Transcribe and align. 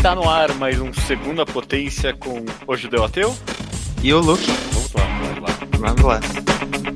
Está 0.00 0.14
no 0.14 0.26
ar 0.26 0.54
mais 0.54 0.80
um 0.80 0.90
Segunda 0.94 1.44
Potência 1.44 2.14
com 2.14 2.42
o 2.66 2.74
Judeu 2.74 3.04
Ateu. 3.04 3.36
E 4.02 4.14
o 4.14 4.18
Luke. 4.18 4.50
Vamos 4.72 4.92
lá, 4.94 5.02
vamos 5.20 5.42
lá. 5.42 5.58
Vamos 5.78 6.02
lá. 6.02 6.89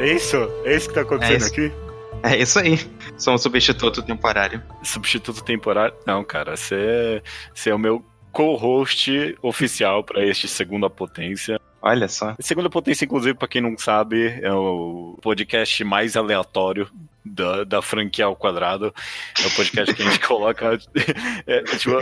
É 0.00 0.14
isso? 0.14 0.36
É 0.64 0.76
isso 0.76 0.88
que 0.88 0.94
tá 0.94 1.02
acontecendo 1.02 1.44
É 1.44 1.46
aqui? 1.46 1.72
É 2.22 2.36
isso 2.36 2.58
aí. 2.58 2.78
Sou 3.16 3.34
um 3.34 3.38
substituto 3.38 4.02
temporário. 4.02 4.62
Substituto 4.82 5.42
temporário? 5.42 5.94
Não, 6.06 6.24
cara, 6.24 6.56
você 6.56 6.74
é, 6.74 7.22
você 7.54 7.70
é 7.70 7.74
o 7.74 7.78
meu 7.78 8.04
co-host 8.32 9.36
oficial 9.42 10.04
para 10.04 10.24
este 10.24 10.48
Segunda 10.48 10.88
Potência. 10.88 11.59
Olha 11.82 12.08
só. 12.08 12.36
Segunda 12.40 12.68
Potência, 12.68 13.04
inclusive, 13.04 13.34
pra 13.34 13.48
quem 13.48 13.62
não 13.62 13.76
sabe, 13.76 14.38
é 14.42 14.52
o 14.52 15.18
podcast 15.22 15.82
mais 15.82 16.16
aleatório 16.16 16.90
da, 17.24 17.64
da 17.64 17.82
franquia 17.82 18.26
ao 18.26 18.36
quadrado. 18.36 18.94
É 19.42 19.46
o 19.46 19.50
podcast 19.50 19.94
que 19.94 20.02
a 20.02 20.10
gente 20.10 20.20
coloca. 20.26 20.78
é, 21.46 21.62
tipo, 21.62 21.92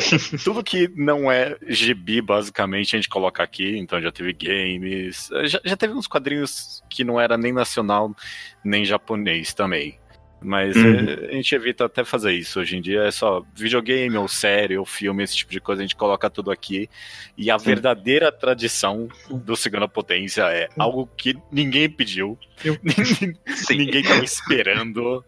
tudo 0.43 0.65
que 0.65 0.89
não 0.97 1.31
é 1.31 1.57
GB, 1.67 2.23
basicamente, 2.23 2.97
a 2.97 2.99
gente 2.99 3.09
coloca 3.09 3.43
aqui. 3.43 3.79
Então 3.79 4.01
já 4.01 4.11
teve 4.11 4.33
games. 4.33 5.29
Já, 5.45 5.61
já 5.65 5.77
teve 5.77 5.95
uns 5.95 6.09
quadrinhos 6.09 6.83
que 6.89 7.05
não 7.05 7.21
era 7.21 7.37
nem 7.39 7.53
nacional, 7.53 8.15
nem 8.65 8.85
japonês 8.85 9.55
também. 9.55 9.99
Mas 10.41 10.77
Uhum. 10.77 11.09
é, 11.09 11.29
a 11.31 11.33
gente 11.33 11.55
evita 11.55 11.85
até 11.87 12.05
fazer 12.05 12.33
isso 12.33 12.61
hoje 12.61 12.77
em 12.77 12.81
dia. 12.81 13.03
É 13.03 13.11
só 13.11 13.43
videogame, 13.55 14.17
ou 14.17 14.29
série, 14.29 14.79
ou 14.79 14.85
filme, 14.85 15.23
esse 15.25 15.37
tipo 15.37 15.51
de 15.51 15.61
coisa. 15.61 15.83
A 15.83 15.85
gente 15.85 15.97
coloca 15.97 16.31
tudo 16.31 16.51
aqui. 16.51 16.89
E 17.37 17.51
a 17.51 17.59
Sim. 17.59 17.65
verdadeira 17.67 18.31
tradição 18.31 19.09
do 19.31 19.57
Segunda 19.57 19.89
Potência 19.89 20.43
é 20.45 20.69
algo 20.79 21.09
que 21.17 21.37
ninguém 21.51 21.89
pediu. 21.91 22.39
Sim. 23.55 23.77
ninguém 23.77 24.03
tava 24.03 24.25
esperando. 24.25 25.25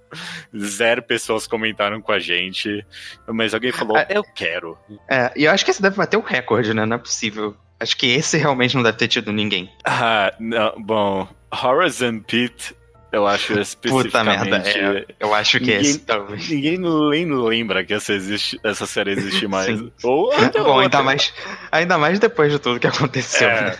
Zero 0.56 1.03
pessoas 1.03 1.47
comentaram 1.47 2.00
com 2.00 2.12
a 2.12 2.19
gente. 2.19 2.84
Mas 3.28 3.55
alguém 3.55 3.72
falou, 3.72 3.97
Ah, 3.97 4.06
eu 4.08 4.22
quero. 4.22 4.78
É, 5.08 5.33
e 5.36 5.44
eu 5.44 5.50
acho 5.53 5.64
que 5.64 5.70
esse 5.70 5.83
deve 5.83 5.97
bater 5.97 6.16
o 6.16 6.20
recorde, 6.22 6.72
né? 6.75 6.84
Não 6.86 6.97
é 6.97 6.98
possível. 7.00 7.56
Acho 7.78 7.97
que 7.97 8.06
esse 8.08 8.36
realmente 8.36 8.75
não 8.77 8.83
deve 8.83 8.98
ter 8.98 9.08
tido 9.08 9.33
ninguém. 9.33 9.70
Ah, 9.84 10.33
não, 10.38 10.75
bom, 10.83 11.27
Horizon 11.50 12.20
Pit, 12.20 12.75
eu 13.12 13.27
acho 13.27 13.48
Puta 13.48 13.61
especificamente. 13.61 14.50
merda. 14.50 14.69
É, 14.69 15.06
eu 15.19 15.34
acho 15.34 15.58
que 15.58 15.64
Ninguém- 15.66 15.80
esse 15.80 15.98
talvez. 16.00 16.48
Ninguém 16.48 16.78
nem 16.78 17.27
lembra 17.33 17.84
que 17.84 17.92
essa, 17.94 18.12
existe, 18.12 18.58
essa 18.64 18.86
série 18.86 19.11
existe 19.12 19.47
mais. 19.48 19.66
Sim. 19.78 19.92
Ou 20.05 20.33
até 20.39 20.61
Bom, 20.61 20.70
ou 20.70 20.78
ainda 20.80 20.98
até- 20.98 21.05
mais, 21.05 21.34
ainda 21.72 21.98
mais 21.98 22.19
depois 22.19 22.53
de 22.53 22.58
tudo 22.58 22.78
que 22.81 22.86
aconteceu. 22.86 23.48
É, 23.48 23.62
né? 23.62 23.77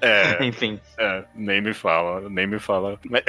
é, 0.00 0.44
Enfim. 0.46 0.80
é, 0.98 1.24
nem 1.34 1.60
me 1.60 1.72
fala, 1.72 2.28
nem 2.28 2.46
me 2.46 2.58
fala. 2.58 2.98
Mas, 3.08 3.22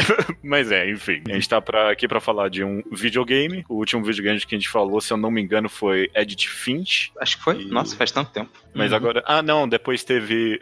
mas 0.43 0.71
é, 0.71 0.89
enfim. 0.89 1.21
A 1.29 1.33
gente 1.33 1.47
tá 1.49 1.61
pra, 1.61 1.91
aqui 1.91 2.07
pra 2.07 2.19
falar 2.19 2.49
de 2.49 2.63
um 2.63 2.81
videogame. 2.91 3.63
O 3.69 3.75
último 3.75 4.03
videogame 4.03 4.39
que 4.39 4.55
a 4.55 4.57
gente 4.57 4.69
falou, 4.69 4.99
se 5.01 5.11
eu 5.13 5.17
não 5.17 5.29
me 5.29 5.41
engano, 5.41 5.69
foi 5.69 6.09
Edit 6.15 6.49
Finch. 6.49 7.11
Acho 7.19 7.37
que 7.37 7.43
foi. 7.43 7.61
E- 7.61 7.65
Nossa, 7.69 7.95
faz 7.95 8.11
tanto 8.11 8.31
tempo. 8.31 8.49
Mas 8.73 8.91
Uhum. 8.91 8.97
agora. 8.97 9.23
Ah, 9.27 9.41
não, 9.41 9.67
depois 9.69 10.03
teve. 10.03 10.57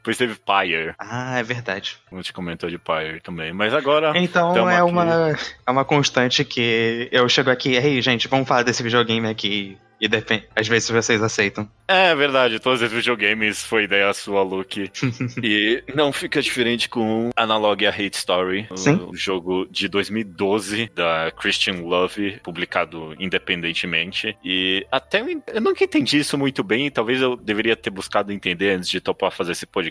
Depois 0.00 0.16
teve 0.16 0.34
Pyre. 0.34 0.94
Ah, 0.98 1.38
é 1.38 1.42
verdade. 1.42 1.98
A 2.10 2.16
gente 2.16 2.32
comentou 2.32 2.70
de 2.70 2.78
Pyre 2.78 3.20
também. 3.20 3.52
Mas 3.52 3.74
agora. 3.74 4.12
Então 4.16 4.68
é 4.68 4.76
aqui. 4.76 4.90
uma, 4.90 5.36
é 5.66 5.70
uma 5.70 5.84
constante 5.84 6.44
que 6.44 7.08
eu 7.12 7.28
chego 7.28 7.50
aqui, 7.50 7.76
ei, 7.76 8.00
gente, 8.00 8.26
vamos 8.26 8.48
falar 8.48 8.62
desse 8.62 8.82
videogame 8.82 9.28
aqui. 9.28 9.78
E 10.00 10.08
depende, 10.08 10.48
às 10.56 10.66
vezes 10.66 10.88
vocês 10.88 11.22
aceitam. 11.22 11.68
É 11.86 12.14
verdade, 12.14 12.58
todos 12.58 12.80
os 12.80 12.90
videogames 12.90 13.62
foi 13.62 13.84
ideia 13.84 14.12
sua, 14.14 14.42
Luke. 14.42 14.90
e 15.42 15.84
não 15.94 16.10
fica 16.10 16.40
diferente 16.40 16.88
com 16.88 17.30
Analog 17.36 17.86
a 17.86 17.90
Hate 17.90 18.16
Story, 18.16 18.66
Sim. 18.76 19.08
o 19.10 19.14
jogo 19.14 19.66
de 19.70 19.88
2012 19.88 20.90
da 20.94 21.30
Christian 21.36 21.82
Love, 21.82 22.40
publicado 22.42 23.14
independentemente. 23.18 24.34
E 24.42 24.86
até 24.90 25.20
eu 25.20 25.60
nunca 25.60 25.84
entendi 25.84 26.20
isso 26.20 26.38
muito 26.38 26.64
bem, 26.64 26.90
talvez 26.90 27.20
eu 27.20 27.36
deveria 27.36 27.76
ter 27.76 27.90
buscado 27.90 28.32
entender 28.32 28.70
antes 28.70 28.88
de 28.88 29.00
topar 29.00 29.30
fazer 29.30 29.52
esse 29.52 29.66
podcast. 29.66 29.89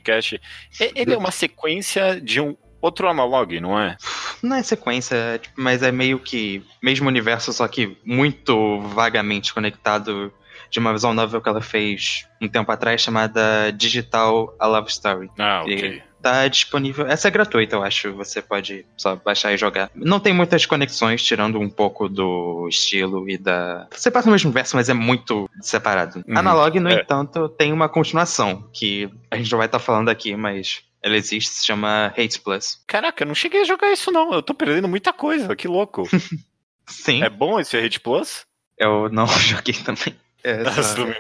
E- 0.80 0.92
Ele 0.96 1.14
é 1.14 1.18
uma 1.18 1.32
sequência 1.32 2.20
de 2.20 2.40
um 2.42 2.56
outro 2.82 3.08
Analog, 3.10 3.60
não 3.60 3.78
é? 3.80 3.98
Não 4.42 4.56
é 4.56 4.64
sequência, 4.64 5.40
tipo, 5.42 5.56
mas 5.62 5.84
é 5.84 5.92
meio 5.92 6.18
que 6.20 6.64
mesmo 6.82 7.08
universo, 7.08 7.52
só 7.52 7.68
que 7.68 7.98
muito 8.06 8.80
vagamente 8.82 9.54
conectado 9.54 10.34
de 10.72 10.80
uma 10.80 10.94
visual 10.94 11.14
novel 11.14 11.42
que 11.42 11.50
ela 11.50 11.62
fez 11.62 12.26
um 12.42 12.48
tempo 12.48 12.72
atrás 12.72 13.02
chamada 13.02 13.72
Digital 13.72 14.56
A 14.60 14.68
Love 14.68 14.90
Story. 14.90 15.30
Ah, 15.38 15.64
ok. 15.64 16.02
Tá 16.22 16.48
disponível. 16.48 17.08
Essa 17.08 17.28
é 17.28 17.32
gratuita, 17.32 17.76
eu 17.78 17.84
acho. 17.84 18.14
Você 18.14 18.42
pode 18.42 18.86
só 18.98 19.16
baixar 19.16 19.54
e 19.54 19.58
jogar. 19.58 19.90
Não 19.96 20.20
tem 20.20 20.34
muitas 20.34 20.66
conexões, 20.66 21.24
tirando 21.24 21.60
um 21.60 21.70
pouco 21.70 22.10
do 22.10 22.68
estilo 22.70 23.30
e 23.30 23.38
da. 23.38 23.88
Você 23.92 24.12
passa 24.12 24.28
no 24.28 24.34
mesmo 24.34 24.52
verso, 24.52 24.76
mas 24.76 24.90
é 24.90 24.94
muito 24.94 25.50
separado. 25.62 26.24
Uhum. 26.28 26.38
Analog, 26.38 26.80
no 26.80 26.90
É. 26.90 27.02
entanto, 27.02 27.48
tem 27.50 27.72
uma 27.72 27.88
continuação, 27.88 28.70
que 28.74 29.10
a 29.32 29.38
gente 29.38 29.50
não 29.52 29.58
vai 29.58 29.68
estar 29.68 29.80
falando 29.80 30.10
aqui, 30.10 30.36
mas 30.36 30.82
ela 31.02 31.16
existe, 31.16 31.50
se 31.52 31.66
chama 31.66 32.08
Hate 32.08 32.42
Plus. 32.42 32.82
Caraca, 32.86 33.24
eu 33.24 33.28
não 33.28 33.34
cheguei 33.36 33.62
a 33.62 33.66
jogar 33.66 33.92
isso 33.94 34.12
não, 34.12 34.34
eu 34.34 34.42
tô 34.44 34.54
perdendo 34.54 34.88
muita 34.90 35.14
coisa, 35.14 35.56
que 35.56 35.68
louco. 35.68 36.04
Sim, 36.86 37.24
é 37.24 37.30
bom 37.30 37.60
esse 37.60 37.78
Hate 37.78 38.00
Plus? 38.00 38.46
eu 38.78 39.10
não 39.10 39.26
joguei 39.40 39.74
também. 39.76 40.16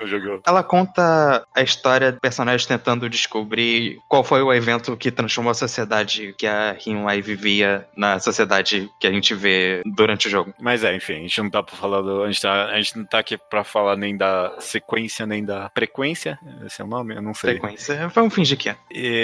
Não 0.02 0.08
jogou. 0.08 0.42
Ela 0.46 0.64
conta 0.64 1.46
a 1.54 1.62
história 1.62 2.12
de 2.12 2.20
personagens 2.20 2.66
tentando 2.66 3.10
descobrir 3.10 4.00
qual 4.08 4.24
foi 4.24 4.42
o 4.42 4.54
evento 4.54 4.96
que 4.96 5.12
transformou 5.12 5.52
a 5.52 5.56
sociedade 5.56 6.34
que 6.38 6.48
a 6.48 6.72
Rinwai 6.72 7.22
vivia 7.22 7.88
na 7.96 8.20
sociedade 8.20 8.90
que 9.00 9.08
a 9.08 9.12
gente 9.12 9.34
vê 9.34 9.82
durante 9.86 10.28
o 10.28 10.32
jogo. 10.32 10.54
Mas 10.60 10.84
é, 10.84 10.96
enfim, 10.96 11.14
a 11.14 11.22
gente 11.22 11.42
não 11.42 11.50
tá 11.50 11.64
pra 11.64 11.76
falar 11.76 12.02
do. 12.02 12.24
A 12.24 12.28
gente, 12.28 12.42
tá, 12.42 12.66
a 12.66 12.78
gente 12.78 12.98
não 12.98 13.06
tá 13.06 13.20
aqui 13.20 13.38
pra 13.38 13.64
falar 13.64 13.96
nem 13.96 14.16
da 14.16 14.56
sequência, 14.60 15.26
nem 15.26 15.44
da 15.44 15.70
frequência. 15.74 16.40
Esse 16.66 16.82
é 16.82 16.86
o 16.86 16.88
nome? 16.88 17.16
Eu 17.16 17.22
não 17.22 17.34
sei. 17.34 17.54
Sequência. 17.54 18.08
Vamos 18.10 18.34
fingir 18.34 18.58
que 18.58 18.70
é. 18.70 18.78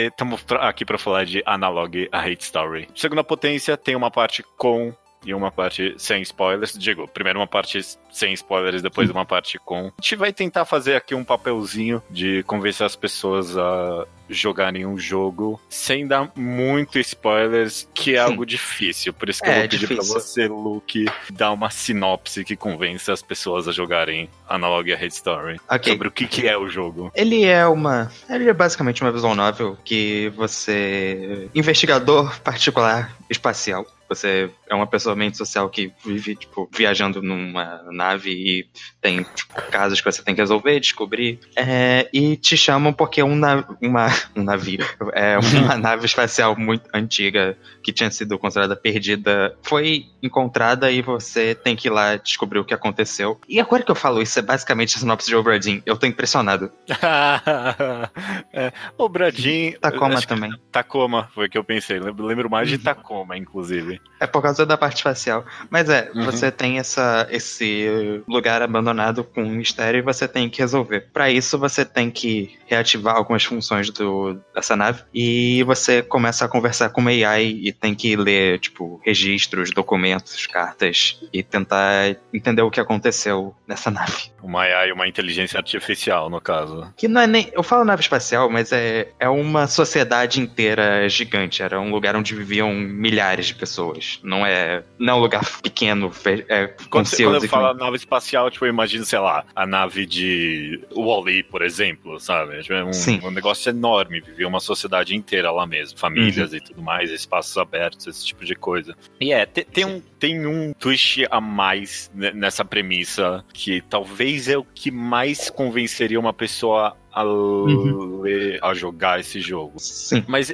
Estamos 0.08 0.44
aqui 0.60 0.86
pra 0.86 0.98
falar 0.98 1.26
de 1.26 1.42
Analog 1.46 2.08
a 2.12 2.20
Hate 2.20 2.44
Story. 2.44 2.88
Segunda 2.96 3.24
potência 3.24 3.78
tem 3.78 3.96
uma 3.96 4.12
parte 4.12 4.44
com 4.58 4.94
e 5.26 5.34
uma 5.34 5.52
parte 5.52 5.94
sem 5.98 6.22
spoilers. 6.22 6.74
Digo, 6.78 7.08
primeiro 7.08 7.40
uma 7.40 7.48
parte 7.48 7.80
sem 8.12 8.34
spoilers, 8.34 8.82
depois 8.82 9.10
uma 9.10 9.26
parte 9.26 9.58
com. 9.60 9.88
A 9.98 10.02
gente 10.02 10.16
vai 10.16 10.32
tentar 10.32 10.66
fazer 10.66 10.96
aqui 10.96 11.14
um 11.16 11.24
papelzinho 11.24 12.02
de 12.10 12.44
convencer 12.44 12.86
as 12.86 12.96
pessoas 12.96 13.58
a 13.58 14.06
jogarem 14.28 14.86
um 14.88 14.98
jogo 14.98 15.62
sem 15.70 16.08
dar 16.08 16.32
muito 16.36 16.98
spoilers, 16.98 17.88
que 17.94 18.16
é 18.16 18.24
Sim. 18.26 18.32
algo 18.32 18.46
difícil. 18.46 19.14
Por 19.14 19.30
isso 19.30 19.42
que 19.42 19.50
É, 19.50 19.54
eu 19.58 19.60
vou 19.60 19.70
pedir 19.70 19.86
pra 19.88 19.96
difícil. 19.98 20.14
você, 20.20 20.48
Luke, 20.48 21.06
dar 21.32 21.52
uma 21.52 21.70
sinopse 21.70 22.44
que 22.44 22.56
convença 22.56 23.14
as 23.14 23.22
pessoas 23.22 23.68
a 23.68 23.72
jogarem 23.72 24.28
Analog 24.50 24.92
a 24.92 24.96
Hate 24.96 25.14
Story. 25.14 25.60
Ok. 25.70 25.94
Sobre 25.94 26.08
o 26.08 26.12
que, 26.12 26.26
que 26.28 26.48
é 26.48 26.58
o 26.58 26.68
jogo. 26.68 27.12
Ele 27.14 27.44
é 27.46 27.68
uma. 27.68 28.12
Ele 28.30 28.50
é 28.50 28.54
basicamente 28.54 29.02
uma 29.04 29.12
visual 29.12 29.36
novel 29.36 29.78
que 29.86 30.30
você. 30.36 31.48
investigador 31.54 32.40
particular 32.42 33.16
espacial. 33.30 33.86
Você 34.08 34.50
é 34.70 34.76
uma 34.76 34.88
pessoa 34.88 35.16
mente 35.16 35.38
social 35.38 35.70
que 35.70 35.92
vive, 36.06 36.36
tipo, 36.36 36.70
viajando 36.72 37.22
numa 37.22 37.82
nave 37.92 38.32
e 38.32 38.68
tem 39.02 39.24
tipo, 39.24 39.54
casos 39.72 40.00
que 40.00 40.12
você 40.12 40.24
tem 40.24 40.36
que 40.36 40.42
resolver, 40.42 40.80
descobrir. 40.80 41.40
É, 41.56 42.08
e 42.14 42.36
te 42.38 42.56
chamam 42.56 42.94
porque 42.94 43.22
um, 43.24 43.36
na- 43.36 43.66
uma, 43.82 44.08
um 44.36 44.44
navio, 44.44 44.80
é, 45.14 45.38
uma 45.40 45.76
nave 45.78 46.06
espacial 46.06 46.56
muito 46.56 46.90
antiga 46.94 47.58
que 47.84 47.92
tinha 47.94 48.10
sido 48.12 48.38
considerada 48.38 48.76
perdida 48.76 49.56
foi 49.64 50.06
encontrada 50.22 50.92
e 50.92 51.02
você 51.02 51.54
tem 51.56 51.76
que 51.76 51.88
ir 51.88 51.92
lá 51.92 52.16
descobrir 52.16 52.60
o 52.60 52.66
que 52.66 52.74
aconteceu. 52.74 53.40
E 53.48 53.60
agora 53.60 53.84
que 53.84 53.92
eu 53.92 53.96
falo 53.96 54.22
isso, 54.22 54.38
é 54.40 54.42
basicamente 54.42 54.96
a 54.96 55.00
sinopse 55.00 55.28
de 55.28 55.36
Obradin. 55.36 55.82
Eu 55.86 55.98
tô 55.98 56.06
impressionado. 56.06 56.72
é, 58.54 58.72
o 58.98 59.08
Bradin. 59.10 59.74
Tacoma 59.80 60.22
também. 60.22 60.52
Tacoma, 60.72 61.30
foi 61.34 61.48
o 61.48 61.50
que 61.50 61.58
eu 61.58 61.64
pensei. 61.64 62.00
Lembro, 62.00 62.26
lembro 62.26 62.50
mais 62.50 62.70
de 62.70 62.78
Tacoma, 62.78 63.38
inclusive. 63.38 64.02
É 64.20 64.26
por 64.26 64.42
causa 64.42 64.66
da 64.66 64.78
parte 64.78 65.04
facial. 65.04 65.46
Mas 65.70 65.90
é, 65.90 66.10
uhum. 66.14 66.26
você 66.26 66.52
tem 66.52 66.80
essa, 66.80 67.28
esse 67.30 68.24
lugar 68.28 68.62
abandonado 68.62 69.24
com 69.24 69.44
um 69.44 69.50
mistério 69.50 70.00
e 70.00 70.02
você 70.02 70.28
tem 70.28 70.50
que 70.50 70.60
resolver. 70.60 71.08
Para 71.14 71.30
isso, 71.30 71.58
você 71.58 71.84
tem 71.84 72.10
que 72.10 72.58
reativar 72.66 73.16
algumas 73.16 73.44
funções 73.44 73.90
do, 73.90 74.40
dessa 74.54 74.76
nave 74.76 75.04
e 75.14 75.64
você 75.64 76.02
começa 76.02 76.46
a 76.46 76.48
conversar 76.48 76.90
com 76.90 77.02
uma 77.02 77.12
AI 77.12 77.60
e 77.62 77.72
tem 77.72 77.94
que 77.94 78.16
ler, 78.16 78.60
tipo, 78.60 79.00
registros, 79.04 79.72
documentos, 79.72 80.48
cartas 80.48 81.20
e 81.32 81.44
tentar 81.44 82.16
entender 82.34 82.62
o 82.62 82.72
que 82.72 82.80
aconteceu 82.80 83.54
nessa 83.68 83.92
nave. 83.92 84.32
Uma 84.42 84.62
AI, 84.62 84.92
uma 84.92 85.08
inteligência 85.08 85.58
artificial, 85.58 86.30
no 86.30 86.40
caso. 86.40 86.92
Que 86.96 87.08
não 87.08 87.22
é 87.22 87.28
nem. 87.28 87.50
Eu 87.54 87.64
falo 87.64 87.84
nave 87.84 88.02
espacial, 88.02 88.50
mas 88.50 88.72
é, 88.72 89.10
é 89.20 89.28
uma 89.28 89.68
sociedade 89.68 90.40
inteira 90.40 91.08
gigante. 91.10 91.62
Era 91.62 91.80
um 91.80 91.92
lugar 91.92 92.16
onde 92.16 92.36
viviam 92.36 92.74
milhares 92.74 93.48
de 93.48 93.56
pessoas. 93.56 93.85
Não 94.24 94.46
é, 94.46 94.84
não 94.98 95.14
é 95.14 95.18
um 95.18 95.20
lugar 95.20 95.44
pequeno, 95.62 96.12
é, 96.48 96.68
quando, 96.90 97.06
você, 97.06 97.24
quando 97.24 97.44
eu 97.44 97.50
falo 97.50 97.74
nave 97.78 97.98
espacial, 97.98 98.50
tipo, 98.50 98.66
eu 98.66 98.70
imagino, 98.70 99.06
sei 99.06 99.20
lá, 99.20 99.46
a 99.56 99.66
nave 99.66 100.06
de 100.06 100.82
Wall-E, 100.96 101.44
por 101.44 101.62
exemplo, 101.62 102.20
sabe? 102.20 102.62
Tipo, 102.62 102.74
é 102.74 102.84
um, 102.84 102.94
Sim. 102.94 103.20
um 103.24 103.32
negócio 103.32 103.70
enorme, 103.70 104.22
vivia 104.22 104.48
uma 104.48 104.60
sociedade 104.60 105.16
inteira 105.16 105.52
lá 105.52 105.66
mesmo, 105.66 105.98
famílias 105.98 106.52
uhum. 106.52 106.58
e 106.58 106.62
tudo 106.62 106.82
mais, 106.82 107.12
espaços 107.12 107.58
abertos, 107.58 108.08
esse 108.08 108.26
tipo 108.26 108.46
de 108.46 108.56
coisa. 108.56 108.96
E 109.20 109.32
é, 109.32 109.46
tem, 109.46 109.64
tem 109.66 109.86
um, 109.86 110.02
tem 110.20 110.48
um 110.48 110.74
twist 110.74 111.26
a 111.30 111.40
mais 111.40 112.12
nessa 112.14 112.64
premissa 112.66 113.44
que 113.54 113.82
talvez 113.82 114.48
é 114.48 114.58
o 114.58 114.64
que 114.64 114.92
mais 114.92 115.50
convenceria 115.50 116.20
uma 116.20 116.34
pessoa 116.34 116.96
a, 117.16 117.24
uhum. 117.24 118.22
ler, 118.22 118.60
a 118.62 118.74
jogar 118.74 119.20
esse 119.20 119.40
jogo. 119.40 119.80
Sim. 119.80 120.24
Mas 120.28 120.52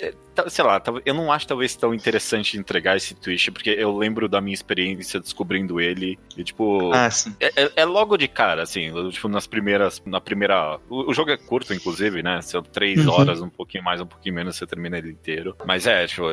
sei 0.47 0.63
lá, 0.63 0.81
eu 1.05 1.13
não 1.13 1.31
acho 1.31 1.47
talvez 1.47 1.75
tão 1.75 1.93
interessante 1.93 2.57
entregar 2.57 2.95
esse 2.95 3.13
twist, 3.13 3.51
porque 3.51 3.69
eu 3.69 3.95
lembro 3.95 4.27
da 4.27 4.39
minha 4.39 4.53
experiência 4.53 5.19
descobrindo 5.19 5.79
ele 5.79 6.17
e, 6.37 6.43
tipo. 6.43 6.91
Ah. 6.93 7.09
É, 7.39 7.63
é, 7.63 7.71
é 7.77 7.85
logo 7.85 8.17
de 8.17 8.27
cara, 8.27 8.63
assim, 8.63 8.91
tipo, 9.09 9.27
nas 9.27 9.47
primeiras. 9.47 10.01
Na 10.05 10.21
primeira. 10.21 10.79
O, 10.89 11.11
o 11.11 11.13
jogo 11.13 11.31
é 11.31 11.37
curto, 11.37 11.73
inclusive, 11.73 12.23
né? 12.23 12.41
São 12.41 12.61
três 12.61 13.05
uhum. 13.05 13.11
horas, 13.11 13.41
um 13.41 13.49
pouquinho 13.49 13.83
mais, 13.83 13.99
um 13.99 14.05
pouquinho 14.05 14.35
menos, 14.35 14.55
você 14.55 14.65
termina 14.65 14.97
ele 14.97 15.11
inteiro. 15.11 15.55
Mas 15.65 15.85
é, 15.85 16.07
tipo, 16.07 16.23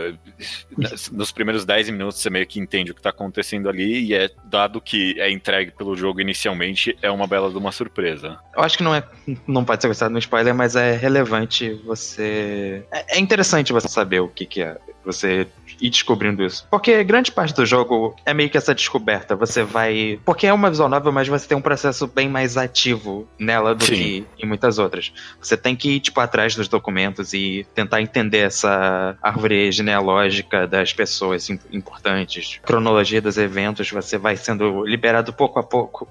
nos 1.12 1.32
primeiros 1.32 1.64
10 1.64 1.90
minutos 1.90 2.20
você 2.20 2.30
meio 2.30 2.46
que 2.46 2.60
entende 2.60 2.92
o 2.92 2.94
que 2.94 3.02
tá 3.02 3.10
acontecendo 3.10 3.68
ali, 3.68 4.06
e 4.06 4.14
é 4.14 4.30
dado 4.44 4.80
que 4.80 5.20
é 5.20 5.30
entregue 5.30 5.72
pelo 5.72 5.96
jogo 5.96 6.20
inicialmente, 6.20 6.96
é 7.02 7.10
uma 7.10 7.26
bela 7.26 7.50
de 7.50 7.56
uma 7.56 7.72
surpresa. 7.72 8.38
Eu 8.56 8.62
acho 8.62 8.76
que 8.76 8.84
não 8.84 8.94
é. 8.94 9.02
Não 9.46 9.64
pode 9.64 9.82
ser 9.82 9.88
gostado 9.88 10.12
no 10.12 10.18
spoiler, 10.18 10.54
mas 10.54 10.76
é 10.76 10.92
relevante 10.92 11.72
você. 11.84 12.84
É, 12.92 13.16
é 13.16 13.20
interessante 13.20 13.72
você 13.72 13.87
saber 13.88 14.20
o 14.20 14.28
que, 14.28 14.46
que 14.46 14.62
é. 14.62 14.76
Você 15.04 15.46
ir 15.80 15.90
descobrindo 15.90 16.44
isso. 16.44 16.66
Porque 16.70 17.02
grande 17.04 17.32
parte 17.32 17.54
do 17.54 17.64
jogo 17.64 18.14
é 18.26 18.34
meio 18.34 18.50
que 18.50 18.58
essa 18.58 18.74
descoberta. 18.74 19.36
Você 19.36 19.62
vai. 19.62 20.20
Porque 20.24 20.46
é 20.46 20.52
uma 20.52 20.68
visual 20.68 20.88
novel, 20.88 21.12
mas 21.12 21.28
você 21.28 21.46
tem 21.46 21.56
um 21.56 21.62
processo 21.62 22.06
bem 22.06 22.28
mais 22.28 22.56
ativo 22.56 23.26
nela 23.38 23.74
do 23.74 23.84
Sim. 23.84 23.94
que 23.94 24.26
em 24.38 24.46
muitas 24.46 24.78
outras. 24.78 25.12
Você 25.40 25.56
tem 25.56 25.74
que 25.74 25.96
ir, 25.96 26.00
tipo, 26.00 26.20
atrás 26.20 26.54
dos 26.54 26.68
documentos 26.68 27.32
e 27.32 27.66
tentar 27.74 28.02
entender 28.02 28.38
essa 28.38 29.16
árvore 29.22 29.70
genealógica 29.72 30.66
das 30.66 30.92
pessoas 30.92 31.48
importantes, 31.72 32.60
cronologia 32.64 33.22
dos 33.22 33.38
eventos, 33.38 33.90
você 33.90 34.18
vai 34.18 34.36
sendo 34.36 34.84
liberado 34.84 35.32
pouco 35.32 35.58
a 35.58 35.62
pouco. 35.62 36.08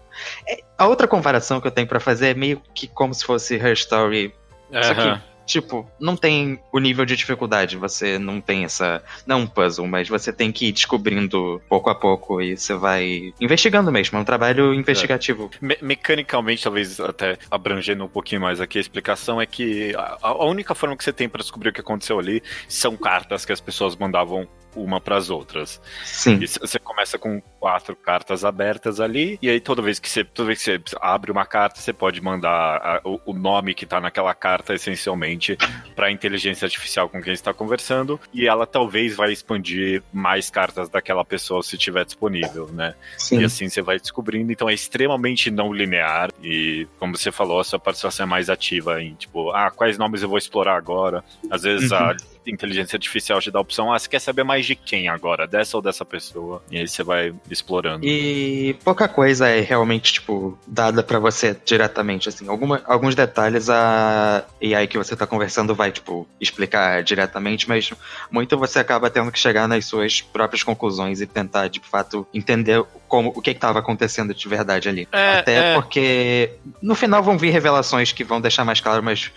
É, 0.48 0.64
a 0.78 0.88
outra 0.88 1.08
comparação 1.08 1.60
que 1.60 1.68
eu 1.68 1.72
tenho 1.72 1.88
para 1.88 2.00
fazer 2.00 2.30
é 2.30 2.34
meio 2.34 2.62
que 2.74 2.88
como 2.88 3.14
se 3.14 3.26
fosse 3.26 3.56
Her 3.56 3.74
Story. 3.74 4.34
Uhum. 4.72 4.84
Só 4.84 4.94
que 4.94 5.22
tipo, 5.48 5.90
não 6.00 6.16
tem 6.16 6.60
o 6.72 6.80
nível 6.80 7.06
de 7.06 7.16
dificuldade, 7.16 7.78
você 7.78 8.20
não 8.20 8.40
tem 8.42 8.66
essa. 8.66 9.02
Não 9.26 9.42
um 9.42 9.48
puzzle, 9.48 9.88
mas 9.88 10.10
você 10.10 10.32
tem 10.34 10.52
que 10.52 10.68
ir 10.68 10.72
descobrindo 10.74 11.62
pouco 11.70 11.90
a 11.90 11.96
pouco 11.96 12.42
e 12.42 12.58
você 12.58 12.76
vai 12.76 13.34
investigando 13.40 13.92
mesmo. 13.92 14.18
É 14.18 14.22
um 14.22 14.26
trabalho 14.26 14.74
investigativo. 14.74 15.50
É. 15.56 15.66
Me 15.66 15.78
mecanicamente, 15.82 16.64
talvez 16.64 17.00
até 17.00 17.38
abrangendo 17.50 18.04
um 18.04 18.10
pouquinho 18.10 18.42
mais 18.42 18.60
aqui, 18.60 18.78
a 18.78 18.82
explicação 18.82 19.40
é 19.40 19.46
que 19.46 19.96
a, 19.96 20.18
a 20.22 20.46
única 20.46 20.76
forma 20.76 20.96
que 20.98 21.04
você 21.04 21.14
tem 21.14 21.30
para 21.30 21.42
descobrir 21.42 21.70
o 21.70 21.74
que 21.74 21.82
aconteceu 21.82 22.20
ali 22.20 22.44
são 22.68 22.98
cartas 22.98 23.46
que 23.46 23.54
as 23.54 23.62
pessoas 23.62 23.96
mandavam 23.96 24.48
uma 24.78 25.02
para 25.02 25.18
as 25.18 25.30
outras. 25.30 25.82
Sim. 26.04 26.40
E 26.42 26.48
você 26.48 26.80
começa 26.80 27.18
com 27.18 27.42
quatro 27.60 27.96
cartas 27.96 28.46
abertas 28.46 29.00
ali, 29.00 29.38
e 29.42 29.50
aí 29.50 29.60
toda 29.60 29.82
vez 29.82 30.00
que 30.00 30.10
você, 30.10 30.24
toda 30.24 30.48
vez 30.48 30.64
que 30.64 30.66
você 30.66 30.96
abre 31.02 31.32
uma 31.32 31.46
carta, 31.46 31.80
você 31.80 31.92
pode 31.92 32.22
mandar 32.22 32.52
a, 32.52 33.02
o, 33.04 33.20
o, 33.26 33.34
nome 33.34 33.74
que 33.74 33.84
está 33.84 34.00
naquela 34.00 34.34
carta 34.34 34.74
essencialmente 34.74 35.58
para 35.96 36.08
a 36.08 36.12
inteligência 36.12 36.66
artificial 36.66 37.10
com 37.10 37.22
quem 37.22 37.34
está 37.34 37.54
conversando, 37.54 38.20
e 38.34 38.48
ela 38.48 38.66
talvez 38.66 39.16
vai 39.16 39.32
expandir 39.32 40.04
mais 40.14 40.50
cartas 40.50 40.90
daquela 40.90 41.26
pessoa 41.26 41.64
se 41.64 41.78
tiver 41.78 42.06
disponível, 42.06 42.70
né? 42.72 42.94
Sim. 43.18 43.40
E 43.40 43.44
assim 43.44 43.70
você 43.70 43.82
vai 43.82 44.00
descobrindo, 44.00 44.52
então 44.52 44.70
é 44.70 44.74
extremamente 44.74 45.50
não 45.50 45.74
linear 45.74 46.30
e 46.42 46.88
como 47.00 47.18
você 47.18 47.32
falou, 47.32 47.60
a 47.60 47.64
sua 47.64 47.80
participação 47.80 48.26
é 48.26 48.28
mais 48.28 48.50
ativa 48.50 49.02
em 49.02 49.16
tipo, 49.16 49.52
ah, 49.52 49.72
quais 49.72 49.98
nomes 49.98 50.22
eu 50.22 50.30
vou 50.30 50.38
explorar 50.38 50.76
agora? 50.76 51.24
Às 51.50 51.64
vezes 51.64 51.92
uhum. 51.92 51.98
a 51.98 52.16
inteligência 52.52 52.96
artificial 52.96 53.40
te 53.40 53.52
dá 53.52 53.60
a 53.60 53.62
opção, 53.62 53.92
ah, 53.92 54.00
você 54.00 54.08
quer 54.10 54.20
saber 54.20 54.44
mais 54.44 54.66
de 54.66 54.76
quem 54.76 55.08
agora? 55.08 55.48
Dessa 55.48 55.78
ou 55.78 55.84
dessa 55.84 56.06
pessoa? 56.06 56.62
E 56.72 56.78
aí 56.78 56.88
você 56.88 57.04
vai 57.04 57.34
explorando. 57.50 58.06
E 58.06 58.76
pouca 58.84 59.08
coisa 59.08 59.48
é 59.48 59.62
realmente, 59.62 60.14
tipo, 60.14 60.58
dada 60.66 61.04
para 61.04 61.20
você 61.20 61.56
diretamente, 61.66 62.30
assim. 62.30 62.48
Alguma, 62.48 62.82
alguns 62.86 63.16
detalhes 63.16 63.70
a 63.70 64.46
AI 64.62 64.88
que 64.88 64.98
você 64.98 65.16
tá 65.16 65.28
conversando 65.28 65.76
vai, 65.76 65.92
tipo, 65.92 66.28
explicar 66.40 67.04
diretamente, 67.04 67.68
mas 67.68 67.92
muito 68.32 68.58
você 68.58 68.80
acaba 68.80 69.10
tendo 69.10 69.32
que 69.32 69.40
chegar 69.40 69.68
nas 69.68 69.86
suas 69.86 70.22
próprias 70.22 70.64
conclusões 70.64 71.22
e 71.22 71.28
tentar, 71.28 71.68
de 71.68 71.80
fato, 71.80 72.28
entender 72.34 72.84
como 73.08 73.32
o 73.36 73.42
que 73.42 73.52
estava 73.52 73.80
acontecendo 73.80 74.34
de 74.34 74.48
verdade 74.48 74.90
ali. 74.90 75.08
É, 75.12 75.40
Até 75.40 75.56
é. 75.56 75.74
porque 75.74 76.52
no 76.82 76.96
final 76.96 77.24
vão 77.24 77.38
vir 77.38 77.52
revelações 77.52 78.12
que 78.12 78.24
vão 78.24 78.42
deixar 78.42 78.66
mais 78.66 78.80
claro, 78.80 79.02
mas 79.04 79.32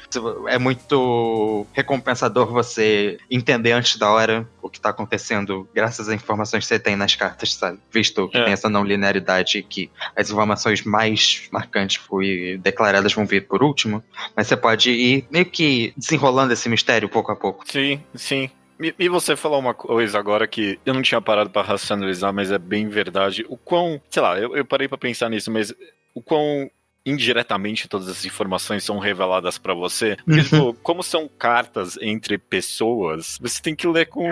é 0.48 0.58
muito 0.58 1.66
recompensador 1.72 2.46
você 2.46 3.18
entender 3.30 3.72
antes 3.72 3.96
da 3.96 4.10
hora 4.10 4.46
o 4.62 4.68
que 4.68 4.78
está 4.78 4.90
acontecendo, 4.90 5.68
graças 5.74 6.08
às 6.08 6.14
informações 6.14 6.64
que 6.64 6.68
você 6.68 6.78
tem 6.78 6.96
nas 6.96 7.14
cartas, 7.14 7.54
sabe? 7.54 7.78
Visto 7.92 8.28
que 8.28 8.38
é. 8.38 8.44
tem 8.44 8.52
essa 8.52 8.68
não 8.68 8.84
linearidade 8.84 9.62
que 9.62 9.90
as 10.14 10.30
informações 10.30 10.84
mais 10.84 11.48
marcantes 11.50 12.00
e 12.22 12.58
declaradas 12.58 13.12
vão 13.12 13.26
vir 13.26 13.46
por 13.46 13.62
último, 13.62 14.02
mas 14.36 14.46
você 14.46 14.56
pode 14.56 14.90
ir 14.90 15.26
meio 15.30 15.46
que 15.46 15.92
desenrolando 15.96 16.52
esse 16.52 16.68
mistério 16.68 17.08
pouco 17.08 17.32
a 17.32 17.36
pouco. 17.36 17.64
Sim, 17.66 18.00
sim. 18.14 18.50
E, 18.98 19.08
você 19.08 19.36
falou 19.36 19.58
uma 19.58 19.74
coisa 19.74 20.18
agora 20.18 20.46
que 20.46 20.78
eu 20.86 20.94
não 20.94 21.02
tinha 21.02 21.20
parado 21.20 21.50
para 21.50 21.66
racionalizar, 21.66 22.32
mas 22.32 22.50
é 22.50 22.58
bem 22.58 22.88
verdade. 22.88 23.44
O 23.48 23.56
quão, 23.56 24.00
sei 24.08 24.22
lá, 24.22 24.38
eu, 24.38 24.56
eu 24.56 24.64
parei 24.64 24.88
para 24.88 24.96
pensar 24.96 25.28
nisso, 25.28 25.50
mas 25.50 25.74
o 26.14 26.22
quão 26.22 26.70
indiretamente 27.04 27.88
todas 27.88 28.08
as 28.08 28.24
informações 28.24 28.84
são 28.84 28.98
reveladas 28.98 29.58
para 29.58 29.74
você. 29.74 30.16
Porque, 30.24 30.40
uhum. 30.40 30.44
tipo, 30.44 30.74
como 30.82 31.02
são 31.02 31.28
cartas 31.28 31.98
entre 32.00 32.38
pessoas, 32.38 33.38
você 33.40 33.60
tem 33.60 33.74
que 33.74 33.86
ler 33.86 34.06
com 34.06 34.30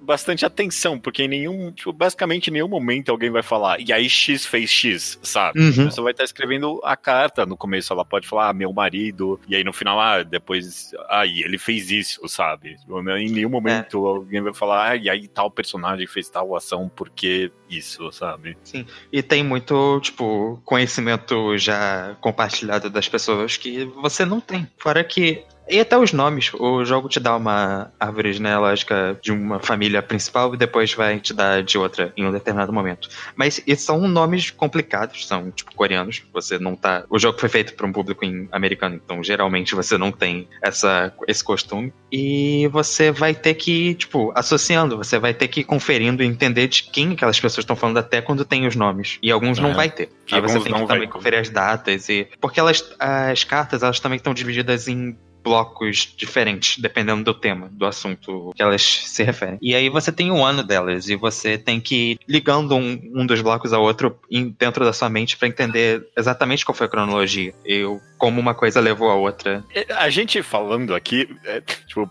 bastante 0.00 0.44
atenção, 0.44 0.98
porque 0.98 1.24
em 1.24 1.28
nenhum, 1.28 1.70
tipo, 1.72 1.92
basicamente 1.92 2.48
em 2.48 2.52
nenhum 2.52 2.68
momento 2.68 3.10
alguém 3.10 3.30
vai 3.30 3.42
falar, 3.42 3.80
e 3.80 3.92
aí 3.92 4.08
X 4.08 4.46
fez 4.46 4.70
X, 4.70 5.18
sabe? 5.22 5.60
Uhum. 5.60 5.90
Você 5.90 6.00
vai 6.00 6.12
estar 6.12 6.24
escrevendo 6.24 6.80
a 6.84 6.96
carta, 6.96 7.46
no 7.46 7.56
começo 7.56 7.92
ela 7.92 8.04
pode 8.04 8.26
falar, 8.26 8.48
ah, 8.48 8.52
meu 8.52 8.72
marido, 8.72 9.40
e 9.48 9.54
aí 9.54 9.64
no 9.64 9.72
final, 9.72 10.00
ah, 10.00 10.22
depois, 10.22 10.92
ah, 11.08 11.26
e 11.26 11.42
ele 11.42 11.58
fez 11.58 11.90
isso, 11.90 12.26
sabe? 12.28 12.76
Em 12.88 13.30
nenhum 13.30 13.50
momento 13.50 14.04
é. 14.04 14.08
alguém 14.08 14.40
vai 14.40 14.54
falar, 14.54 14.90
ah, 14.90 14.96
e 14.96 15.08
aí 15.08 15.28
tal 15.28 15.50
personagem 15.50 16.06
fez 16.06 16.28
tal 16.28 16.54
ação, 16.56 16.90
porque 16.94 17.52
isso, 17.68 18.10
sabe? 18.12 18.56
Sim, 18.64 18.86
e 19.12 19.22
tem 19.22 19.44
muito, 19.44 20.00
tipo, 20.00 20.60
conhecimento 20.64 21.56
já 21.56 22.16
compartilhado 22.20 22.90
das 22.90 23.08
pessoas 23.08 23.56
que 23.56 23.84
você 23.84 24.24
não 24.24 24.40
tem. 24.40 24.66
Fora 24.76 25.04
que 25.04 25.44
e 25.70 25.80
até 25.80 25.96
os 25.96 26.12
nomes. 26.12 26.52
O 26.54 26.84
jogo 26.84 27.08
te 27.08 27.20
dá 27.20 27.36
uma 27.36 27.92
árvore 27.98 28.32
genealógica 28.32 29.18
de 29.22 29.32
uma 29.32 29.60
família 29.60 30.02
principal 30.02 30.54
e 30.54 30.56
depois 30.56 30.92
vai 30.92 31.20
te 31.20 31.32
dar 31.32 31.62
de 31.62 31.78
outra 31.78 32.12
em 32.16 32.26
um 32.26 32.32
determinado 32.32 32.72
momento. 32.72 33.08
Mas 33.36 33.62
e 33.66 33.76
são 33.76 34.06
nomes 34.08 34.50
complicados, 34.50 35.26
são 35.26 35.50
tipo 35.50 35.74
coreanos. 35.74 36.22
Você 36.32 36.58
não 36.58 36.74
tá. 36.74 37.04
O 37.08 37.18
jogo 37.18 37.38
foi 37.38 37.48
feito 37.48 37.74
para 37.74 37.86
um 37.86 37.92
público 37.92 38.24
americano, 38.52 39.00
então 39.02 39.22
geralmente 39.22 39.74
você 39.74 39.96
não 39.96 40.10
tem 40.10 40.48
essa, 40.62 41.12
esse 41.26 41.44
costume. 41.44 41.92
E 42.10 42.68
você 42.68 43.10
vai 43.10 43.34
ter 43.34 43.54
que, 43.54 43.94
tipo, 43.94 44.32
associando, 44.34 44.96
você 44.96 45.18
vai 45.18 45.32
ter 45.32 45.48
que 45.48 45.60
ir 45.60 45.64
conferindo 45.64 46.22
e 46.22 46.26
entender 46.26 46.66
de 46.66 46.84
quem 46.84 47.12
aquelas 47.12 47.38
pessoas 47.38 47.62
estão 47.62 47.76
falando 47.76 47.98
até 47.98 48.20
quando 48.20 48.44
tem 48.44 48.66
os 48.66 48.74
nomes. 48.74 49.18
E 49.22 49.30
alguns 49.30 49.58
não 49.58 49.74
vai 49.74 49.90
ter. 49.90 50.08
Aí 50.32 50.40
você 50.40 50.60
tem 50.60 50.72
que 50.72 50.86
também 50.86 51.08
conferir 51.08 51.40
as 51.40 51.48
datas 51.48 52.08
e. 52.08 52.28
Porque 52.40 52.58
elas, 52.58 52.84
as 52.98 53.44
cartas, 53.44 53.82
elas 53.82 54.00
também 54.00 54.16
estão 54.16 54.34
divididas 54.34 54.88
em 54.88 55.16
blocos 55.42 56.12
diferentes, 56.16 56.78
dependendo 56.78 57.24
do 57.24 57.34
tema, 57.34 57.68
do 57.72 57.86
assunto 57.86 58.52
que 58.54 58.62
elas 58.62 58.82
se 58.82 59.22
referem. 59.22 59.58
E 59.60 59.74
aí 59.74 59.88
você 59.88 60.12
tem 60.12 60.30
um 60.30 60.44
ano 60.44 60.62
delas 60.62 61.08
e 61.08 61.16
você 61.16 61.56
tem 61.58 61.80
que 61.80 62.12
ir 62.12 62.20
ligando 62.28 62.76
um, 62.76 63.00
um 63.14 63.26
dos 63.26 63.40
blocos 63.40 63.72
ao 63.72 63.82
outro 63.82 64.18
dentro 64.58 64.84
da 64.84 64.92
sua 64.92 65.08
mente 65.08 65.36
para 65.36 65.48
entender 65.48 66.06
exatamente 66.16 66.64
qual 66.64 66.74
foi 66.74 66.86
a 66.86 66.90
cronologia 66.90 67.54
e 67.64 67.82
como 68.18 68.40
uma 68.40 68.54
coisa 68.54 68.80
levou 68.80 69.10
a 69.10 69.14
outra. 69.14 69.64
É, 69.74 69.86
a 69.94 70.10
gente 70.10 70.42
falando 70.42 70.94
aqui, 70.94 71.28
é, 71.44 71.60
tipo, 71.60 72.08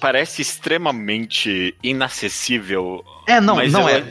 parece 0.00 0.42
extremamente 0.42 1.74
inacessível. 1.82 3.04
É, 3.26 3.40
não, 3.40 3.56
mas 3.56 3.72
não 3.72 3.88
é. 3.88 4.04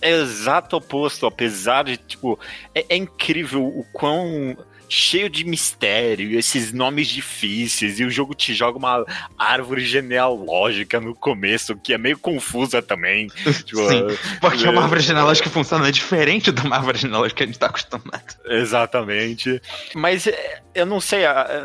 É 0.00 0.16
o 0.16 0.22
exato 0.22 0.76
oposto, 0.76 1.26
apesar 1.26 1.84
de, 1.84 1.96
tipo, 1.96 2.36
é, 2.74 2.84
é 2.88 2.96
incrível 2.96 3.64
o 3.64 3.86
quão 3.92 4.56
cheio 4.94 5.30
de 5.30 5.42
mistério, 5.42 6.30
e 6.32 6.36
esses 6.36 6.70
nomes 6.70 7.08
difíceis, 7.08 7.98
e 7.98 8.04
o 8.04 8.10
jogo 8.10 8.34
te 8.34 8.52
joga 8.52 8.76
uma 8.76 9.06
árvore 9.38 9.82
genealógica 9.86 11.00
no 11.00 11.14
começo, 11.14 11.74
que 11.76 11.94
é 11.94 11.98
meio 11.98 12.18
confusa 12.18 12.82
também. 12.82 13.28
Tipo, 13.64 13.88
Sim, 13.88 14.06
porque 14.40 14.66
é- 14.66 14.70
uma 14.70 14.82
árvore 14.82 15.00
genealógica 15.00 15.48
que 15.48 15.54
funciona 15.54 15.90
diferente 15.90 16.52
de 16.52 16.60
uma 16.66 16.76
árvore 16.76 16.98
genealógica 16.98 17.38
que 17.38 17.42
a 17.44 17.46
gente 17.46 17.58
tá 17.58 17.66
acostumado. 17.66 18.34
Exatamente. 18.46 19.62
Mas 19.94 20.26
é, 20.26 20.60
eu 20.74 20.84
não 20.84 21.00
sei, 21.00 21.20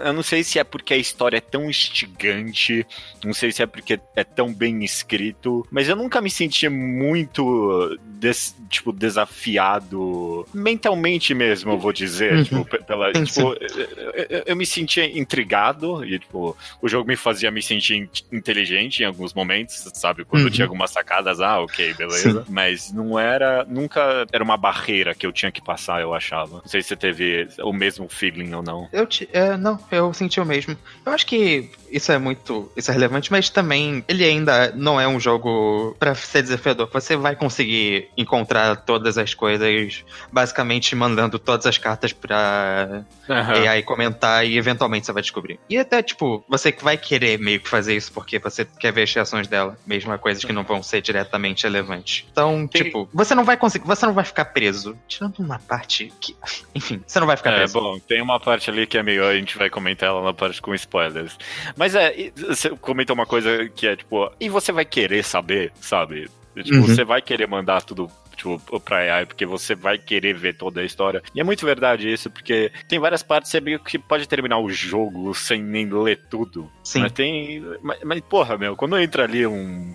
eu 0.05 0.13
não 0.13 0.23
sei 0.23 0.41
se 0.43 0.57
é 0.59 0.63
porque 0.63 0.93
a 0.93 0.97
história 0.97 1.37
é 1.37 1.41
tão 1.41 1.69
instigante, 1.69 2.85
não 3.25 3.33
sei 3.33 3.51
se 3.51 3.61
é 3.61 3.65
porque 3.65 3.99
é 4.15 4.23
tão 4.23 4.53
bem 4.53 4.83
escrito, 4.85 5.67
mas 5.69 5.89
eu 5.89 5.95
nunca 5.97 6.21
me 6.21 6.29
senti 6.29 6.69
muito 6.69 7.97
des- 8.05 8.55
tipo 8.69 8.91
desafiado 8.93 10.45
mentalmente 10.53 11.33
mesmo, 11.33 11.71
eu 11.73 11.79
vou 11.79 11.91
dizer, 11.93 12.33
Uhum. 12.33 12.43
tipo, 12.43 12.65
pe- 12.65 12.83
pela, 12.83 13.11
Sim, 13.25 13.25
tipo, 13.25 13.53
eu, 13.59 14.27
eu- 14.29 14.43
eu 14.47 14.55
me 14.55 14.65
sentia 14.65 15.05
intrigado 15.17 16.03
e 16.05 16.19
tipo, 16.19 16.57
o 16.81 16.87
jogo 16.87 17.07
me 17.07 17.15
fazia 17.15 17.49
me 17.51 17.61
sentir 17.61 17.95
in- 17.95 18.09
inteligente 18.37 19.01
em 19.01 19.05
alguns 19.05 19.33
momentos, 19.33 19.83
sabe, 19.93 20.25
quando 20.25 20.43
Uhum. 20.45 20.49
tinha 20.49 20.65
algumas 20.65 20.91
sacadas, 20.91 21.39
ah, 21.41 21.59
OK, 21.61 21.93
beleza, 21.93 22.45
mas 22.49 22.91
não 22.91 23.17
era, 23.19 23.63
nunca 23.65 24.25
era 24.31 24.43
uma 24.43 24.57
barreira 24.57 25.13
que 25.15 25.25
eu 25.25 25.31
tinha 25.31 25.51
que 25.51 25.61
passar, 25.61 26.01
eu 26.01 26.13
achava. 26.13 26.57
Não 26.57 26.67
sei 26.67 26.81
se 26.81 26.89
você 26.89 26.95
teve 26.95 27.47
o 27.61 27.73
mesmo 27.73 28.07
feeling 28.09 28.53
ou 28.53 28.61
não. 28.63 28.87
Eu 28.91 29.05
te, 29.05 29.27
é, 29.33 29.55
não, 29.57 29.79
eu 29.91 30.13
senti 30.13 30.39
o 30.39 30.45
mesmo. 30.45 30.77
Eu 31.05 31.11
acho 31.11 31.25
que 31.25 31.69
isso 31.89 32.11
é 32.11 32.17
muito, 32.17 32.71
isso 32.75 32.89
é 32.91 32.93
relevante, 32.93 33.31
mas 33.31 33.49
também 33.49 34.03
ele 34.07 34.23
ainda 34.23 34.71
não 34.75 34.99
é 34.99 35.07
um 35.07 35.19
jogo 35.19 35.95
pra 35.99 36.13
ser 36.15 36.41
desafiador. 36.43 36.89
Você 36.91 37.15
vai 37.15 37.35
conseguir 37.35 38.09
encontrar 38.17 38.75
todas 38.77 39.17
as 39.17 39.33
coisas, 39.33 40.03
basicamente 40.31 40.95
mandando 40.95 41.37
todas 41.39 41.65
as 41.65 41.77
cartas 41.77 42.11
pra 42.13 43.03
AI 43.27 43.83
comentar 43.83 44.45
e 44.45 44.57
eventualmente 44.57 45.05
você 45.05 45.11
vai 45.13 45.21
descobrir. 45.21 45.59
E 45.69 45.77
até, 45.77 46.01
tipo, 46.01 46.43
você 46.47 46.71
que 46.71 46.83
vai 46.83 46.97
querer 46.97 47.39
meio 47.39 47.59
que 47.59 47.69
fazer 47.69 47.95
isso 47.95 48.11
porque 48.11 48.39
você 48.39 48.65
quer 48.65 48.91
ver 48.91 49.03
as 49.03 49.13
reações 49.13 49.47
dela, 49.47 49.77
mesmo 49.85 50.11
a 50.11 50.17
coisas 50.17 50.43
que 50.43 50.53
não 50.53 50.63
vão 50.63 50.81
ser 50.83 51.01
diretamente 51.01 51.63
relevantes. 51.63 52.25
Então, 52.31 52.67
Tem- 52.67 52.83
tipo, 52.83 53.09
você 53.13 53.33
não 53.35 53.43
vai 53.43 53.57
conseguir, 53.57 53.85
você 53.85 54.05
não 54.05 54.13
vai 54.13 54.25
ficar 54.25 54.45
preso. 54.45 54.97
Tirando 55.07 55.39
uma 55.39 55.59
parte 55.59 56.11
que, 56.19 56.35
enfim, 56.75 57.01
você 57.05 57.19
não 57.19 57.27
vai 57.27 57.37
ficar 57.37 57.51
É, 57.51 57.57
preso. 57.57 57.73
bom, 57.79 57.99
tem 57.99 58.21
uma 58.21 58.39
parte 58.39 58.69
ali 58.69 58.85
que 58.87 58.97
é 58.97 59.03
meio. 59.03 59.25
A 59.25 59.35
gente 59.35 59.57
vai 59.57 59.69
comentar 59.69 60.09
ela 60.09 60.23
na 60.23 60.33
parte 60.33 60.61
com 60.61 60.73
spoilers. 60.73 61.37
Mas 61.77 61.95
é, 61.95 62.31
você 62.35 62.69
comentou 62.71 63.13
uma 63.13 63.25
coisa 63.25 63.69
que 63.69 63.87
é 63.87 63.95
tipo. 63.95 64.29
E 64.39 64.49
você 64.49 64.71
vai 64.71 64.83
querer 64.85 65.23
saber, 65.23 65.71
sabe? 65.79 66.29
Tipo, 66.55 66.75
Uhum. 66.77 66.87
você 66.87 67.03
vai 67.05 67.21
querer 67.21 67.47
mandar 67.47 67.81
tudo. 67.83 68.09
Tipo, 68.35 68.79
pra 68.81 68.97
AI, 68.97 69.25
porque 69.25 69.47
você 69.47 69.73
vai 69.73 69.97
querer 69.97 70.35
ver 70.35 70.55
toda 70.55 70.81
a 70.81 70.83
história. 70.83 71.23
E 71.33 71.41
é 71.41 71.43
muito 71.43 71.65
verdade 71.65 72.07
isso, 72.13 72.29
porque 72.29 72.71
tem 72.87 72.99
várias 72.99 73.23
partes 73.23 73.49
que 73.49 73.57
você 73.57 73.61
meio 73.61 73.79
que 73.79 73.97
pode 73.97 74.27
terminar 74.29 74.59
o 74.59 74.69
jogo 74.69 75.33
sem 75.33 75.59
nem 75.59 75.89
ler 75.89 76.19
tudo. 76.29 76.71
Sim. 76.83 76.99
Mas 76.99 77.11
tem. 77.13 77.65
Mas, 77.81 77.97
mas, 78.03 78.21
porra, 78.21 78.55
meu, 78.55 78.75
quando 78.75 78.95
entra 78.99 79.23
ali 79.23 79.47
um. 79.47 79.91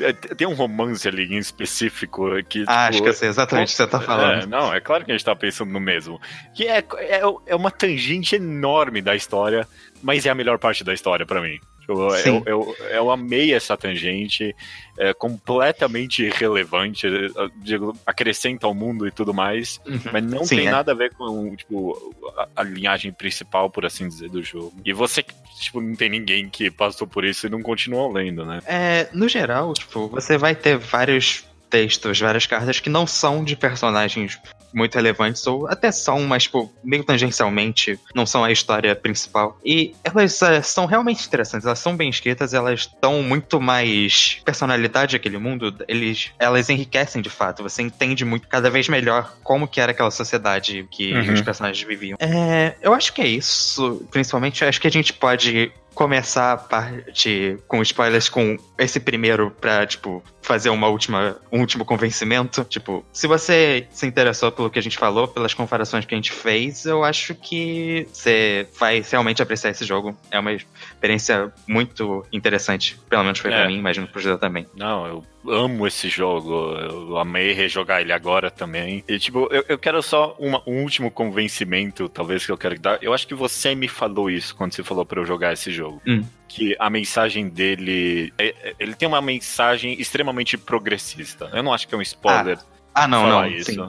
é, 0.00 0.10
Tem 0.14 0.46
um 0.48 0.54
romance 0.54 1.06
ali 1.06 1.24
em 1.34 1.36
específico 1.36 2.30
que. 2.48 2.64
Ah, 2.66 2.84
acho 2.86 2.92
tipo, 2.92 3.04
que 3.04 3.10
eu 3.10 3.14
sei 3.14 3.28
exatamente 3.28 3.68
o 3.68 3.70
que 3.72 3.76
você 3.76 3.86
tá 3.86 4.00
falando. 4.00 4.42
é, 4.44 4.46
não, 4.46 4.72
é 4.72 4.80
claro 4.80 5.04
que 5.04 5.10
a 5.12 5.14
gente 5.14 5.24
tá 5.26 5.36
pensando 5.36 5.70
no 5.70 5.80
mesmo. 5.80 6.18
Que 6.54 6.66
é, 6.68 6.78
é, 6.96 7.20
é 7.46 7.54
uma 7.54 7.70
tangente 7.70 8.36
enorme 8.36 9.02
da 9.02 9.14
história, 9.14 9.68
mas 10.02 10.26
é 10.26 10.30
a 10.30 10.34
melhor 10.34 10.58
parte 10.58 10.82
da 10.84 10.92
história 10.92 11.24
pra 11.24 11.40
mim. 11.40 11.58
Tipo, 11.80 12.10
Sim. 12.18 12.42
Eu, 12.46 12.76
eu, 12.78 12.86
eu 12.90 13.10
amei 13.10 13.52
essa 13.52 13.76
tangente, 13.76 14.54
é 14.96 15.12
completamente 15.12 16.22
irrelevante, 16.22 17.06
eu 17.06 17.50
digo, 17.56 17.96
acrescenta 18.06 18.66
ao 18.68 18.74
mundo 18.74 19.06
e 19.06 19.10
tudo 19.10 19.34
mais, 19.34 19.80
Uhum. 19.84 20.00
mas 20.12 20.22
não 20.24 20.44
Sim, 20.44 20.56
tem 20.58 20.68
é. 20.68 20.70
nada 20.70 20.92
a 20.92 20.94
ver 20.94 21.12
com 21.14 21.56
tipo, 21.56 22.14
a, 22.36 22.48
a 22.56 22.62
linhagem 22.62 23.12
principal, 23.12 23.68
por 23.68 23.84
assim 23.84 24.06
dizer, 24.08 24.28
do 24.30 24.42
jogo. 24.42 24.72
E 24.84 24.92
você, 24.92 25.24
tipo, 25.60 25.80
não 25.80 25.96
tem 25.96 26.08
ninguém 26.08 26.48
que 26.48 26.70
passou 26.70 27.06
por 27.06 27.24
isso 27.24 27.46
e 27.46 27.50
não 27.50 27.60
continuou 27.62 28.12
lendo, 28.12 28.44
né? 28.44 28.60
É, 28.64 29.08
no 29.12 29.28
geral, 29.28 29.72
tipo, 29.74 30.06
você 30.08 30.38
vai 30.38 30.54
ter 30.54 30.78
vários 30.78 31.44
textos, 31.68 32.20
várias 32.20 32.46
cartas 32.46 32.78
que 32.78 32.90
não 32.90 33.06
são 33.08 33.42
de 33.42 33.56
personagens 33.56 34.38
muito 34.72 34.94
relevantes, 34.94 35.46
ou 35.46 35.66
até 35.68 35.90
são, 35.92 36.20
mas, 36.22 36.44
tipo, 36.44 36.72
meio 36.82 37.04
tangencialmente, 37.04 37.98
não 38.14 38.26
são 38.26 38.44
a 38.44 38.50
história 38.52 38.94
principal. 38.94 39.58
E 39.64 39.94
elas 40.04 40.40
eh, 40.42 40.62
são 40.62 40.86
realmente 40.86 41.26
interessantes, 41.26 41.66
elas 41.66 41.78
são 41.78 41.96
bem 41.96 42.08
escritas, 42.08 42.54
elas 42.54 42.88
dão 43.00 43.22
muito 43.22 43.60
mais 43.60 44.40
personalidade 44.44 45.16
àquele 45.16 45.38
mundo, 45.38 45.74
eles, 45.88 46.30
elas 46.38 46.68
enriquecem 46.68 47.20
de 47.22 47.30
fato, 47.30 47.62
você 47.62 47.82
entende 47.82 48.24
muito, 48.24 48.48
cada 48.48 48.70
vez 48.70 48.88
melhor, 48.88 49.34
como 49.42 49.66
que 49.68 49.80
era 49.80 49.92
aquela 49.92 50.10
sociedade 50.10 50.86
que 50.90 51.12
Uhum. 51.12 51.34
os 51.34 51.40
personagens 51.40 51.86
viviam. 51.86 52.16
É, 52.20 52.74
eu 52.80 52.94
acho 52.94 53.12
que 53.12 53.20
é 53.20 53.26
isso, 53.26 54.06
principalmente, 54.10 54.62
eu 54.62 54.68
acho 54.68 54.80
que 54.80 54.86
a 54.86 54.90
gente 54.90 55.12
pode 55.12 55.70
começar 55.94 56.52
a 56.52 56.56
parte 56.56 57.58
com 57.68 57.82
spoilers 57.82 58.28
com 58.28 58.56
esse 58.78 58.98
primeiro 58.98 59.50
pra, 59.60 59.86
tipo, 59.86 60.22
fazer 60.40 60.70
uma 60.70 60.88
última, 60.88 61.36
um 61.50 61.60
último 61.60 61.84
convencimento. 61.84 62.64
Tipo, 62.64 63.04
se 63.12 63.26
você 63.26 63.86
se 63.90 64.06
interessou 64.06 64.50
pelo 64.50 64.70
que 64.70 64.78
a 64.78 64.82
gente 64.82 64.98
falou, 64.98 65.28
pelas 65.28 65.54
comparações 65.54 66.04
que 66.04 66.14
a 66.14 66.16
gente 66.16 66.32
fez, 66.32 66.84
eu 66.84 67.04
acho 67.04 67.34
que 67.34 68.06
você 68.12 68.66
vai 68.78 69.02
realmente 69.08 69.42
apreciar 69.42 69.70
esse 69.70 69.84
jogo. 69.84 70.16
É 70.30 70.38
uma 70.38 70.52
experiência 70.52 71.52
muito 71.66 72.24
interessante. 72.32 72.98
Pelo 73.08 73.22
menos 73.24 73.38
foi 73.38 73.52
É. 73.52 73.56
pra 73.58 73.66
mim, 73.68 73.78
imagino 73.78 74.06
pro 74.08 74.20
José 74.20 74.36
também. 74.36 74.66
Não, 74.74 75.06
eu 75.06 75.24
amo 75.46 75.86
esse 75.86 76.08
jogo. 76.08 76.72
Eu 76.74 77.16
amei 77.18 77.52
rejogar 77.52 78.00
ele 78.00 78.12
agora 78.12 78.50
também. 78.50 79.02
E, 79.08 79.18
tipo, 79.18 79.48
eu, 79.50 79.64
eu 79.68 79.78
quero 79.78 80.02
só 80.02 80.36
uma- 80.38 80.62
um 80.66 80.82
último 80.82 81.10
convencimento, 81.10 82.08
talvez, 82.08 82.44
que 82.46 82.52
eu 82.52 82.58
quero 82.58 82.78
dar. 82.80 82.98
Eu 83.02 83.12
acho 83.12 83.26
que 83.26 83.34
você 83.34 83.74
me 83.74 83.88
falou 83.88 84.30
isso 84.30 84.54
quando 84.54 84.72
você 84.72 84.82
falou 84.82 85.04
pra 85.04 85.20
eu 85.20 85.24
jogar 85.26 85.52
esse 85.52 85.70
jogo. 85.72 86.00
Hum. 86.06 86.22
Que 86.48 86.76
a 86.78 86.88
mensagem 86.90 87.48
dele. 87.48 88.32
é- 88.38 88.54
é- 88.62 88.74
Ele 88.78 88.94
tem 88.94 89.08
uma 89.08 89.22
mensagem 89.22 89.98
extremamente 90.00 90.56
progressista. 90.58 91.50
Eu 91.52 91.62
não 91.62 91.72
acho 91.72 91.88
que 91.88 91.94
é 91.94 91.98
um 91.98 92.02
spoiler 92.02 92.58
Ah, 92.94 93.08
não, 93.08 93.22
falar 93.22 93.42
não. 93.42 93.56
isso. 93.56 93.72
Sim, 93.72 93.88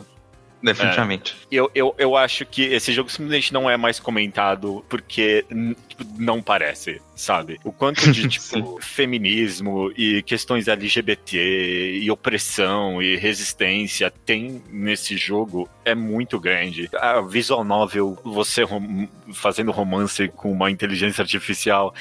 definitivamente. 0.64 1.36
Eu, 1.52 1.70
eu, 1.76 1.94
eu 1.98 2.16
acho 2.18 2.46
que 2.46 2.64
esse 2.64 2.92
jogo 2.94 3.10
simplesmente 3.12 3.52
não 3.54 3.70
é 3.70 3.76
mais 3.78 4.00
comentado 4.00 4.84
porque 4.90 5.46
tipo, 5.90 6.04
não 6.18 6.42
parece, 6.42 7.02
sabe? 7.16 7.60
O 7.64 7.72
quanto 7.72 8.12
de 8.12 8.28
tipo, 8.40 8.80
feminismo 8.82 9.92
e 9.98 10.24
questões 10.24 10.68
LGBT 10.68 12.00
e 12.02 12.10
opressão 12.10 13.02
e 13.02 13.16
resistência 13.18 14.12
tem 14.26 14.64
nesse 14.70 15.18
jogo 15.18 15.70
é 15.86 15.94
muito 15.94 16.40
grande. 16.40 16.90
A 16.94 17.20
visual 17.22 17.64
novel, 17.64 18.18
você 18.24 18.64
rom- 18.64 19.08
fazendo 19.34 19.72
romance 19.72 20.30
com 20.30 20.52
uma 20.52 20.72
inteligência 20.72 21.22
artificial, 21.22 21.94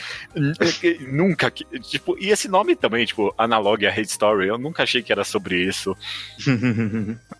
nunca. 1.11 1.51
Tipo, 1.51 2.17
e 2.19 2.31
esse 2.31 2.49
nome 2.49 2.77
também, 2.77 3.05
tipo, 3.05 3.35
Analog 3.37 3.85
a 3.87 3.91
Hate 3.91 4.03
Story, 4.09 4.49
eu 4.49 4.59
nunca 4.59 4.85
achei 4.85 5.03
que 5.03 5.13
era 5.13 5.25
sobre 5.25 5.63
isso. 5.65 5.97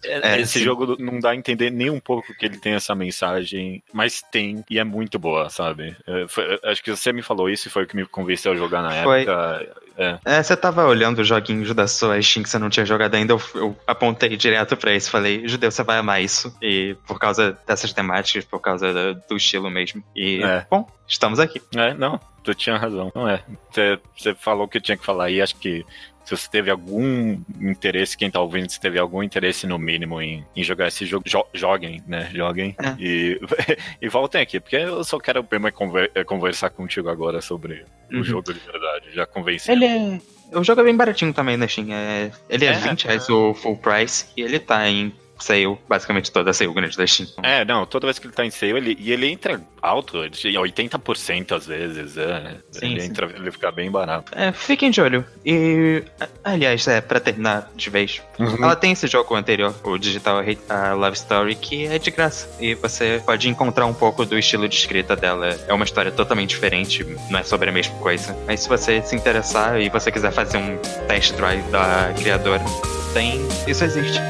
É, 0.05 0.41
Esse 0.41 0.59
sim. 0.59 0.65
jogo 0.65 0.97
não 0.99 1.12
dá 1.21 1.31
a 1.31 1.37
entender 1.37 1.71
nem 1.71 1.91
um 1.91 2.01
pouco 2.01 2.35
que 2.35 2.47
ele 2.47 2.59
tem 2.59 2.75
essa 2.75 2.95
mensagem, 2.95 3.83
mas 3.93 4.23
tem, 4.31 4.65
e 4.71 4.79
é 4.79 4.85
muito 4.85 5.19
boa, 5.19 5.49
sabe? 5.51 5.97
É, 6.07 6.27
foi- 6.29 6.59
acho 6.65 6.83
que 6.83 6.91
você 6.95 7.13
me 7.13 7.23
falou 7.23 7.49
isso 7.51 7.69
e 7.69 7.71
foi 7.71 7.85
o 7.85 7.87
que 7.87 7.97
me 7.97 8.05
convenceu 8.07 8.53
a 8.53 8.57
jogar 8.57 8.83
na 8.83 9.03
Foi. 9.03 9.23
época. 9.23 9.83
É. 9.99 10.19
É, 10.25 10.43
você 10.43 10.57
tava 10.57 10.87
olhando 10.87 11.19
os 11.21 11.29
joguinhos 11.29 11.75
da 11.75 11.87
sua 11.87 12.21
Steam 12.23 12.43
que 12.43 12.49
você 12.49 12.59
não 12.59 12.71
tinha 12.71 12.87
jogado 12.87 13.15
ainda, 13.15 13.35
eu, 13.35 13.43
eu 13.55 13.77
apontei 13.87 14.35
direto 14.37 14.75
pra 14.77 14.95
isso, 14.95 15.11
falei, 15.11 15.47
Judeu, 15.47 15.71
você 15.71 15.83
vai 15.83 15.99
amar 15.99 16.23
isso, 16.23 16.57
e 16.63 16.97
por 17.07 17.19
causa 17.19 17.59
dessas 17.67 17.93
temáticas, 17.93 18.45
por 18.47 18.59
causa 18.59 18.91
do, 19.15 19.23
do 19.29 19.37
estilo 19.37 19.71
mesmo. 19.71 20.03
E, 20.17 20.43
É. 20.43 20.67
bom, 20.71 20.89
estamos 21.07 21.39
aqui. 21.39 21.61
É, 21.77 21.93
não, 21.93 22.19
tu 22.43 22.55
tinha 22.55 22.79
razão. 22.79 23.13
Não 23.15 23.29
é. 23.29 23.43
Você, 23.71 23.99
você 24.17 24.35
falou 24.35 24.65
o 24.65 24.69
que 24.69 24.79
eu 24.79 24.83
tinha 24.83 24.97
que 24.97 25.05
falar 25.05 25.31
e 25.31 25.43
acho 25.43 25.57
que 25.57 25.85
se 26.25 26.37
você 26.37 26.49
teve 26.51 26.71
algum 26.71 27.39
interesse, 27.61 28.17
quem 28.17 28.31
tá 28.31 28.41
ouvindo, 28.41 28.71
se 28.71 28.81
teve 28.81 28.99
algum 28.99 29.23
interesse 29.23 29.67
no 29.67 29.79
mínimo 29.79 30.21
em, 30.23 30.45
em 30.55 30.63
jogar 30.65 30.89
esse 30.89 31.05
jogo, 31.07 31.25
jo- 31.29 31.47
joguem, 31.53 32.03
né? 32.07 32.31
Joguem. 32.33 32.75
É. 32.79 32.95
E, 32.99 33.41
e 34.01 34.09
voltem 34.09 34.41
aqui, 34.41 34.61
porque 34.61 34.77
eu 34.77 35.03
só 35.05 35.19
quero 35.19 35.45
mesmo 35.51 35.69
é 35.69 35.71
conver- 35.71 36.11
é 36.15 36.25
conversar 36.25 36.71
contigo 36.71 37.09
agora 37.09 37.41
sobre 37.41 37.85
Uhum. 38.13 38.21
o 38.21 38.25
jogo 38.25 38.53
de 38.53 38.61
verdade. 38.61 39.07
Já 39.13 39.25
convenci. 39.27 39.71
Ele 39.71 39.85
é. 39.87 40.21
O 40.55 40.63
jogo 40.63 40.83
é 40.83 40.85
bem 40.85 40.95
baratinho 40.97 41.33
também 41.33 41.57
na 41.57 41.67
Steam. 41.67 41.87
É, 41.91 42.31
ele 42.51 42.67
é, 42.67 42.73
É, 42.73 42.75
20 42.75 43.05
reais 43.07 43.27
o 43.31 43.55
full 43.55 43.77
price 43.79 44.27
e 44.37 44.43
ele 44.43 44.59
tá 44.59 44.87
em 44.89 45.11
saiu, 45.43 45.79
basicamente 45.89 46.31
toda 46.31 46.53
saiu 46.53 46.73
grande 46.73 46.97
da 46.97 47.07
Steam. 47.07 47.29
É, 47.43 47.65
não, 47.65 47.85
toda 47.87 48.07
vez 48.07 48.19
que 48.19 48.27
ele 48.27 48.35
tá 48.35 48.45
em 48.45 48.51
sale, 48.51 48.73
ele, 48.73 48.97
e 48.99 49.13
ele 49.13 49.27
entra 49.27 49.61
alto, 49.81 50.19
ele, 50.19 50.33
80% 50.33 51.53
às 51.53 51.67
vezes, 51.67 52.17
é, 52.17 52.57
sim, 52.71 52.93
ele, 52.93 53.01
sim. 53.01 53.09
Entra, 53.09 53.31
ele 53.35 53.51
fica 53.51 53.71
bem 53.71 53.91
barato. 53.91 54.33
É, 54.35 54.53
fiquem 54.53 54.91
de 54.91 55.01
olho. 55.01 55.25
E, 55.45 56.05
aliás, 56.45 56.87
é, 56.87 57.01
pra 57.01 57.19
terminar 57.21 57.71
de 57.75 57.91
vez, 57.91 58.23
uhum. 58.39 58.63
ela 58.63 58.77
tem 58.77 58.93
esse 58.93 59.07
jogo 59.07 59.35
anterior, 59.35 59.75
o 59.83 59.99
Digital 59.99 60.43
a 60.69 60.93
Love 60.93 61.17
Story, 61.17 61.55
que 61.57 61.87
é 61.87 61.99
de 61.99 62.11
graça. 62.11 62.49
E 62.61 62.75
você 62.75 63.23
pode 63.25 63.49
encontrar 63.49 63.87
um 63.87 63.95
pouco 63.95 64.25
do 64.25 64.39
estilo 64.39 64.69
de 64.69 64.77
escrita 64.77 65.17
dela. 65.17 65.59
É 65.67 65.73
uma 65.73 65.85
história 65.85 66.13
totalmente 66.13 66.51
diferente, 66.51 67.05
não 67.31 67.39
é 67.39 67.43
sobre 67.43 67.69
a 67.71 67.73
mesma 67.73 67.95
coisa. 67.99 68.37
Mas 68.47 68.61
se 68.61 68.69
você 68.69 69.03
se 69.03 69.17
interessar 69.17 69.81
e 69.81 69.89
você 69.89 70.11
quiser 70.11 70.33
fazer 70.33 70.59
um 70.59 70.79
test 71.09 71.35
drive 71.35 71.63
da 71.71 72.13
criadora, 72.17 72.65
tem. 73.13 73.41
Isso 73.67 73.85
existe. 73.85 74.21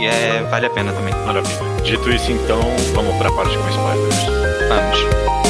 E 0.00 0.06
é, 0.06 0.42
vale 0.50 0.64
a 0.64 0.70
pena 0.70 0.94
também. 0.94 1.12
Maravilha. 1.26 1.58
Dito 1.84 2.10
isso, 2.10 2.32
então, 2.32 2.62
vamos 2.94 3.14
pra 3.16 3.30
parte 3.32 3.54
com 3.54 3.68
spoilers. 3.68 4.24
Vamos. 4.66 5.49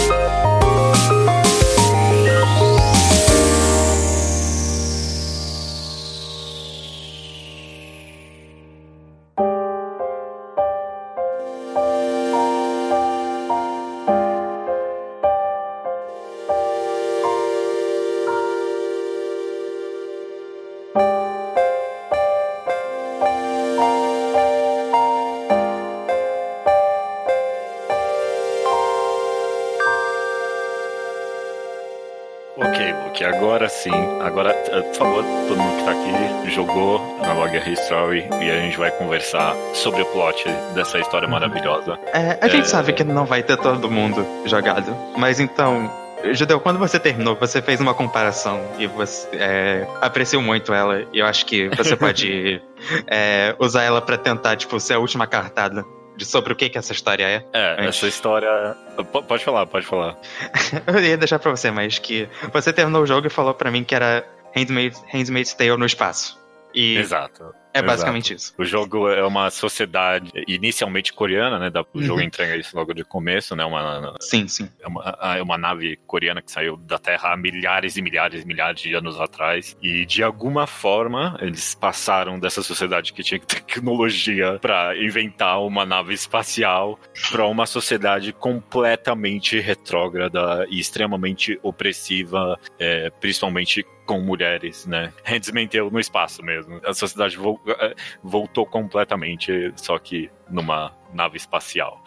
Log 37.61 37.71
History 37.71 38.29
e 38.41 38.51
a 38.51 38.61
gente 38.61 38.79
vai 38.79 38.91
conversar 38.91 39.55
sobre 39.75 40.03
o 40.03 40.07
plot 40.07 40.45
dessa 40.75 40.99
história 40.99 41.27
uhum. 41.27 41.33
maravilhosa. 41.33 41.99
É, 42.13 42.39
a 42.41 42.49
gente 42.49 42.65
é... 42.65 42.69
sabe 42.69 42.93
que 42.93 43.05
não 43.05 43.27
vai 43.27 43.43
ter 43.43 43.57
todo 43.57 43.91
mundo 43.91 44.27
jogado, 44.47 44.95
mas 45.17 45.39
então. 45.39 45.99
Judeu, 46.33 46.61
quando 46.61 46.79
você 46.79 47.01
terminou, 47.01 47.35
você 47.35 47.63
fez 47.63 47.81
uma 47.81 47.95
comparação 47.95 48.61
e 48.79 48.87
você 48.87 49.27
é, 49.33 49.87
apreciou 50.03 50.43
muito 50.43 50.71
ela. 50.71 51.07
E 51.15 51.19
eu 51.19 51.25
acho 51.25 51.47
que 51.47 51.71
você 51.71 51.97
pode 51.97 52.61
é, 53.07 53.55
usar 53.59 53.85
ela 53.85 54.03
para 54.03 54.19
tentar, 54.19 54.55
tipo, 54.57 54.79
ser 54.79 54.95
a 54.95 54.99
última 54.99 55.27
cartada 55.27 55.83
de 56.15 56.27
sobre 56.27 56.53
o 56.53 56.57
que, 56.57 56.69
que 56.69 56.77
essa 56.77 56.93
história 56.93 57.25
é. 57.25 57.47
É, 57.55 57.73
antes. 57.73 57.97
essa 57.97 58.07
história. 58.07 58.77
P 58.99 59.23
pode 59.23 59.43
falar, 59.43 59.65
pode 59.65 59.87
falar. 59.87 60.15
eu 60.87 61.03
ia 61.03 61.17
deixar 61.17 61.39
pra 61.39 61.51
você, 61.53 61.71
mas 61.71 61.99
que 61.99 62.29
você 62.53 62.71
terminou 62.71 63.03
o 63.03 63.07
jogo 63.07 63.27
e 63.27 63.31
falou 63.31 63.55
pra 63.55 63.71
mim 63.71 63.83
que 63.83 63.95
era 63.95 64.23
Handmaid's, 64.55 65.03
Handmaid's 65.11 65.55
Tale 65.55 65.79
no 65.79 65.87
espaço. 65.87 66.40
E 66.75 66.97
Exato. 66.97 67.55
É 67.73 67.83
basicamente 67.83 68.35
isso. 68.35 68.53
O 68.59 68.65
jogo 68.65 69.09
é 69.09 69.25
uma 69.25 69.51
sociedade 69.51 70.33
inicialmente 70.49 71.13
coreana, 71.13 71.59
né? 71.59 71.71
O 71.95 71.99
uhum. 71.99 72.03
jogo 72.03 72.21
entrega 72.21 72.57
isso 72.57 72.77
logo 72.77 72.93
de 72.93 73.05
começo, 73.05 73.55
né? 73.55 73.65
Uma, 73.65 74.17
sim, 74.21 74.49
sim. 74.49 74.69
É 74.81 74.89
uma, 74.89 75.19
é 75.37 75.43
uma 75.43 75.57
nave 75.57 75.97
coreana 76.07 76.43
que 76.43 76.51
saiu 76.51 76.77
da 76.77 76.99
Terra 76.99 77.33
há 77.33 77.37
milhares 77.37 77.97
e 77.97 78.03
milhares 78.03 78.43
e 78.43 78.47
milhares 78.47 78.81
de 78.81 78.95
anos 78.95 79.21
atrás. 79.21 79.77
E 79.81 80.05
de 80.05 80.23
alguma 80.23 80.67
forma 80.67 81.39
eles 81.41 81.75
passaram 81.75 82.39
dessa 82.39 82.63
sociedade 82.63 83.13
que 83.13 83.23
tinha 83.23 83.39
tecnologia 83.41 84.59
para 84.61 84.97
inventar 84.97 85.63
uma 85.63 85.87
nave 85.87 86.15
espacial 86.15 86.99
para 87.31 87.47
uma 87.47 87.67
sociedade 87.67 88.33
completamente 88.33 89.61
retrógrada 89.61 90.67
e 90.69 90.81
extremamente 90.81 91.59
opressiva, 91.63 92.59
é, 92.79 93.11
principalmente 93.21 93.85
com 94.11 94.21
mulheres, 94.21 94.87
né? 94.87 95.13
Handmaid's 95.25 95.93
no 95.93 96.01
espaço 96.01 96.43
mesmo. 96.43 96.81
A 96.85 96.93
sociedade 96.93 97.39
eh, 97.69 97.95
voltou 98.21 98.67
completamente, 98.67 99.73
só 99.77 99.97
que 100.01 100.29
numa 100.51 100.93
nave 101.15 101.37
espacial. 101.37 102.03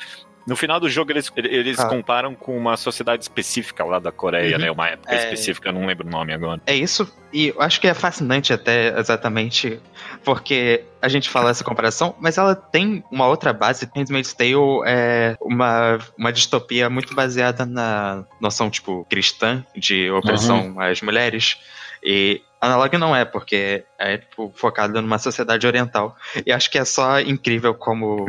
No 0.46 0.58
final 0.58 0.82
do 0.82 0.90
jogo, 0.90 1.14
eles, 1.14 1.32
eles 1.38 1.80
ah. 1.80 1.86
comparam 1.86 2.36
com 2.36 2.58
uma 2.58 2.76
sociedade 2.76 3.24
específica 3.24 3.86
lá 3.86 4.00
da 4.00 4.12
Coreia, 4.12 4.58
uhum. 4.58 4.62
né? 4.62 4.70
Uma 4.72 4.90
época 4.90 5.16
é... 5.16 5.18
específica, 5.18 5.72
não 5.72 5.86
lembro 5.86 6.06
o 6.06 6.10
nome 6.12 6.34
agora. 6.34 6.62
É 6.66 6.76
isso, 6.76 7.10
e 7.32 7.48
eu 7.48 7.62
acho 7.62 7.80
que 7.80 7.88
é 7.88 7.94
fascinante 7.94 8.52
até, 8.52 9.00
exatamente, 9.00 9.80
porque 10.26 10.84
a 11.02 11.08
gente 11.08 11.30
fala 11.30 11.52
essa 11.52 11.64
comparação, 11.64 12.14
mas 12.20 12.38
ela 12.38 12.54
tem 12.54 13.02
uma 13.10 13.28
outra 13.30 13.54
base. 13.54 13.90
Handmaid's 13.96 14.34
Tale 14.34 14.82
é 14.86 15.38
uma, 15.40 16.00
uma 16.18 16.34
distopia 16.34 16.90
muito 16.90 17.16
baseada 17.16 17.66
na 17.66 18.26
noção, 18.42 18.70
tipo, 18.70 19.06
cristã 19.10 19.66
de 19.74 20.12
opressão 20.12 20.74
uhum. 20.74 20.82
às 20.82 21.02
mulheres. 21.02 21.58
E 22.04 22.42
Analog 22.64 22.98
não 22.98 23.14
é, 23.14 23.26
porque 23.26 23.84
é 24.00 24.18
tipo, 24.18 24.54
focado 24.56 25.02
numa 25.02 25.20
sociedade 25.20 25.68
oriental. 25.68 26.16
E 26.46 26.52
acho 26.52 26.72
que 26.72 26.78
é 26.78 26.86
só 26.86 27.20
incrível 27.20 27.74
como. 27.74 28.26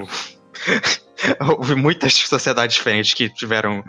Houve 1.40 1.74
muitas 1.76 2.12
sociedades 2.14 2.76
diferentes 2.76 3.14
que 3.14 3.28
tiveram 3.28 3.84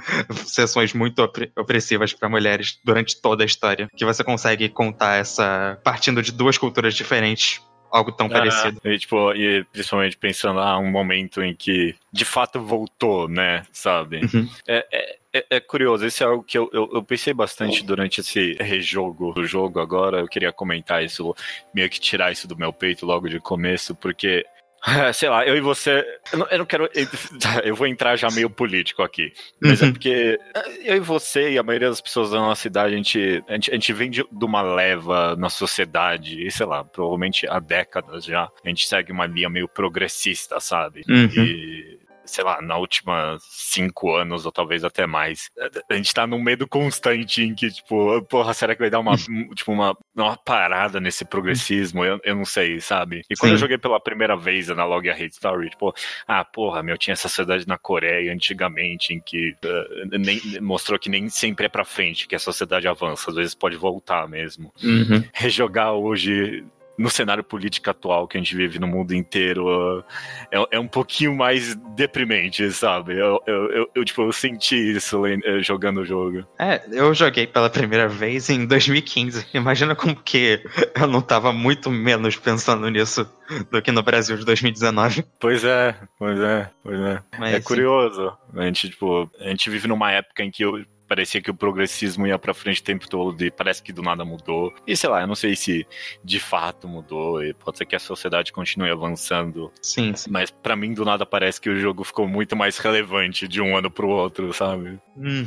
sessões 0.45 0.93
muito 0.93 1.19
opressivas 1.57 2.13
para 2.13 2.29
mulheres 2.29 2.79
durante 2.83 3.19
toda 3.19 3.43
a 3.43 3.45
história. 3.45 3.89
Que 3.97 4.05
você 4.05 4.23
consegue 4.23 4.69
contar 4.69 5.15
essa. 5.15 5.79
partindo 5.83 6.21
de 6.21 6.31
duas 6.31 6.57
culturas 6.57 6.93
diferentes 6.93 7.61
algo 7.91 8.11
tão 8.11 8.27
é, 8.27 8.29
parecido. 8.29 8.79
E, 8.83 8.99
tipo, 8.99 9.33
e 9.33 9.63
principalmente 9.71 10.17
pensando, 10.17 10.59
ah, 10.59 10.77
um 10.77 10.91
momento 10.91 11.41
em 11.41 11.55
que 11.55 11.95
de 12.11 12.25
fato 12.25 12.59
voltou, 12.59 13.27
né, 13.27 13.63
sabe? 13.71 14.21
Uhum. 14.21 14.49
É, 14.67 14.85
é, 14.91 15.17
é, 15.35 15.45
é, 15.49 15.59
curioso, 15.59 16.05
esse 16.05 16.23
é 16.23 16.25
algo 16.25 16.43
que 16.43 16.57
eu, 16.57 16.69
eu, 16.71 16.89
eu, 16.93 17.03
pensei 17.03 17.33
bastante 17.33 17.83
durante 17.83 18.21
esse 18.21 18.53
rejogo 18.53 19.33
do 19.33 19.45
jogo 19.45 19.79
agora. 19.81 20.19
Eu 20.19 20.27
queria 20.27 20.51
comentar 20.51 21.03
isso, 21.03 21.35
meio 21.73 21.89
que 21.89 21.99
tirar 21.99 22.31
isso 22.31 22.47
do 22.47 22.57
meu 22.57 22.71
peito 22.71 23.05
logo 23.05 23.27
de 23.27 23.39
começo, 23.39 23.93
porque 23.95 24.45
sei 25.13 25.29
lá, 25.29 25.45
eu 25.45 25.57
e 25.57 25.61
você. 25.61 26.05
Eu 26.31 26.39
não, 26.39 26.47
eu 26.47 26.57
não, 26.59 26.65
quero. 26.65 26.89
Eu 27.63 27.75
vou 27.75 27.87
entrar 27.87 28.15
já 28.15 28.29
meio 28.29 28.49
político 28.49 29.01
aqui. 29.01 29.33
Mas 29.61 29.81
é 29.81 29.85
uhum. 29.85 29.91
porque 29.91 30.39
eu 30.83 30.97
e 30.97 30.99
você 30.99 31.51
e 31.51 31.57
a 31.57 31.63
maioria 31.63 31.89
das 31.89 32.01
pessoas 32.01 32.29
da 32.29 32.37
nossa 32.37 32.61
cidade, 32.61 32.93
a 32.93 32.97
gente, 32.97 33.43
a 33.47 33.53
gente, 33.53 33.71
a 33.71 33.73
gente 33.73 33.93
vem 33.93 34.09
de, 34.09 34.23
de, 34.31 34.45
uma 34.45 34.61
leva 34.61 35.35
na 35.35 35.49
sociedade, 35.49 36.45
e 36.45 36.51
sei 36.51 36.65
lá, 36.65 36.83
provavelmente 36.83 37.47
há 37.47 37.59
décadas 37.59 38.25
já. 38.25 38.49
A 38.63 38.69
gente 38.69 38.87
segue 38.87 39.11
uma 39.11 39.25
linha 39.25 39.49
meio 39.49 39.67
progressista, 39.67 40.59
sabe? 40.59 41.01
Uhum. 41.09 41.29
E 41.35 41.99
sei 42.25 42.43
lá, 42.43 42.61
na 42.61 42.77
última 42.77 43.37
cinco 43.39 44.15
anos, 44.15 44.45
ou 44.45 44.51
talvez 44.51 44.83
até 44.83 45.05
mais, 45.05 45.49
a 45.89 45.95
gente 45.95 46.13
tá 46.13 46.25
num 46.25 46.41
medo 46.41 46.67
constante 46.67 47.41
em 47.41 47.53
que, 47.53 47.69
tipo, 47.71 48.21
porra, 48.23 48.53
será 48.53 48.73
que 48.73 48.81
vai 48.81 48.89
dar 48.89 48.99
uma, 48.99 49.15
tipo, 49.55 49.71
uma, 49.71 49.97
uma 50.15 50.37
parada 50.37 50.99
nesse 50.99 51.25
progressismo? 51.25 52.03
Eu, 52.03 52.19
eu 52.23 52.35
não 52.35 52.45
sei, 52.45 52.79
sabe? 52.81 53.21
E 53.29 53.35
quando 53.35 53.51
Sim. 53.51 53.55
eu 53.55 53.59
joguei 53.59 53.77
pela 53.77 53.99
primeira 53.99 54.35
vez 54.35 54.69
Analog 54.69 55.09
a 55.09 55.13
Hate 55.13 55.33
Story, 55.33 55.69
tipo, 55.69 55.93
ah, 56.27 56.43
porra, 56.43 56.83
meu, 56.83 56.97
tinha 56.97 57.13
essa 57.13 57.27
sociedade 57.27 57.67
na 57.67 57.77
Coreia 57.77 58.33
antigamente 58.33 59.13
em 59.13 59.19
que 59.19 59.55
uh, 59.63 60.17
nem, 60.17 60.39
mostrou 60.61 60.99
que 60.99 61.09
nem 61.09 61.29
sempre 61.29 61.65
é 61.65 61.69
pra 61.69 61.85
frente 61.85 62.27
que 62.27 62.35
a 62.35 62.39
sociedade 62.39 62.87
avança, 62.87 63.29
às 63.29 63.35
vezes 63.35 63.55
pode 63.55 63.75
voltar 63.75 64.27
mesmo. 64.27 64.73
Uhum. 64.83 65.23
Rejogar 65.33 65.93
hoje 65.93 66.65
no 66.97 67.09
cenário 67.09 67.43
político 67.43 67.89
atual 67.89 68.27
que 68.27 68.37
a 68.37 68.41
gente 68.41 68.55
vive 68.55 68.79
no 68.79 68.87
mundo 68.87 69.13
inteiro 69.13 70.03
é, 70.51 70.77
é 70.77 70.79
um 70.79 70.87
pouquinho 70.87 71.35
mais 71.35 71.75
deprimente, 71.95 72.71
sabe? 72.71 73.13
Eu, 73.13 73.41
eu, 73.45 73.71
eu, 73.71 73.89
eu, 73.95 74.05
tipo, 74.05 74.21
eu 74.23 74.31
senti 74.31 74.75
isso 74.75 75.25
eh, 75.25 75.39
jogando 75.61 76.01
o 76.01 76.05
jogo. 76.05 76.45
É, 76.59 76.81
eu 76.91 77.13
joguei 77.13 77.47
pela 77.47 77.69
primeira 77.69 78.07
vez 78.07 78.49
em 78.49 78.65
2015. 78.65 79.47
Imagina 79.53 79.95
como 79.95 80.15
que 80.15 80.61
eu 80.99 81.07
não 81.07 81.21
tava 81.21 81.51
muito 81.51 81.89
menos 81.89 82.35
pensando 82.35 82.89
nisso 82.89 83.29
do 83.71 83.81
que 83.81 83.91
no 83.91 84.03
Brasil 84.03 84.37
de 84.37 84.45
2019. 84.45 85.25
Pois 85.39 85.63
é, 85.63 85.95
pois 86.17 86.39
é, 86.39 86.69
pois 86.83 86.99
é. 86.99 87.21
Mas, 87.37 87.55
é 87.55 87.61
curioso. 87.61 88.35
A 88.53 88.63
gente, 88.63 88.89
tipo, 88.89 89.29
a 89.39 89.49
gente 89.49 89.69
vive 89.69 89.87
numa 89.87 90.11
época 90.11 90.43
em 90.43 90.51
que 90.51 90.63
eu 90.63 90.83
parecia 91.07 91.41
que 91.41 91.51
o 91.51 91.53
progressismo 91.53 92.27
ia 92.27 92.37
pra 92.37 92.53
frente 92.53 92.81
o 92.81 92.83
tempo 92.83 93.07
todo 93.09 93.43
e 93.43 93.51
parece 93.51 93.81
que 93.81 93.93
do 93.93 94.01
nada 94.01 94.25
mudou. 94.25 94.73
E 94.85 94.95
sei 94.95 95.09
lá, 95.09 95.21
eu 95.21 95.27
não 95.27 95.35
sei 95.35 95.55
se 95.55 95.85
de 96.23 96.39
fato 96.39 96.87
mudou 96.87 97.43
e 97.43 97.53
pode 97.53 97.77
ser 97.77 97.85
que 97.85 97.95
a 97.95 97.99
sociedade 97.99 98.51
continue 98.51 98.89
avançando. 98.89 99.71
Sim. 99.81 100.15
sim. 100.15 100.29
Mas 100.29 100.51
para 100.51 100.75
mim 100.75 100.93
do 100.93 101.05
nada 101.05 101.25
parece 101.25 101.59
que 101.59 101.69
o 101.69 101.79
jogo 101.79 102.03
ficou 102.03 102.27
muito 102.27 102.55
mais 102.55 102.77
relevante 102.77 103.47
de 103.47 103.61
um 103.61 103.77
ano 103.77 103.89
pro 103.89 104.09
outro, 104.09 104.53
sabe? 104.53 104.99
Uhum. 105.15 105.45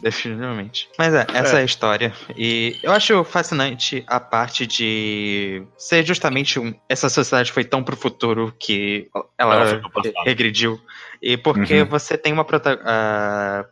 Definitivamente. 0.00 0.88
Mas 0.98 1.14
é, 1.14 1.26
essa 1.32 1.56
é. 1.56 1.60
é. 1.60 1.62
a 1.62 1.64
história. 1.64 2.12
E 2.36 2.78
eu 2.82 2.92
acho 2.92 3.24
fascinante 3.24 4.04
a 4.06 4.20
parte 4.20 4.66
de 4.66 5.62
ser 5.76 6.04
justamente 6.04 6.58
um. 6.58 6.74
Essa 6.88 7.08
sociedade 7.08 7.50
foi 7.50 7.64
tão 7.64 7.82
pro 7.82 7.96
futuro 7.96 8.54
que 8.58 9.08
ela, 9.38 9.54
ela 9.54 9.82
regrediu. 10.24 10.80
E 11.22 11.36
porque 11.36 11.80
uhum. 11.80 11.88
você 11.88 12.18
tem 12.18 12.32
uma 12.32 12.44
prota 12.44 12.78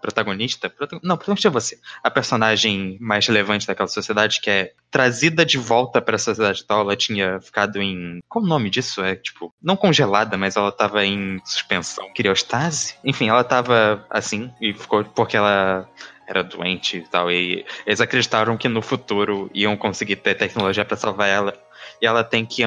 protagonista. 0.00 0.70
Prota 0.70 0.98
não, 1.02 1.16
protagonista 1.16 1.48
é 1.48 1.50
você. 1.50 1.78
A 2.02 2.10
personagem 2.10 2.96
mais 3.00 3.26
relevante 3.26 3.66
daquela 3.66 3.88
sociedade, 3.88 4.40
que 4.40 4.48
é 4.48 4.72
trazida 4.94 5.44
de 5.44 5.58
volta 5.58 6.00
para 6.00 6.14
a 6.14 6.18
sociedade 6.20 6.64
tal, 6.64 6.82
ela 6.82 6.94
tinha 6.94 7.40
ficado 7.40 7.82
em. 7.82 8.20
Qual 8.28 8.44
o 8.44 8.46
nome 8.46 8.70
disso? 8.70 9.02
É 9.02 9.16
tipo, 9.16 9.52
não 9.60 9.74
congelada, 9.74 10.38
mas 10.38 10.54
ela 10.54 10.70
tava 10.70 11.04
em 11.04 11.40
suspensão, 11.44 12.08
criostase. 12.14 12.94
Enfim, 13.02 13.28
ela 13.28 13.42
tava 13.42 14.06
assim 14.08 14.52
e 14.60 14.72
ficou 14.72 15.02
porque 15.02 15.36
ela 15.36 15.90
era 16.28 16.44
doente 16.44 16.98
e 16.98 17.08
tal. 17.08 17.28
E 17.28 17.66
eles 17.84 18.00
acreditaram 18.00 18.56
que 18.56 18.68
no 18.68 18.80
futuro 18.80 19.50
iam 19.52 19.76
conseguir 19.76 20.14
ter 20.14 20.36
tecnologia 20.36 20.84
para 20.84 20.96
salvar 20.96 21.28
ela. 21.28 21.58
E 22.00 22.06
ela 22.06 22.22
tem 22.22 22.46
que 22.46 22.62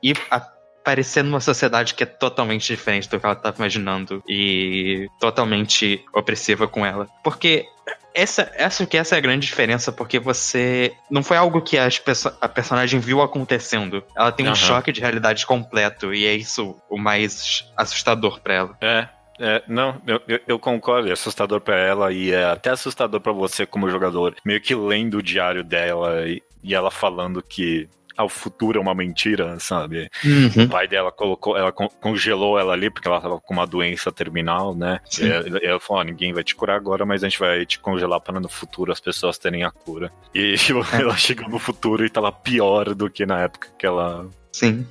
ir 0.00 0.16
aparecer 0.30 1.24
numa 1.24 1.40
sociedade 1.40 1.92
que 1.94 2.04
é 2.04 2.06
totalmente 2.06 2.72
diferente 2.72 3.08
do 3.08 3.18
que 3.18 3.26
ela 3.26 3.34
estava 3.34 3.56
imaginando 3.56 4.22
e 4.28 5.08
totalmente 5.18 6.04
opressiva 6.14 6.68
com 6.68 6.86
ela. 6.86 7.08
Porque 7.24 7.66
essa, 8.14 8.50
essa 8.54 8.86
que 8.86 8.96
essa 8.96 9.16
é 9.16 9.18
a 9.18 9.20
grande 9.20 9.46
diferença, 9.46 9.90
porque 9.90 10.20
você. 10.20 10.94
Não 11.10 11.22
foi 11.22 11.36
algo 11.36 11.60
que 11.60 11.76
as 11.76 11.98
perso 11.98 12.32
a 12.40 12.48
personagem 12.48 13.00
viu 13.00 13.20
acontecendo. 13.20 14.04
Ela 14.16 14.30
tem 14.30 14.46
um 14.46 14.50
uhum. 14.50 14.54
choque 14.54 14.92
de 14.92 15.00
realidade 15.00 15.44
completo, 15.44 16.14
e 16.14 16.24
é 16.24 16.32
isso 16.32 16.76
o 16.88 16.96
mais 16.96 17.68
assustador 17.76 18.40
para 18.40 18.54
ela. 18.54 18.78
É, 18.80 19.08
é, 19.40 19.62
não, 19.66 20.00
eu, 20.06 20.40
eu, 20.46 20.58
concordo, 20.58 21.08
é 21.08 21.12
assustador 21.12 21.60
para 21.60 21.76
ela 21.76 22.12
e 22.12 22.30
é 22.30 22.44
até 22.44 22.70
assustador 22.70 23.20
para 23.20 23.32
você 23.32 23.66
como 23.66 23.90
jogador, 23.90 24.36
meio 24.44 24.60
que 24.60 24.74
lendo 24.74 25.18
o 25.18 25.22
diário 25.22 25.64
dela 25.64 26.28
e, 26.28 26.40
e 26.62 26.72
ela 26.72 26.90
falando 26.90 27.42
que 27.42 27.88
ao 28.16 28.28
futuro 28.28 28.78
é 28.78 28.82
uma 28.82 28.94
mentira, 28.94 29.58
sabe? 29.58 30.08
Uhum. 30.24 30.64
O 30.64 30.68
pai 30.68 30.86
dela 30.86 31.10
colocou, 31.10 31.56
ela 31.56 31.72
congelou 31.72 32.58
ela 32.58 32.72
ali 32.72 32.90
porque 32.90 33.08
ela 33.08 33.20
tava 33.20 33.40
com 33.40 33.54
uma 33.54 33.66
doença 33.66 34.12
terminal, 34.12 34.74
né? 34.74 35.00
Sim. 35.04 35.26
E 35.26 35.66
ela 35.66 35.80
falou: 35.80 36.02
oh, 36.02 36.04
ninguém 36.04 36.32
vai 36.32 36.44
te 36.44 36.54
curar 36.54 36.76
agora, 36.76 37.04
mas 37.04 37.22
a 37.22 37.28
gente 37.28 37.38
vai 37.38 37.66
te 37.66 37.78
congelar 37.78 38.20
para 38.20 38.40
no 38.40 38.48
futuro 38.48 38.92
as 38.92 39.00
pessoas 39.00 39.38
terem 39.38 39.64
a 39.64 39.70
cura. 39.70 40.12
E 40.34 40.54
é. 40.92 41.00
ela 41.00 41.16
chegou 41.16 41.48
no 41.48 41.58
futuro 41.58 42.04
e 42.04 42.10
tava 42.10 42.30
pior 42.32 42.94
do 42.94 43.10
que 43.10 43.26
na 43.26 43.40
época 43.40 43.68
que 43.78 43.86
ela 43.86 44.28
Sim 44.52 44.86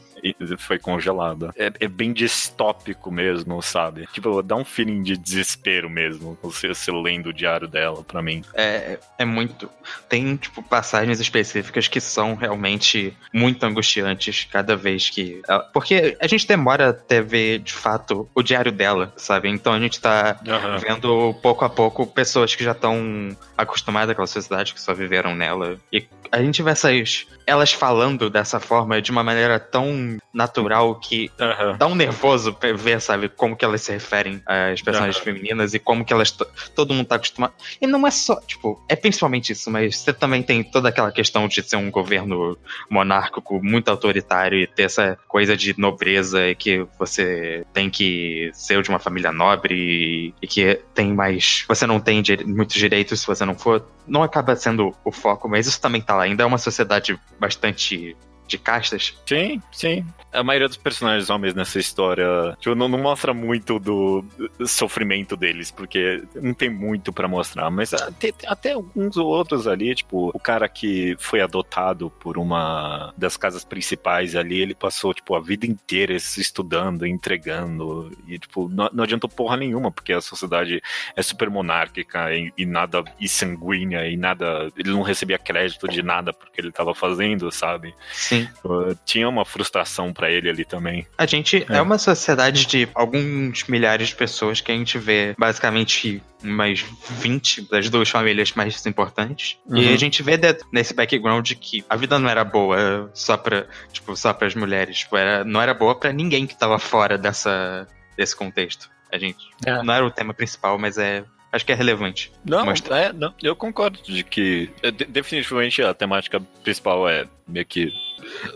foi 0.57 0.79
congelada. 0.79 1.53
É, 1.57 1.71
é, 1.79 1.87
bem 1.87 2.13
distópico 2.13 3.11
mesmo, 3.11 3.61
sabe? 3.61 4.07
Tipo, 4.13 4.41
dá 4.41 4.55
um 4.55 4.65
feeling 4.65 5.01
de 5.01 5.17
desespero 5.17 5.89
mesmo, 5.89 6.37
você, 6.41 6.69
você 6.69 6.91
lendo 6.91 7.27
o 7.27 7.33
diário 7.33 7.67
dela, 7.67 8.03
pra 8.03 8.21
mim. 8.21 8.43
É, 8.53 8.99
é 9.17 9.25
muito. 9.25 9.69
Tem, 10.07 10.35
tipo, 10.35 10.61
passagens 10.63 11.19
específicas 11.19 11.87
que 11.87 11.99
são 11.99 12.35
realmente 12.35 13.15
muito 13.33 13.63
angustiantes 13.65 14.47
cada 14.51 14.75
vez 14.75 15.09
que. 15.09 15.41
Porque 15.73 16.17
a 16.19 16.27
gente 16.27 16.47
demora 16.47 16.89
até 16.89 17.21
ver, 17.21 17.59
de 17.59 17.73
fato, 17.73 18.29
o 18.33 18.43
diário 18.43 18.71
dela, 18.71 19.13
sabe? 19.17 19.49
Então 19.49 19.73
a 19.73 19.79
gente 19.79 19.99
tá 19.99 20.39
uhum. 20.45 20.77
vendo 20.77 21.33
pouco 21.41 21.65
a 21.65 21.69
pouco 21.69 22.07
pessoas 22.07 22.55
que 22.55 22.63
já 22.63 22.71
estão 22.71 23.35
acostumadas 23.57 24.15
com 24.15 24.21
a 24.21 24.27
sociedade, 24.27 24.73
que 24.73 24.81
só 24.81 24.93
viveram 24.93 25.35
nela. 25.35 25.77
E 25.91 26.05
a 26.31 26.41
gente 26.41 26.61
vê 26.63 26.71
essas. 26.71 27.27
Elas 27.45 27.73
falando 27.73 28.29
dessa 28.29 28.59
forma 28.59 29.01
de 29.01 29.11
uma 29.11 29.23
maneira 29.23 29.59
tão 29.59 30.12
natural 30.33 30.95
que 30.95 31.31
uhum. 31.39 31.77
dá 31.77 31.87
um 31.87 31.95
nervoso 31.95 32.55
ver, 32.75 32.99
sabe, 32.99 33.29
como 33.29 33.55
que 33.55 33.63
elas 33.63 33.81
se 33.81 33.91
referem 33.91 34.41
às 34.45 34.81
personagens 34.81 35.17
uhum. 35.17 35.23
femininas 35.23 35.73
e 35.73 35.79
como 35.79 36.03
que 36.03 36.13
elas. 36.13 36.31
Todo 36.75 36.93
mundo 36.93 37.07
tá 37.07 37.15
acostumado. 37.15 37.53
E 37.81 37.87
não 37.87 38.05
é 38.05 38.11
só, 38.11 38.39
tipo, 38.41 38.83
é 38.89 38.95
principalmente 38.95 39.51
isso, 39.51 39.69
mas 39.69 39.97
você 39.97 40.13
também 40.13 40.41
tem 40.41 40.63
toda 40.63 40.89
aquela 40.89 41.11
questão 41.11 41.47
de 41.47 41.61
ser 41.61 41.75
um 41.75 41.91
governo 41.91 42.57
monárquico 42.89 43.63
muito 43.63 43.89
autoritário 43.89 44.59
e 44.59 44.67
ter 44.67 44.83
essa 44.83 45.17
coisa 45.27 45.55
de 45.55 45.77
nobreza 45.77 46.47
e 46.47 46.55
que 46.55 46.85
você 46.97 47.65
tem 47.73 47.89
que 47.89 48.49
ser 48.53 48.81
de 48.81 48.89
uma 48.89 48.99
família 48.99 49.31
nobre 49.31 49.75
e, 49.75 50.33
e 50.41 50.47
que 50.47 50.81
tem 50.93 51.13
mais. 51.13 51.65
Você 51.67 51.85
não 51.85 51.99
tem 51.99 52.23
muitos 52.45 52.75
direitos 52.75 53.21
se 53.21 53.27
você 53.27 53.45
não 53.45 53.55
for. 53.55 53.85
Não 54.07 54.23
acaba 54.23 54.55
sendo 54.55 54.93
o 55.03 55.11
foco, 55.11 55.47
mas 55.47 55.67
isso 55.67 55.79
também 55.79 56.01
tá 56.01 56.15
lá. 56.15 56.23
Ainda 56.23 56.43
é 56.43 56.45
uma 56.45 56.57
sociedade 56.57 57.17
bastante 57.39 58.15
de 58.47 58.57
castas. 58.57 59.17
Sim, 59.25 59.61
sim. 59.71 60.05
A 60.31 60.43
maioria 60.43 60.67
dos 60.67 60.77
personagens 60.77 61.29
homens 61.29 61.53
nessa 61.53 61.79
história 61.79 62.57
tipo, 62.59 62.75
não, 62.75 62.87
não, 62.87 62.97
mostra 62.97 63.33
muito 63.33 63.79
do 63.79 64.25
sofrimento 64.65 65.37
deles, 65.37 65.69
porque 65.69 66.23
não 66.35 66.53
tem 66.53 66.69
muito 66.69 67.13
para 67.13 67.27
mostrar, 67.27 67.69
mas 67.69 67.93
até, 67.93 68.33
até 68.47 68.71
alguns 68.73 69.15
outros 69.15 69.67
ali, 69.67 69.93
tipo, 69.93 70.31
o 70.33 70.39
cara 70.39 70.67
que 70.67 71.15
foi 71.19 71.41
adotado 71.41 72.09
por 72.09 72.37
uma 72.37 73.13
das 73.15 73.37
casas 73.37 73.63
principais 73.63 74.35
ali, 74.35 74.59
ele 74.59 74.73
passou, 74.73 75.13
tipo, 75.13 75.35
a 75.35 75.39
vida 75.39 75.67
inteira 75.67 76.13
estudando, 76.13 77.05
entregando, 77.05 78.11
e, 78.27 78.39
tipo, 78.39 78.67
não, 78.69 78.89
não 78.91 79.03
adiantou 79.03 79.29
porra 79.29 79.55
nenhuma, 79.55 79.91
porque 79.91 80.13
a 80.13 80.21
sociedade 80.21 80.81
é 81.15 81.21
super 81.21 81.49
monárquica 81.49 82.33
e, 82.33 82.51
e 82.57 82.65
nada, 82.65 83.03
e 83.19 83.27
sanguínea, 83.27 84.07
e 84.07 84.17
nada, 84.17 84.71
ele 84.75 84.89
não 84.89 85.01
recebia 85.01 85.37
crédito 85.37 85.87
de 85.87 86.01
nada 86.01 86.33
porque 86.33 86.59
ele 86.59 86.71
tava 86.71 86.95
fazendo, 86.95 87.51
sabe? 87.51 87.93
Sim. 88.11 88.32
Tipo, 88.41 88.97
tinha 89.05 89.27
uma 89.29 89.45
frustração 89.45 90.13
para 90.13 90.29
ele 90.29 90.49
ali 90.49 90.65
também. 90.65 91.07
A 91.17 91.25
gente 91.25 91.65
é. 91.69 91.77
é. 91.77 91.81
uma 91.81 91.97
sociedade 91.97 92.65
de 92.65 92.87
alguns 92.93 93.65
milhares 93.65 94.09
de 94.09 94.15
pessoas 94.15 94.61
que 94.61 94.71
a 94.71 94.75
gente 94.75 94.97
vê 94.97 95.35
basicamente 95.37 96.21
umas 96.43 96.83
20 97.19 97.69
das 97.69 97.89
duas 97.89 98.09
famílias 98.09 98.51
mais 98.53 98.85
importantes. 98.85 99.57
Uhum. 99.65 99.77
E 99.77 99.93
a 99.93 99.97
gente 99.97 100.21
vê 100.21 100.39
nesse 100.71 100.93
background 100.93 101.51
que 101.53 101.83
a 101.89 101.95
vida 101.95 102.19
não 102.19 102.29
era 102.29 102.43
boa 102.43 103.09
só 103.13 103.37
pra, 103.37 103.65
tipo, 103.91 104.15
só 104.15 104.33
para 104.33 104.47
as 104.47 104.55
mulheres. 104.55 104.99
Tipo, 104.99 105.17
era, 105.17 105.43
não 105.43 105.61
era 105.61 105.73
boa 105.73 105.95
para 105.95 106.11
ninguém 106.11 106.45
que 106.45 106.57
tava 106.57 106.77
fora 106.79 107.17
dessa, 107.17 107.87
desse 108.17 108.35
contexto. 108.35 108.89
A 109.11 109.17
gente. 109.17 109.45
É. 109.65 109.81
Não 109.83 109.93
era 109.93 110.05
o 110.05 110.11
tema 110.11 110.33
principal, 110.33 110.77
mas 110.79 110.97
é 110.97 111.23
acho 111.53 111.65
que 111.65 111.71
é 111.71 111.75
relevante. 111.75 112.31
Não, 112.43 112.69
é, 112.71 113.13
não, 113.13 113.33
eu 113.41 113.55
concordo 113.55 114.01
de 114.01 114.23
que 114.23 114.69
é, 114.81 114.91
definitivamente 114.91 115.81
a 115.81 115.93
temática 115.93 116.41
principal 116.63 117.07
é 117.07 117.25
meio 117.47 117.65
que 117.65 117.93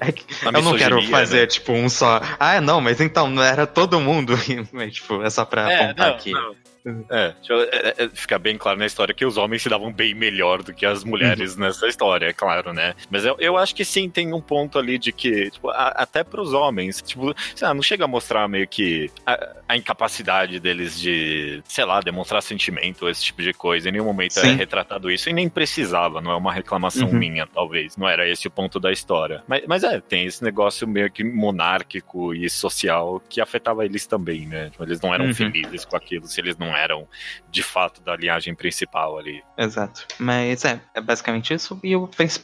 é 0.01 0.11
que 0.11 0.25
eu 0.43 0.51
não 0.51 0.77
quero 0.77 1.01
fazer, 1.03 1.41
né? 1.41 1.47
tipo, 1.47 1.73
um 1.73 1.89
só. 1.89 2.21
Ah, 2.39 2.59
não, 2.59 2.81
mas 2.81 2.99
então, 2.99 3.29
não 3.29 3.43
era 3.43 3.67
todo 3.67 3.99
mundo. 3.99 4.33
mas, 4.71 4.93
tipo, 4.95 5.21
é 5.21 5.29
só 5.29 5.45
pra 5.45 5.71
é, 5.71 5.83
apontar 5.85 6.07
não, 6.07 6.15
aqui. 6.15 6.31
Não. 6.31 6.55
É, 7.09 7.33
é, 7.49 8.03
é, 8.05 8.09
fica 8.13 8.39
bem 8.39 8.57
claro 8.57 8.79
na 8.79 8.85
história 8.85 9.13
que 9.13 9.25
os 9.25 9.37
homens 9.37 9.61
se 9.61 9.69
davam 9.69 9.91
bem 9.91 10.13
melhor 10.13 10.63
do 10.63 10.73
que 10.73 10.85
as 10.85 11.03
mulheres 11.03 11.55
uhum. 11.55 11.61
nessa 11.61 11.87
história, 11.87 12.27
é 12.27 12.33
claro, 12.33 12.73
né? 12.73 12.95
Mas 13.09 13.25
eu, 13.25 13.35
eu 13.39 13.57
acho 13.57 13.75
que 13.75 13.83
sim, 13.83 14.09
tem 14.09 14.33
um 14.33 14.41
ponto 14.41 14.79
ali 14.79 14.97
de 14.97 15.11
que, 15.11 15.51
tipo, 15.51 15.69
a, 15.69 15.87
até 15.89 16.23
pros 16.23 16.53
homens, 16.53 17.01
tipo, 17.01 17.33
lá, 17.61 17.73
não 17.73 17.81
chega 17.81 18.05
a 18.05 18.07
mostrar 18.07 18.47
meio 18.47 18.67
que 18.67 19.11
a, 19.25 19.55
a, 19.67 19.77
incapacidade 19.77 20.59
deles 20.59 20.99
de, 20.99 21.61
sei 21.65 21.85
lá, 21.85 21.99
demonstrar 21.99 22.41
sentimento, 22.41 23.09
esse 23.09 23.23
tipo 23.23 23.41
de 23.41 23.53
coisa. 23.53 23.89
Em 23.89 23.91
nenhum 23.91 24.05
momento 24.05 24.37
é 24.39 24.41
sim. 24.41 24.49
é 24.49 24.53
retratado 24.53 25.11
isso 25.11 25.29
e 25.29 25.33
nem 25.33 25.49
precisava, 25.49 26.21
não 26.21 26.31
é 26.31 26.35
uma 26.35 26.53
reclamação 26.53 27.09
uhum. 27.09 27.17
minha, 27.17 27.45
talvez. 27.45 27.97
Não 27.97 28.07
era 28.07 28.27
esse 28.27 28.47
o 28.47 28.51
ponto 28.51 28.79
da 28.79 28.91
história. 28.91 29.43
Mas, 29.47 29.63
mas 29.67 29.83
é, 29.83 29.99
tem 29.99 30.25
esse 30.25 30.43
negócio 30.43 30.87
meio 30.87 31.11
que 31.11 31.23
monárquico 31.23 32.33
e 32.33 32.49
social 32.49 33.21
que 33.27 33.41
afetava 33.41 33.83
eles 33.83 34.05
também, 34.05 34.45
né? 34.45 34.69
Tipo, 34.69 34.83
eles 34.83 35.01
não 35.01 35.13
eram 35.13 35.25
uhum. 35.25 35.33
felizes 35.33 35.83
com 35.85 35.95
aquilo 35.95 36.27
se 36.27 36.39
eles 36.39 36.57
não 36.57 36.76
eram 36.77 37.07
de 37.49 37.63
fato 37.63 38.01
da 38.01 38.15
linhagem 38.15 38.53
principal 38.53 39.17
ali. 39.17 39.43
Exato. 39.57 40.05
Mas 40.19 40.63
é, 40.65 40.79
é 40.93 41.01
basicamente 41.01 41.53
isso. 41.53 41.79
E 41.83 41.95
o, 41.95 42.03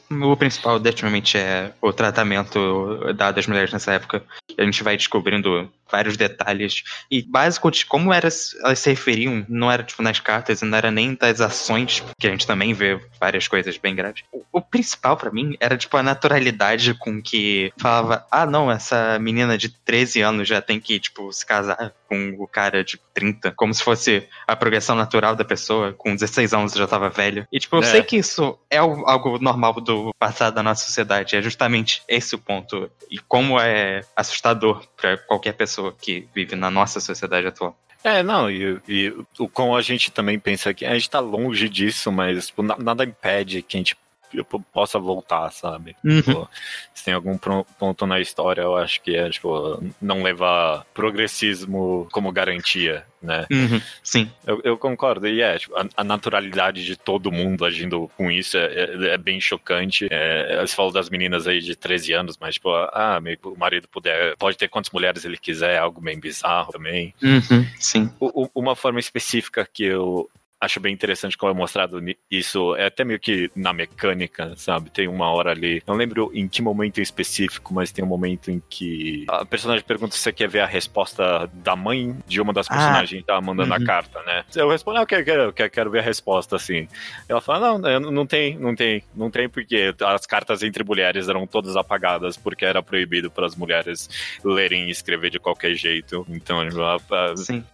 o 0.09 0.37
principal, 0.37 0.79
definitivamente, 0.79 1.37
é 1.37 1.71
o 1.81 1.93
tratamento 1.93 3.13
dado 3.13 3.39
às 3.39 3.47
mulheres 3.47 3.71
nessa 3.71 3.93
época. 3.93 4.23
A 4.57 4.63
gente 4.63 4.83
vai 4.83 4.97
descobrindo 4.97 5.71
vários 5.93 6.17
detalhes. 6.17 6.83
E 7.11 7.21
básico 7.21 7.69
de 7.69 7.85
como 7.85 8.11
elas, 8.11 8.55
elas 8.63 8.79
se 8.79 8.89
referiam, 8.89 9.45
não 9.47 9.71
era 9.71 9.83
tipo 9.83 10.01
nas 10.01 10.19
cartas, 10.19 10.63
não 10.63 10.75
era 10.75 10.89
nem 10.89 11.13
das 11.13 11.39
ações, 11.39 12.03
que 12.19 12.25
a 12.25 12.31
gente 12.31 12.47
também 12.47 12.73
vê 12.73 12.99
várias 13.19 13.47
coisas 13.47 13.77
bem 13.77 13.95
graves. 13.95 14.23
O, 14.31 14.43
o 14.51 14.61
principal 14.61 15.15
para 15.15 15.31
mim 15.31 15.55
era 15.59 15.77
tipo 15.77 15.95
a 15.95 16.01
naturalidade 16.01 16.95
com 16.95 17.21
que 17.21 17.71
falava: 17.77 18.25
ah, 18.31 18.45
não, 18.45 18.71
essa 18.71 19.19
menina 19.19 19.55
de 19.55 19.69
13 19.69 20.21
anos 20.21 20.47
já 20.47 20.61
tem 20.61 20.79
que, 20.79 20.99
tipo, 20.99 21.31
se 21.31 21.45
casar 21.45 21.93
com 22.09 22.35
o 22.39 22.47
cara 22.47 22.83
de 22.83 22.99
30, 23.13 23.51
como 23.51 23.73
se 23.73 23.83
fosse 23.83 24.22
a 24.47 24.55
progressão 24.55 24.95
natural 24.95 25.35
da 25.35 25.45
pessoa, 25.45 25.93
com 25.93 26.13
16 26.13 26.53
anos 26.53 26.73
já 26.73 26.87
tava 26.87 27.09
velho. 27.09 27.47
E, 27.51 27.59
tipo, 27.59 27.75
eu 27.75 27.81
é. 27.81 27.85
sei 27.85 28.03
que 28.03 28.17
isso 28.17 28.57
é 28.69 28.77
algo 28.77 29.37
normal 29.39 29.73
do 29.73 30.11
passado 30.17 30.55
da 30.55 30.63
nossa 30.63 30.85
sociedade, 30.85 31.35
é 31.35 31.41
justamente 31.41 32.01
esse 32.07 32.35
o 32.35 32.39
ponto. 32.39 32.89
E 33.09 33.17
como 33.19 33.59
é 33.59 34.01
assustador 34.15 34.85
para 34.95 35.17
qualquer 35.17 35.53
pessoa 35.53 35.93
que 35.99 36.27
vive 36.33 36.55
na 36.55 36.69
nossa 36.69 36.99
sociedade 36.99 37.47
atual. 37.47 37.77
É, 38.03 38.21
não, 38.21 38.51
e, 38.51 38.81
e 38.87 39.13
o 39.39 39.47
como 39.47 39.77
a 39.77 39.81
gente 39.81 40.11
também 40.11 40.37
pensa 40.37 40.73
que 40.73 40.85
a 40.85 40.93
gente 40.93 41.09
tá 41.09 41.21
longe 41.21 41.69
disso, 41.69 42.11
mas 42.11 42.47
tipo, 42.47 42.61
nada 42.61 43.05
impede 43.05 43.61
que 43.61 43.77
a 43.77 43.79
gente 43.79 43.95
eu 44.33 44.45
possa 44.45 44.99
voltar, 44.99 45.51
sabe? 45.51 45.95
Uhum. 46.03 46.21
Tipo, 46.21 46.49
se 46.93 47.03
tem 47.03 47.13
algum 47.13 47.37
ponto 47.37 48.05
na 48.05 48.19
história, 48.19 48.61
eu 48.61 48.75
acho 48.75 49.01
que 49.01 49.15
é, 49.15 49.29
tipo, 49.29 49.81
não 50.01 50.23
levar 50.23 50.85
progressismo 50.93 52.07
como 52.11 52.31
garantia, 52.31 53.05
né? 53.21 53.45
Uhum. 53.51 53.81
Sim. 54.03 54.31
Eu, 54.45 54.61
eu, 54.63 54.77
concordo. 54.77 55.27
E 55.27 55.41
é, 55.41 55.57
tipo, 55.57 55.75
a, 55.75 55.85
a, 55.97 56.03
naturalidade 56.03 56.85
de 56.85 56.95
todo 56.95 57.31
mundo 57.31 57.65
agindo 57.65 58.09
com 58.17 58.29
isso 58.29 58.57
é, 58.57 58.65
é, 58.65 59.13
é 59.13 59.17
bem 59.17 59.39
chocante. 59.39 60.07
É, 60.09 60.61
você 60.61 60.75
falou 60.75 60.91
das 60.91 61.09
meninas 61.09 61.47
aí 61.47 61.59
de 61.59 61.75
13 61.75 62.13
anos, 62.13 62.37
mas, 62.39 62.55
tipo, 62.55 62.69
ah, 62.69 63.19
o 63.43 63.57
marido 63.57 63.87
puder, 63.87 64.35
pode 64.37 64.57
ter 64.57 64.67
quantas 64.67 64.91
mulheres 64.91 65.23
ele 65.25 65.37
quiser, 65.37 65.75
é 65.75 65.77
algo 65.77 66.01
bem 66.01 66.19
bizarro 66.19 66.71
também. 66.71 67.13
Uhum. 67.21 67.65
Sim. 67.79 68.11
O, 68.19 68.49
uma 68.53 68.75
forma 68.75 68.99
específica 68.99 69.67
que 69.71 69.83
eu 69.83 70.29
acho 70.63 70.79
bem 70.79 70.93
interessante 70.93 71.37
como 71.37 71.51
é 71.51 71.55
mostrado 71.55 71.99
isso, 72.31 72.75
é 72.75 72.87
até 72.87 73.03
meio 73.03 73.19
que 73.19 73.51
na 73.55 73.73
mecânica, 73.73 74.53
sabe? 74.55 74.89
Tem 74.89 75.07
uma 75.07 75.29
hora 75.29 75.51
ali, 75.51 75.83
não 75.85 75.95
lembro 75.95 76.31
em 76.33 76.47
que 76.47 76.61
momento 76.61 76.99
em 76.99 77.01
específico, 77.01 77.73
mas 77.73 77.91
tem 77.91 78.03
um 78.03 78.07
momento 78.07 78.49
em 78.49 78.61
que 78.69 79.25
a 79.27 79.45
personagem 79.45 79.83
pergunta 79.83 80.15
se 80.15 80.21
você 80.21 80.31
quer 80.31 80.47
ver 80.47 80.61
a 80.61 80.65
resposta 80.65 81.49
da 81.53 81.75
mãe 81.75 82.15
de 82.25 82.39
uma 82.39 82.53
das 82.53 82.67
ah, 82.69 82.73
personagens 82.73 83.21
que 83.21 83.27
tá 83.27 83.39
mandando 83.41 83.71
uhum. 83.71 83.83
a 83.83 83.85
carta, 83.85 84.21
né? 84.23 84.45
Eu 84.55 84.69
respondo, 84.69 84.99
ah, 84.99 85.01
eu 85.01 85.07
quero, 85.07 85.25
quero, 85.25 85.53
quero, 85.53 85.69
quero 85.69 85.91
ver 85.91 85.99
a 85.99 86.03
resposta, 86.03 86.55
assim. 86.55 86.87
Ela 87.27 87.41
fala, 87.41 87.77
não, 87.77 88.11
não 88.11 88.25
tem, 88.25 88.57
não 88.57 88.75
tem, 88.75 89.03
não 89.13 89.29
tem, 89.29 89.49
porque 89.49 89.93
as 90.01 90.25
cartas 90.25 90.63
entre 90.63 90.83
mulheres 90.83 91.27
eram 91.27 91.45
todas 91.45 91.75
apagadas, 91.75 92.37
porque 92.37 92.63
era 92.63 92.81
proibido 92.81 93.29
para 93.29 93.45
as 93.45 93.55
mulheres 93.55 94.09
lerem 94.43 94.87
e 94.87 94.91
escrever 94.91 95.29
de 95.29 95.39
qualquer 95.39 95.75
jeito. 95.75 96.25
Então, 96.29 96.61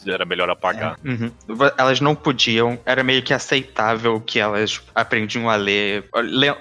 era 0.07 0.25
melhor 0.25 0.49
apagar. 0.49 0.97
É. 1.03 1.09
Uhum. 1.09 1.31
Elas 1.77 2.01
não 2.01 2.15
podiam, 2.15 2.78
era 2.85 3.03
meio 3.03 3.21
que 3.21 3.33
aceitável 3.33 4.19
que 4.19 4.39
elas 4.39 4.81
aprendiam 4.93 5.49
a 5.49 5.55
ler, 5.55 6.05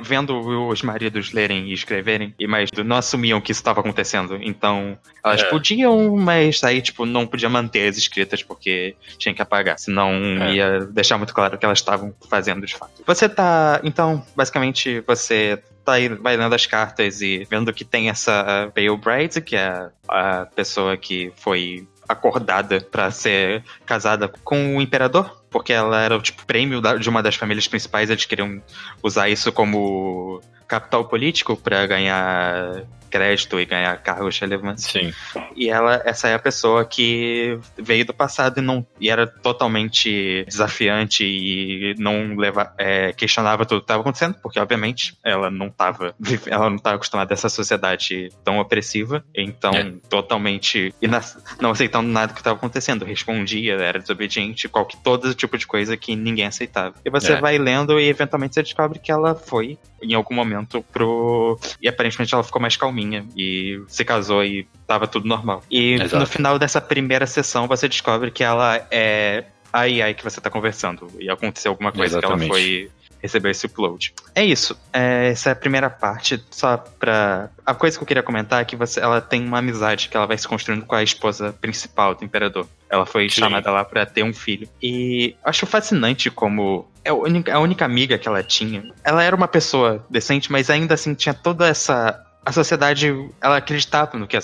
vendo 0.00 0.38
os 0.68 0.82
maridos 0.82 1.32
lerem 1.32 1.68
e 1.68 1.72
escreverem, 1.72 2.34
e 2.38 2.46
mas 2.46 2.70
não 2.84 2.96
assumiam 2.96 3.40
que 3.40 3.52
isso 3.52 3.60
estava 3.60 3.80
acontecendo. 3.80 4.38
Então, 4.40 4.98
elas 5.24 5.42
é. 5.42 5.44
podiam, 5.50 6.16
mas 6.16 6.62
aí, 6.64 6.80
tipo, 6.80 7.04
não 7.04 7.26
podia 7.26 7.48
manter 7.48 7.88
as 7.88 7.96
escritas 7.96 8.42
porque 8.42 8.96
tinha 9.18 9.34
que 9.34 9.42
apagar, 9.42 9.78
senão 9.78 10.12
é. 10.12 10.54
ia 10.54 10.80
deixar 10.86 11.18
muito 11.18 11.34
claro 11.34 11.58
que 11.58 11.64
elas 11.64 11.78
estavam 11.78 12.14
fazendo 12.28 12.66
de 12.66 12.76
fato. 12.76 13.02
Você 13.06 13.28
tá, 13.28 13.80
então, 13.84 14.24
basicamente, 14.36 15.00
você 15.06 15.62
tá 15.84 15.92
aí, 15.94 16.08
vai 16.08 16.36
lendo 16.36 16.54
as 16.54 16.66
cartas 16.66 17.22
e 17.22 17.46
vendo 17.50 17.72
que 17.72 17.84
tem 17.84 18.10
essa 18.10 18.70
Pale 18.74 18.96
Bride, 18.96 19.40
que 19.40 19.56
é 19.56 19.88
a 20.06 20.46
pessoa 20.54 20.96
que 20.96 21.32
foi 21.36 21.86
acordada 22.08 22.80
para 22.80 23.10
ser 23.10 23.62
casada 23.84 24.28
com 24.42 24.76
o 24.76 24.80
imperador, 24.80 25.42
porque 25.50 25.72
ela 25.72 26.00
era 26.00 26.16
o 26.16 26.22
tipo 26.22 26.44
prêmio 26.46 26.80
de 26.98 27.08
uma 27.08 27.22
das 27.22 27.36
famílias 27.36 27.68
principais, 27.68 28.10
eles 28.10 28.24
queriam 28.24 28.62
usar 29.02 29.28
isso 29.28 29.52
como 29.52 30.40
capital 30.66 31.04
político 31.04 31.56
para 31.56 31.86
ganhar 31.86 32.84
crédito 33.08 33.58
e 33.58 33.64
ganhar 33.64 33.96
cargos 34.02 34.38
relevantes. 34.38 34.84
Sim. 34.84 35.12
E 35.56 35.68
ela, 35.68 36.02
essa 36.04 36.28
é 36.28 36.34
a 36.34 36.38
pessoa 36.38 36.84
que 36.84 37.58
veio 37.76 38.04
do 38.04 38.14
passado 38.14 38.58
e 38.58 38.62
não 38.62 38.86
e 39.00 39.10
era 39.10 39.26
totalmente 39.26 40.44
desafiante 40.46 41.24
e 41.24 41.94
não 41.98 42.36
leva, 42.36 42.72
é, 42.78 43.12
questionava 43.12 43.64
tudo 43.64 43.80
que 43.80 43.84
estava 43.84 44.00
acontecendo, 44.00 44.36
porque 44.42 44.60
obviamente 44.60 45.16
ela 45.24 45.50
não 45.50 45.66
estava 45.66 46.14
ela 46.46 46.68
não 46.68 46.76
estava 46.76 46.96
acostumada 46.96 47.32
a 47.32 47.34
essa 47.34 47.48
sociedade 47.48 48.30
tão 48.44 48.58
opressiva, 48.58 49.24
então 49.34 49.72
é. 49.72 49.92
totalmente 50.08 50.94
não 51.60 51.70
aceitando 51.70 52.08
nada 52.08 52.32
que 52.32 52.40
estava 52.40 52.56
acontecendo, 52.56 53.04
respondia, 53.04 53.74
era 53.74 53.98
desobediente, 53.98 54.68
qualquer 54.68 54.98
todo 55.02 55.34
tipo 55.34 55.56
de 55.56 55.66
coisa 55.66 55.96
que 55.96 56.14
ninguém 56.14 56.46
aceitava. 56.46 56.94
E 57.04 57.10
você 57.10 57.32
é. 57.32 57.40
vai 57.40 57.58
lendo 57.58 57.98
e 57.98 58.08
eventualmente 58.08 58.54
você 58.54 58.62
descobre 58.62 58.98
que 58.98 59.10
ela 59.10 59.34
foi 59.34 59.78
em 60.02 60.14
algum 60.14 60.34
momento 60.34 60.84
pro 60.92 61.58
e 61.80 61.88
aparentemente 61.88 62.34
ela 62.34 62.44
ficou 62.44 62.60
mais 62.60 62.76
calma 62.76 62.97
minha 62.98 63.26
e 63.36 63.80
se 63.86 64.04
casou 64.04 64.44
e 64.44 64.66
tava 64.86 65.06
tudo 65.06 65.28
normal. 65.28 65.62
E 65.70 65.94
Exato. 65.94 66.18
no 66.18 66.26
final 66.26 66.58
dessa 66.58 66.80
primeira 66.80 67.26
sessão 67.26 67.68
você 67.68 67.88
descobre 67.88 68.30
que 68.30 68.42
ela 68.42 68.86
é 68.90 69.44
a 69.72 69.80
AI 69.80 70.14
que 70.14 70.24
você 70.24 70.40
tá 70.40 70.50
conversando. 70.50 71.08
E 71.18 71.30
aconteceu 71.30 71.70
alguma 71.70 71.92
coisa 71.92 72.18
Exatamente. 72.18 72.50
que 72.50 72.56
ela 72.56 72.60
foi 72.60 72.90
receber 73.20 73.50
esse 73.50 73.66
upload. 73.66 74.14
É 74.34 74.44
isso. 74.44 74.78
É, 74.92 75.28
essa 75.28 75.50
é 75.50 75.52
a 75.52 75.56
primeira 75.56 75.90
parte. 75.90 76.42
Só 76.50 76.76
pra. 76.76 77.50
A 77.66 77.74
coisa 77.74 77.96
que 77.96 78.02
eu 78.02 78.06
queria 78.06 78.22
comentar 78.22 78.62
é 78.62 78.64
que 78.64 78.76
você, 78.76 79.00
ela 79.00 79.20
tem 79.20 79.44
uma 79.44 79.58
amizade 79.58 80.08
que 80.08 80.16
ela 80.16 80.26
vai 80.26 80.38
se 80.38 80.46
construindo 80.46 80.86
com 80.86 80.94
a 80.94 81.02
esposa 81.02 81.52
principal 81.52 82.14
do 82.14 82.24
imperador. 82.24 82.66
Ela 82.88 83.04
foi 83.04 83.28
Sim. 83.28 83.42
chamada 83.42 83.70
lá 83.70 83.84
para 83.84 84.06
ter 84.06 84.22
um 84.22 84.32
filho. 84.32 84.68
E 84.82 85.34
acho 85.44 85.66
fascinante 85.66 86.30
como 86.30 86.88
é 87.04 87.10
a 87.50 87.58
única 87.58 87.84
amiga 87.84 88.18
que 88.18 88.28
ela 88.28 88.42
tinha. 88.42 88.84
Ela 89.02 89.22
era 89.22 89.34
uma 89.34 89.48
pessoa 89.48 90.04
decente, 90.08 90.50
mas 90.50 90.70
ainda 90.70 90.94
assim 90.94 91.14
tinha 91.14 91.34
toda 91.34 91.66
essa 91.66 92.24
a 92.48 92.52
sociedade, 92.52 93.14
ela 93.42 93.58
acreditava 93.58 94.16
no 94.16 94.26
que 94.26 94.34
a, 94.34 94.40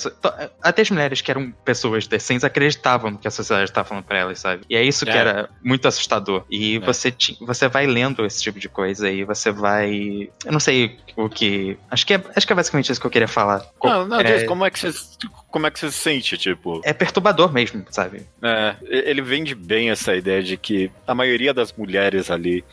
até 0.62 0.82
as 0.82 0.90
mulheres 0.90 1.22
que 1.22 1.30
eram 1.30 1.50
pessoas 1.64 2.06
decentes 2.06 2.44
acreditavam 2.44 3.12
no 3.12 3.18
que 3.18 3.26
a 3.26 3.30
sociedade 3.30 3.70
estava 3.70 3.88
falando 3.88 4.04
para 4.04 4.18
elas, 4.18 4.38
sabe? 4.38 4.62
E 4.68 4.76
é 4.76 4.82
isso 4.82 5.08
é. 5.08 5.12
que 5.12 5.16
era 5.16 5.48
muito 5.62 5.88
assustador. 5.88 6.44
E 6.50 6.76
é. 6.76 6.80
você 6.80 7.14
você 7.40 7.66
vai 7.66 7.86
lendo 7.86 8.26
esse 8.26 8.42
tipo 8.42 8.60
de 8.60 8.68
coisa 8.68 9.10
e 9.10 9.24
você 9.24 9.50
vai, 9.50 10.28
eu 10.44 10.52
não 10.52 10.60
sei 10.60 10.98
o 11.16 11.30
que, 11.30 11.78
acho 11.90 12.06
que 12.06 12.12
é, 12.12 12.22
acho 12.36 12.46
que 12.46 12.52
é 12.52 12.56
basicamente 12.56 12.92
isso 12.92 13.00
que 13.00 13.06
eu 13.06 13.10
queria 13.10 13.28
falar. 13.28 13.64
Não, 13.82 14.06
não, 14.06 14.20
é, 14.20 14.44
como 14.44 14.66
é 14.66 14.70
que 14.70 14.78
você 14.78 14.92
como 15.54 15.68
é 15.68 15.70
que 15.70 15.78
você 15.78 15.88
se 15.88 15.98
sente, 15.98 16.36
tipo? 16.36 16.80
É 16.82 16.92
perturbador 16.92 17.52
mesmo, 17.52 17.86
sabe? 17.88 18.22
É, 18.42 18.74
ele 18.90 19.22
vende 19.22 19.54
bem 19.54 19.88
essa 19.88 20.16
ideia 20.16 20.42
de 20.42 20.56
que 20.56 20.90
a 21.06 21.14
maioria 21.14 21.54
das 21.54 21.72
mulheres 21.72 22.28
ali, 22.28 22.64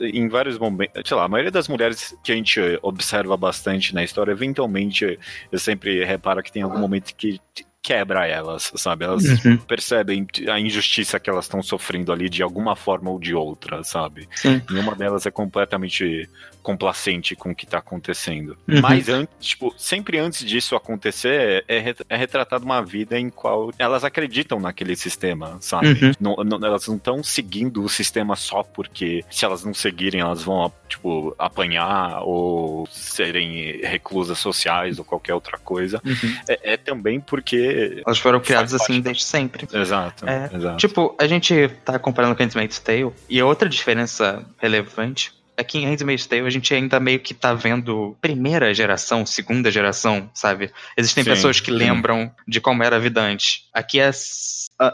em 0.00 0.26
vários 0.26 0.56
momentos, 0.56 1.02
sei 1.04 1.14
lá, 1.18 1.24
a 1.24 1.28
maioria 1.28 1.50
das 1.50 1.68
mulheres 1.68 2.16
que 2.24 2.32
a 2.32 2.34
gente 2.34 2.58
observa 2.80 3.36
bastante 3.36 3.94
na 3.94 4.02
história, 4.02 4.32
eventualmente 4.32 5.18
eu 5.52 5.58
sempre 5.58 6.02
reparo 6.02 6.42
que 6.42 6.50
tem 6.50 6.62
algum 6.62 6.78
momento 6.78 7.14
que 7.14 7.38
quebra 7.84 8.26
elas, 8.26 8.72
sabe? 8.76 9.04
Elas 9.04 9.44
uhum. 9.44 9.58
percebem 9.58 10.26
a 10.50 10.58
injustiça 10.58 11.20
que 11.20 11.28
elas 11.28 11.44
estão 11.44 11.62
sofrendo 11.62 12.10
ali 12.10 12.30
de 12.30 12.42
alguma 12.42 12.74
forma 12.74 13.10
ou 13.10 13.20
de 13.20 13.34
outra, 13.34 13.84
sabe? 13.84 14.26
Sim. 14.34 14.62
Nenhuma 14.70 14.94
delas 14.94 15.26
é 15.26 15.30
completamente 15.30 16.26
complacente 16.64 17.36
com 17.36 17.50
o 17.50 17.54
que 17.54 17.66
tá 17.66 17.76
acontecendo. 17.76 18.56
Uhum. 18.66 18.80
Mas, 18.80 19.10
antes, 19.10 19.48
tipo, 19.48 19.74
sempre 19.76 20.18
antes 20.18 20.46
disso 20.46 20.74
acontecer, 20.74 21.62
é, 21.68 21.94
é 22.08 22.16
retratado 22.16 22.64
uma 22.64 22.82
vida 22.82 23.18
em 23.18 23.28
qual 23.28 23.70
elas 23.78 24.02
acreditam 24.02 24.58
naquele 24.58 24.96
sistema, 24.96 25.58
sabe? 25.60 25.88
Uhum. 25.88 26.12
Não, 26.18 26.36
não, 26.36 26.66
elas 26.66 26.88
não 26.88 26.96
estão 26.96 27.22
seguindo 27.22 27.82
o 27.82 27.88
sistema 27.88 28.34
só 28.34 28.62
porque 28.62 29.22
se 29.30 29.44
elas 29.44 29.62
não 29.62 29.74
seguirem, 29.74 30.22
elas 30.22 30.42
vão, 30.42 30.72
tipo, 30.88 31.34
apanhar 31.38 32.22
ou 32.22 32.88
serem 32.90 33.82
reclusas 33.82 34.38
sociais 34.38 34.98
ou 34.98 35.04
qualquer 35.04 35.34
outra 35.34 35.58
coisa. 35.58 36.00
Uhum. 36.02 36.36
É, 36.48 36.72
é, 36.72 36.76
também 36.78 37.20
porque... 37.20 37.73
Elas 38.06 38.18
foram 38.18 38.40
criadas 38.40 38.74
assim 38.74 39.00
desde 39.00 39.24
sempre. 39.24 39.66
Exato, 39.72 40.28
é, 40.28 40.50
exato. 40.52 40.76
Tipo, 40.76 41.16
a 41.18 41.26
gente 41.26 41.68
tá 41.84 41.98
comparando 41.98 42.34
com 42.34 42.42
Handmaid's 42.42 42.78
Tale 42.78 43.12
e 43.28 43.42
outra 43.42 43.68
diferença 43.68 44.44
relevante 44.58 45.32
aqui 45.56 45.78
em 45.78 45.86
Handmaid's 45.86 46.26
Tale 46.26 46.46
a 46.46 46.50
gente 46.50 46.74
ainda 46.74 46.98
meio 47.00 47.20
que 47.20 47.32
tá 47.32 47.54
vendo 47.54 48.16
primeira 48.20 48.72
geração, 48.74 49.24
segunda 49.24 49.70
geração, 49.70 50.28
sabe? 50.34 50.70
Existem 50.96 51.24
sim, 51.24 51.30
pessoas 51.30 51.60
que 51.60 51.70
sim. 51.70 51.76
lembram 51.76 52.30
de 52.46 52.60
como 52.60 52.82
era 52.82 52.96
a 52.96 52.98
vida 52.98 53.20
antes. 53.22 53.68
Aqui 53.72 54.00
é 54.00 54.10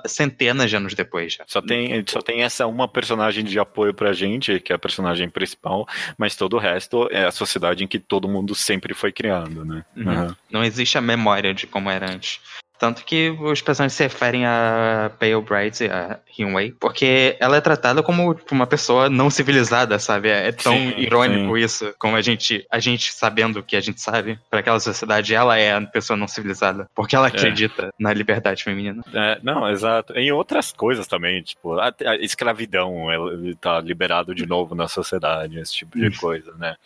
centenas 0.07 0.69
de 0.69 0.77
anos 0.77 0.95
depois 0.95 1.35
já. 1.35 1.45
Só 1.47 1.63
tem, 1.63 2.05
só 2.07 2.21
tem 2.21 2.43
essa 2.43 2.67
uma 2.67 2.87
personagem 2.87 3.45
de 3.45 3.59
apoio 3.59 3.95
pra 3.95 4.13
gente, 4.13 4.61
que 4.61 4.73
é 4.73 4.77
a 4.77 4.79
personagem 4.79 5.29
principal, 5.29 5.87
mas 6.19 6.37
todo 6.37 6.57
o 6.57 6.59
resto 6.59 7.09
é 7.11 7.25
a 7.25 7.31
sociedade 7.31 7.83
em 7.83 7.89
que 7.89 7.99
todo 7.99 8.29
mundo 8.29 8.55
sempre 8.55 8.95
foi 8.95 9.13
criado, 9.13 9.65
né? 9.65 9.85
Uhum. 9.97 10.11
Uhum. 10.11 10.35
Não 10.51 10.65
existe 10.65 10.99
a 10.99 11.01
memória 11.01 11.55
de 11.55 11.67
como 11.67 11.91
era 11.91 12.11
antes. 12.11 12.41
Tanto 12.81 13.05
que 13.05 13.29
os 13.29 13.61
personagens 13.61 13.93
se 13.93 14.03
referem 14.03 14.47
a 14.47 15.11
Pale 15.21 15.43
Bright, 15.43 15.85
a 15.85 16.19
Hyunwei, 16.35 16.73
porque 16.81 17.37
ela 17.39 17.59
é 17.59 17.61
tratada 17.61 18.03
como 18.03 18.35
uma 18.51 18.67
pessoa 18.67 19.11
não 19.11 19.29
civilizada, 19.29 19.99
sabe? 19.99 20.31
É 20.31 20.51
tão 20.51 20.73
sim, 20.73 20.95
irônico 20.97 21.59
sim. 21.59 21.63
isso, 21.63 21.95
como 21.99 22.17
a 22.17 22.23
gente, 22.23 22.67
a 22.71 22.79
gente 22.79 23.13
sabendo 23.13 23.59
o 23.59 23.63
que 23.63 23.77
a 23.77 23.83
gente 23.83 24.01
sabe, 24.01 24.39
para 24.49 24.61
aquela 24.61 24.81
sociedade, 24.81 25.35
ela 25.35 25.59
é 25.59 25.75
a 25.75 25.83
pessoa 25.83 26.17
não 26.17 26.27
civilizada, 26.27 26.89
porque 26.95 27.15
ela 27.15 27.27
é. 27.27 27.29
acredita 27.29 27.89
é. 27.89 27.91
na 27.99 28.15
liberdade 28.15 28.65
feminina. 28.65 29.05
É, 29.13 29.39
não, 29.43 29.69
exato. 29.69 30.15
Em 30.15 30.33
outras 30.33 30.73
coisas 30.73 31.07
também, 31.07 31.43
tipo, 31.43 31.79
a, 31.79 31.95
a 32.07 32.17
escravidão, 32.17 33.13
ele 33.13 33.55
tá 33.57 33.79
liberado 33.79 34.35
de 34.35 34.47
novo 34.47 34.75
na 34.75 34.89
sociedade, 34.89 35.59
esse 35.59 35.75
tipo 35.75 35.99
de 35.99 36.17
coisa, 36.17 36.55
né? 36.57 36.77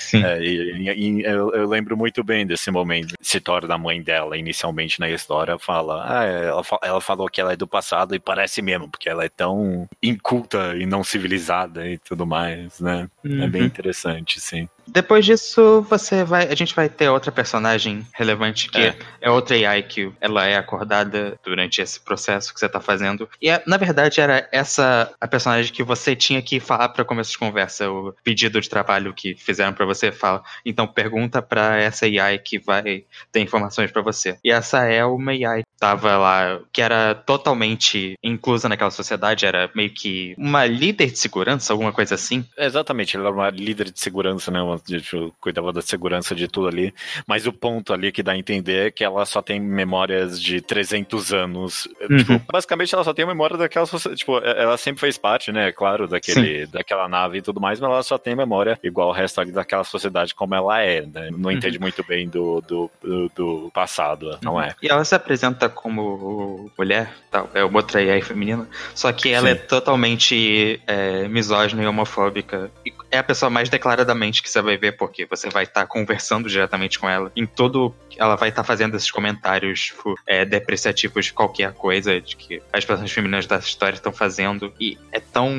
Sim. 0.00 0.24
É, 0.24 0.42
e, 0.42 0.92
e 0.96 1.24
eu, 1.24 1.52
eu 1.52 1.68
lembro 1.68 1.94
muito 1.94 2.24
bem 2.24 2.46
desse 2.46 2.70
momento, 2.70 3.14
se 3.20 3.38
torna 3.38 3.74
a 3.74 3.78
mãe 3.78 4.00
dela 4.00 4.38
inicialmente 4.38 4.98
na 4.98 5.10
história 5.10 5.41
história 5.42 5.58
fala, 5.58 6.04
ah, 6.06 6.24
ela, 6.24 6.62
ela 6.82 7.00
falou 7.00 7.28
que 7.28 7.40
ela 7.40 7.52
é 7.52 7.56
do 7.56 7.66
passado 7.66 8.14
e 8.14 8.18
parece 8.18 8.62
mesmo, 8.62 8.88
porque 8.88 9.08
ela 9.08 9.24
é 9.24 9.28
tão 9.28 9.88
inculta 10.02 10.74
e 10.76 10.86
não 10.86 11.02
civilizada 11.02 11.86
e 11.86 11.98
tudo 11.98 12.26
mais, 12.26 12.80
né? 12.80 13.08
Uhum. 13.24 13.42
É 13.42 13.48
bem 13.48 13.62
uhum. 13.62 13.66
interessante, 13.66 14.40
sim. 14.40 14.68
Depois 14.86 15.24
disso, 15.24 15.84
você 15.88 16.24
vai. 16.24 16.48
A 16.48 16.54
gente 16.54 16.74
vai 16.74 16.88
ter 16.88 17.08
outra 17.08 17.30
personagem 17.30 18.06
relevante 18.12 18.68
que 18.68 18.78
é, 18.80 18.96
é 19.20 19.30
outra 19.30 19.56
AI 19.56 19.82
que 19.82 20.12
ela 20.20 20.46
é 20.46 20.56
acordada 20.56 21.38
durante 21.44 21.80
esse 21.80 22.00
processo 22.00 22.52
que 22.52 22.60
você 22.60 22.68
tá 22.68 22.80
fazendo. 22.80 23.28
E 23.40 23.48
é, 23.48 23.62
na 23.66 23.76
verdade 23.76 24.20
era 24.20 24.48
essa 24.52 25.12
a 25.20 25.28
personagem 25.28 25.72
que 25.72 25.82
você 25.82 26.16
tinha 26.16 26.42
que 26.42 26.60
falar 26.60 26.88
para 26.90 27.04
começo 27.04 27.32
de 27.32 27.38
conversa, 27.38 27.90
o 27.90 28.14
pedido 28.24 28.60
de 28.60 28.68
trabalho 28.68 29.14
que 29.14 29.34
fizeram 29.34 29.72
para 29.72 29.86
você 29.86 30.10
fala. 30.10 30.42
Então 30.64 30.86
pergunta 30.86 31.40
para 31.40 31.76
essa 31.76 32.06
AI 32.06 32.38
que 32.38 32.58
vai 32.58 33.04
ter 33.30 33.40
informações 33.40 33.90
para 33.90 34.02
você. 34.02 34.36
E 34.44 34.50
essa 34.50 34.84
é 34.84 35.04
uma 35.04 35.32
AI 35.32 35.62
que 35.62 35.78
tava 35.78 36.16
lá, 36.16 36.60
que 36.72 36.82
era 36.82 37.14
totalmente 37.14 38.14
inclusa 38.22 38.68
naquela 38.68 38.90
sociedade, 38.90 39.46
era 39.46 39.70
meio 39.74 39.90
que 39.90 40.34
uma 40.36 40.64
líder 40.66 41.10
de 41.10 41.18
segurança, 41.18 41.72
alguma 41.72 41.92
coisa 41.92 42.14
assim. 42.14 42.44
Exatamente, 42.56 43.16
ela 43.16 43.28
era 43.28 43.34
uma 43.34 43.50
líder 43.50 43.90
de 43.90 44.00
segurança, 44.00 44.50
né? 44.50 44.60
Então 44.74 44.98
tipo, 44.98 45.34
cuidava 45.40 45.72
da 45.72 45.82
segurança 45.82 46.34
de 46.34 46.48
tudo 46.48 46.68
ali. 46.68 46.94
Mas 47.26 47.46
o 47.46 47.52
ponto 47.52 47.92
ali 47.92 48.12
que 48.12 48.22
dá 48.22 48.32
a 48.32 48.38
entender 48.38 48.86
é 48.86 48.90
que 48.90 49.04
ela 49.04 49.24
só 49.24 49.42
tem 49.42 49.60
memórias 49.60 50.40
de 50.40 50.60
300 50.60 51.32
anos. 51.32 51.88
Uhum. 52.08 52.16
Tipo, 52.16 52.42
basicamente 52.52 52.94
ela 52.94 53.04
só 53.04 53.12
tem 53.12 53.26
memória 53.26 53.56
daquela 53.56 53.86
tipo, 54.14 54.38
ela 54.38 54.76
sempre 54.76 55.00
fez 55.00 55.18
parte, 55.18 55.52
né, 55.52 55.72
claro, 55.72 56.06
daquele, 56.06 56.66
daquela 56.66 57.08
nave 57.08 57.38
e 57.38 57.42
tudo 57.42 57.60
mais, 57.60 57.80
mas 57.80 57.90
ela 57.90 58.02
só 58.02 58.18
tem 58.18 58.34
memória 58.34 58.78
igual 58.82 59.08
o 59.08 59.12
resto 59.12 59.40
ali 59.40 59.52
daquela 59.52 59.84
sociedade 59.84 60.34
como 60.34 60.54
ela 60.54 60.80
é, 60.80 61.02
né? 61.02 61.30
Não 61.30 61.50
uhum. 61.50 61.52
entende 61.52 61.78
muito 61.78 62.04
bem 62.04 62.28
do, 62.28 62.60
do, 62.60 62.90
do, 63.02 63.28
do 63.34 63.70
passado, 63.72 64.38
não 64.42 64.60
é? 64.60 64.74
E 64.82 64.88
ela 64.88 65.04
se 65.04 65.14
apresenta 65.14 65.68
como 65.68 66.70
mulher, 66.76 67.12
tal, 67.30 67.50
é 67.54 67.64
uma 67.64 67.78
outra 67.78 68.00
AI 68.00 68.22
feminina, 68.22 68.68
só 68.94 69.12
que 69.12 69.30
ela 69.30 69.48
Sim. 69.48 69.52
é 69.52 69.56
totalmente 69.56 70.80
é, 70.86 71.28
misógina 71.28 71.82
e 71.82 71.86
homofóbica. 71.86 72.70
E 72.84 72.92
é 73.12 73.18
a 73.18 73.22
pessoa 73.22 73.50
mais 73.50 73.68
declaradamente 73.68 74.42
que 74.42 74.48
você 74.48 74.62
vai 74.62 74.78
ver, 74.78 74.92
porque 74.96 75.26
você 75.26 75.50
vai 75.50 75.64
estar 75.64 75.82
tá 75.82 75.86
conversando 75.86 76.48
diretamente 76.48 76.98
com 76.98 77.08
ela. 77.08 77.30
Em 77.36 77.46
todo. 77.46 77.94
Ela 78.16 78.36
vai 78.36 78.48
estar 78.48 78.62
tá 78.62 78.66
fazendo 78.66 78.96
esses 78.96 79.10
comentários 79.10 79.86
tipo, 79.86 80.14
é, 80.26 80.44
depreciativos 80.44 81.26
de 81.26 81.32
qualquer 81.32 81.72
coisa 81.72 82.20
de 82.20 82.36
que 82.36 82.62
as 82.72 82.84
pessoas 82.84 83.10
femininas 83.10 83.46
da 83.46 83.58
história 83.58 83.94
estão 83.94 84.12
fazendo. 84.12 84.72
E 84.80 84.98
é 85.12 85.20
tão 85.20 85.52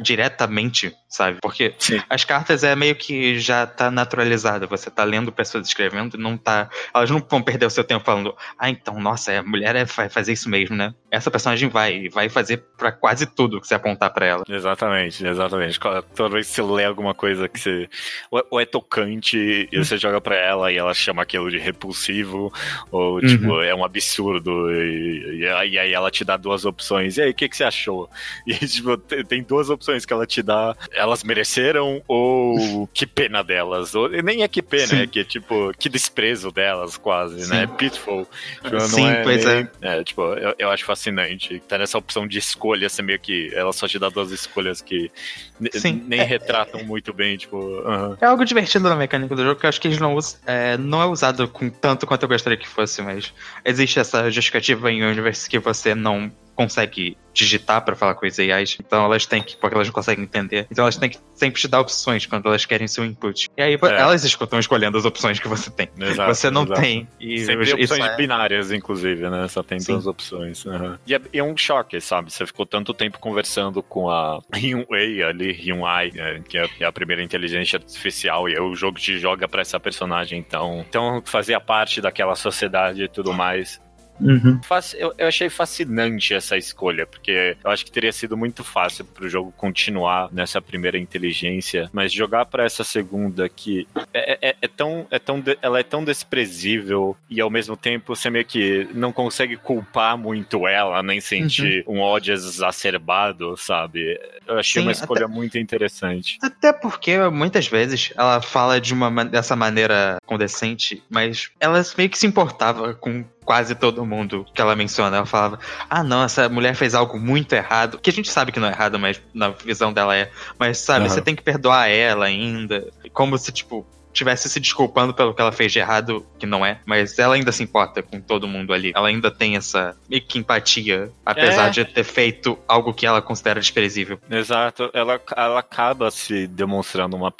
diretamente, 0.00 0.94
sabe? 1.08 1.38
Porque 1.42 1.74
Sim. 1.78 2.02
as 2.08 2.24
cartas 2.24 2.64
é 2.64 2.74
meio 2.74 2.96
que 2.96 3.38
já 3.38 3.66
tá 3.66 3.90
naturalizada. 3.90 4.66
Você 4.66 4.90
tá 4.90 5.04
lendo 5.04 5.30
pessoas 5.30 5.68
escrevendo 5.68 6.16
e 6.16 6.20
não 6.20 6.38
tá. 6.38 6.70
Elas 6.94 7.10
não 7.10 7.20
vão 7.20 7.42
perder 7.42 7.66
o 7.66 7.70
seu 7.70 7.84
tempo 7.84 8.04
falando, 8.04 8.34
ah, 8.58 8.70
então, 8.70 8.98
nossa, 8.98 9.38
a 9.38 9.42
mulher 9.42 9.76
é, 9.76 9.84
vai 9.84 10.08
fazer 10.08 10.32
isso 10.32 10.48
mesmo, 10.48 10.74
né? 10.74 10.94
Essa 11.10 11.30
personagem 11.30 11.68
vai, 11.68 12.08
vai 12.08 12.30
fazer 12.30 12.64
para 12.78 12.90
quase 12.90 13.26
tudo 13.26 13.60
que 13.60 13.68
você 13.68 13.74
apontar 13.74 14.10
para 14.12 14.26
ela. 14.26 14.44
Exatamente, 14.48 15.26
exatamente. 15.26 15.78
Que 15.78 15.88
você 16.16 16.62
lê 16.62 16.93
alguma 16.94 17.14
coisa 17.14 17.48
que 17.48 17.58
você. 17.60 17.88
Ou 18.30 18.60
é 18.60 18.64
tocante 18.64 19.68
e 19.70 19.76
você 19.76 19.98
joga 19.98 20.20
pra 20.20 20.36
ela 20.36 20.72
e 20.72 20.76
ela 20.76 20.94
chama 20.94 21.22
aquilo 21.22 21.50
de 21.50 21.58
repulsivo, 21.58 22.52
ou 22.90 23.14
uhum. 23.14 23.20
tipo, 23.20 23.60
é 23.60 23.74
um 23.74 23.84
absurdo. 23.84 24.70
E, 24.72 25.40
e, 25.40 25.78
aí 25.78 25.92
ela 25.92 26.10
te 26.10 26.24
dá 26.24 26.36
duas 26.36 26.64
opções. 26.64 27.16
E 27.16 27.22
aí, 27.22 27.30
o 27.30 27.34
que, 27.34 27.48
que 27.48 27.56
você 27.56 27.64
achou? 27.64 28.08
E 28.46 28.54
tipo, 28.66 28.96
tem 28.96 29.42
duas 29.42 29.70
opções 29.70 30.04
que 30.04 30.12
ela 30.12 30.26
te 30.26 30.42
dá. 30.42 30.76
Elas 30.92 31.24
mereceram 31.24 32.02
ou 32.06 32.86
que 32.92 33.06
pena 33.06 33.42
delas. 33.42 33.94
Ou, 33.94 34.08
nem 34.08 34.42
é 34.42 34.48
que 34.48 34.62
pena, 34.62 34.86
Sim. 34.86 35.02
é 35.02 35.06
que 35.06 35.24
tipo, 35.24 35.72
que 35.78 35.88
desprezo 35.88 36.50
delas 36.50 36.96
quase, 36.96 37.36
né? 37.36 37.42
Sim. 37.42 37.52
né? 37.52 37.66
Pitfall. 37.66 38.28
Tipo, 38.62 38.80
Sim, 38.80 39.08
é 39.08 39.22
pois 39.22 39.44
nem, 39.44 39.68
é. 39.82 39.98
é. 39.98 40.04
tipo, 40.04 40.22
eu, 40.22 40.54
eu 40.58 40.70
acho 40.70 40.84
fascinante. 40.84 41.60
Tá 41.66 41.78
nessa 41.78 41.98
opção 41.98 42.26
de 42.26 42.38
escolha, 42.38 42.86
assim, 42.86 43.02
meio 43.02 43.18
que 43.18 43.50
ela 43.54 43.72
só 43.72 43.88
te 43.88 43.98
dá 43.98 44.08
duas 44.08 44.30
escolhas 44.30 44.80
que 44.80 45.10
nem 45.58 46.20
é, 46.20 46.24
retratam 46.24 46.80
é, 46.80 46.83
muito 46.84 47.12
bem, 47.12 47.36
tipo. 47.36 47.56
Uh 47.56 47.82
-huh. 47.82 48.18
É 48.20 48.26
algo 48.26 48.44
divertido 48.44 48.88
na 48.88 48.96
mecânica 48.96 49.34
do 49.34 49.42
jogo 49.42 49.58
que 49.58 49.66
eu 49.66 49.68
acho 49.68 49.80
que 49.80 49.88
eles 49.88 49.98
não 49.98 50.14
usam. 50.14 50.38
É, 50.46 50.76
não 50.76 51.02
é 51.02 51.06
usado 51.06 51.48
com 51.48 51.68
tanto 51.68 52.06
quanto 52.06 52.22
eu 52.22 52.28
gostaria 52.28 52.58
que 52.58 52.68
fosse, 52.68 53.02
mas 53.02 53.32
existe 53.64 53.98
essa 53.98 54.30
justificativa 54.30 54.90
em 54.90 55.02
Universe 55.04 55.48
que 55.48 55.58
você 55.58 55.94
não 55.94 56.30
consegue 56.54 57.16
digitar 57.34 57.84
para 57.84 57.96
falar 57.96 58.14
com 58.14 58.24
as 58.24 58.38
AIs, 58.38 58.78
então 58.80 59.04
elas 59.04 59.26
têm 59.26 59.42
que, 59.42 59.56
porque 59.56 59.74
elas 59.74 59.88
não 59.88 59.92
conseguem 59.92 60.24
entender, 60.24 60.66
então 60.70 60.84
elas 60.84 60.96
têm 60.96 61.10
que 61.10 61.18
sempre 61.34 61.60
te 61.60 61.66
dar 61.66 61.80
opções 61.80 62.24
quando 62.26 62.46
elas 62.46 62.64
querem 62.64 62.86
seu 62.86 63.04
input. 63.04 63.50
E 63.56 63.60
aí 63.60 63.74
é. 63.74 64.00
elas 64.00 64.24
estão 64.24 64.58
escolhendo 64.58 64.96
as 64.96 65.04
opções 65.04 65.40
que 65.40 65.48
você 65.48 65.68
tem. 65.68 65.88
Exato, 65.98 66.32
você 66.32 66.50
não 66.50 66.62
exato. 66.62 66.80
tem. 66.80 67.08
E 67.20 67.40
sempre 67.40 67.72
opções 67.72 68.04
é... 68.04 68.16
binárias, 68.16 68.70
inclusive, 68.70 69.28
né? 69.28 69.48
Só 69.48 69.62
tem 69.62 69.80
Sim. 69.80 69.94
duas 69.94 70.06
opções. 70.06 70.64
Uhum. 70.64 70.96
E, 71.04 71.14
é, 71.14 71.20
é, 71.32 71.42
um 71.42 71.56
choque, 71.56 72.00
sabe? 72.00 72.32
Você 72.32 72.46
ficou 72.46 72.64
tanto 72.64 72.94
tempo 72.94 73.18
conversando 73.18 73.82
com 73.82 74.08
a 74.08 74.40
Hyun 74.54 74.84
Wei 74.88 75.22
ali, 75.22 75.50
Hyun 75.52 75.84
Ai, 75.84 76.12
é, 76.14 76.38
que 76.38 76.56
é 76.56 76.86
a 76.86 76.92
primeira 76.92 77.22
inteligência 77.22 77.78
artificial, 77.78 78.48
e 78.48 78.56
o 78.60 78.76
jogo 78.76 78.98
te 78.98 79.18
joga 79.18 79.48
para 79.48 79.60
essa 79.60 79.80
personagem, 79.80 80.38
então, 80.38 80.84
então 80.88 81.20
fazia 81.24 81.58
parte 81.58 82.00
daquela 82.00 82.36
sociedade 82.36 83.02
e 83.02 83.08
tudo 83.08 83.32
mais. 83.32 83.82
Uhum. 84.20 84.60
Eu, 84.94 85.14
eu, 85.18 85.28
achei 85.28 85.48
fascinante 85.50 86.34
essa 86.34 86.56
escolha, 86.56 87.06
porque 87.06 87.56
eu 87.62 87.70
acho 87.70 87.84
que 87.84 87.90
teria 87.90 88.12
sido 88.12 88.36
muito 88.36 88.62
fácil 88.62 89.04
pro 89.04 89.28
jogo 89.28 89.52
continuar 89.56 90.28
nessa 90.32 90.60
primeira 90.62 90.98
inteligência, 90.98 91.90
mas 91.92 92.12
jogar 92.12 92.46
para 92.46 92.64
essa 92.64 92.84
segunda 92.84 93.48
que 93.48 93.86
é, 94.12 94.48
é, 94.50 94.56
é, 94.62 94.68
tão, 94.68 95.06
é 95.10 95.18
tão, 95.18 95.42
ela 95.60 95.80
é 95.80 95.82
tão 95.82 96.04
desprezível 96.04 97.16
e 97.28 97.40
ao 97.40 97.50
mesmo 97.50 97.76
tempo 97.76 98.14
você 98.14 98.30
meio 98.30 98.44
que 98.44 98.88
não 98.94 99.12
consegue 99.12 99.56
culpar 99.56 100.16
muito 100.16 100.66
ela, 100.66 101.02
nem 101.02 101.20
sentir 101.20 101.84
uhum. 101.86 101.96
um 101.96 102.00
ódio 102.00 102.32
exacerbado, 102.32 103.56
sabe? 103.56 104.18
Eu 104.46 104.58
achei 104.58 104.80
Sim, 104.80 104.88
uma 104.88 104.92
escolha 104.92 105.24
até, 105.24 105.34
muito 105.34 105.58
interessante. 105.58 106.38
Até 106.42 106.72
porque 106.72 107.18
muitas 107.30 107.66
vezes 107.66 108.12
ela 108.16 108.40
fala 108.40 108.80
de 108.80 108.92
uma 108.92 109.24
dessa 109.24 109.56
maneira 109.56 110.18
condescente, 110.26 111.02
mas 111.10 111.50
ela 111.58 111.82
meio 111.96 112.10
que 112.10 112.18
se 112.18 112.26
importava 112.26 112.94
com 112.94 113.24
quase 113.44 113.74
todo 113.74 114.04
mundo 114.04 114.46
que 114.52 114.60
ela 114.60 114.74
menciona. 114.74 115.18
Ela 115.18 115.26
falava: 115.26 115.58
Ah, 115.88 116.02
não, 116.02 116.22
essa 116.24 116.48
mulher 116.48 116.74
fez 116.74 116.94
algo 116.94 117.18
muito 117.18 117.52
errado. 117.52 117.98
Que 117.98 118.10
a 118.10 118.12
gente 118.12 118.30
sabe 118.30 118.52
que 118.52 118.60
não 118.60 118.68
é 118.68 118.72
errado, 118.72 118.98
mas 118.98 119.20
na 119.32 119.50
visão 119.50 119.92
dela 119.92 120.16
é. 120.16 120.30
Mas 120.58 120.78
sabe, 120.78 121.04
uhum. 121.06 121.10
você 121.10 121.20
tem 121.20 121.34
que 121.34 121.42
perdoar 121.42 121.88
ela 121.88 122.26
ainda. 122.26 122.88
Como 123.12 123.36
se, 123.38 123.52
tipo, 123.52 123.86
tivesse 124.14 124.48
se 124.48 124.60
desculpando 124.60 125.12
pelo 125.12 125.34
que 125.34 125.40
ela 125.40 125.52
fez 125.52 125.72
de 125.72 125.80
errado, 125.80 126.24
que 126.38 126.46
não 126.46 126.64
é, 126.64 126.78
mas 126.86 127.18
ela 127.18 127.34
ainda 127.34 127.52
se 127.52 127.62
importa 127.62 128.02
com 128.02 128.20
todo 128.20 128.48
mundo 128.48 128.72
ali. 128.72 128.92
Ela 128.94 129.08
ainda 129.08 129.30
tem 129.30 129.56
essa 129.56 129.96
meio 130.08 130.22
que 130.22 130.38
empatia, 130.38 131.10
apesar 131.26 131.66
é. 131.66 131.70
de 131.70 131.84
ter 131.84 132.04
feito 132.04 132.58
algo 132.66 132.94
que 132.94 133.06
ela 133.06 133.20
considera 133.20 133.60
desprezível. 133.60 134.18
Exato, 134.30 134.88
ela, 134.94 135.20
ela 135.36 135.58
acaba 135.58 136.10
se 136.10 136.46
demonstrando 136.46 137.16
uma, 137.16 137.32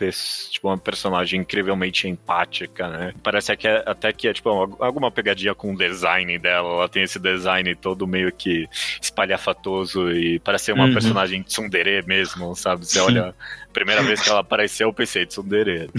tipo, 0.50 0.68
uma 0.68 0.76
personagem 0.76 1.40
incrivelmente 1.40 2.08
empática, 2.08 2.88
né? 2.88 3.14
Parece 3.22 3.56
que 3.56 3.68
é, 3.68 3.82
até 3.86 4.12
que 4.12 4.26
é 4.28 4.32
tipo 4.32 4.48
alguma 4.80 5.10
pegadinha 5.10 5.54
com 5.54 5.72
o 5.72 5.76
design 5.76 6.38
dela. 6.38 6.68
Ela 6.68 6.88
tem 6.88 7.04
esse 7.04 7.18
design 7.18 7.74
todo 7.76 8.06
meio 8.06 8.32
que 8.32 8.68
espalhafatoso 9.00 10.10
e 10.10 10.40
parece 10.40 10.66
ser 10.66 10.72
uma 10.72 10.86
uhum. 10.86 10.92
personagem 10.92 11.42
tsundere 11.42 12.02
mesmo, 12.06 12.54
sabe? 12.56 12.84
Você 12.84 12.98
Sim. 12.98 13.06
olha 13.06 13.34
primeira 13.74 14.02
vez 14.02 14.22
que 14.22 14.30
ela 14.30 14.40
apareceu, 14.40 14.88
eu 14.88 14.92
pensei, 14.94 15.26
Tsundere. 15.26 15.90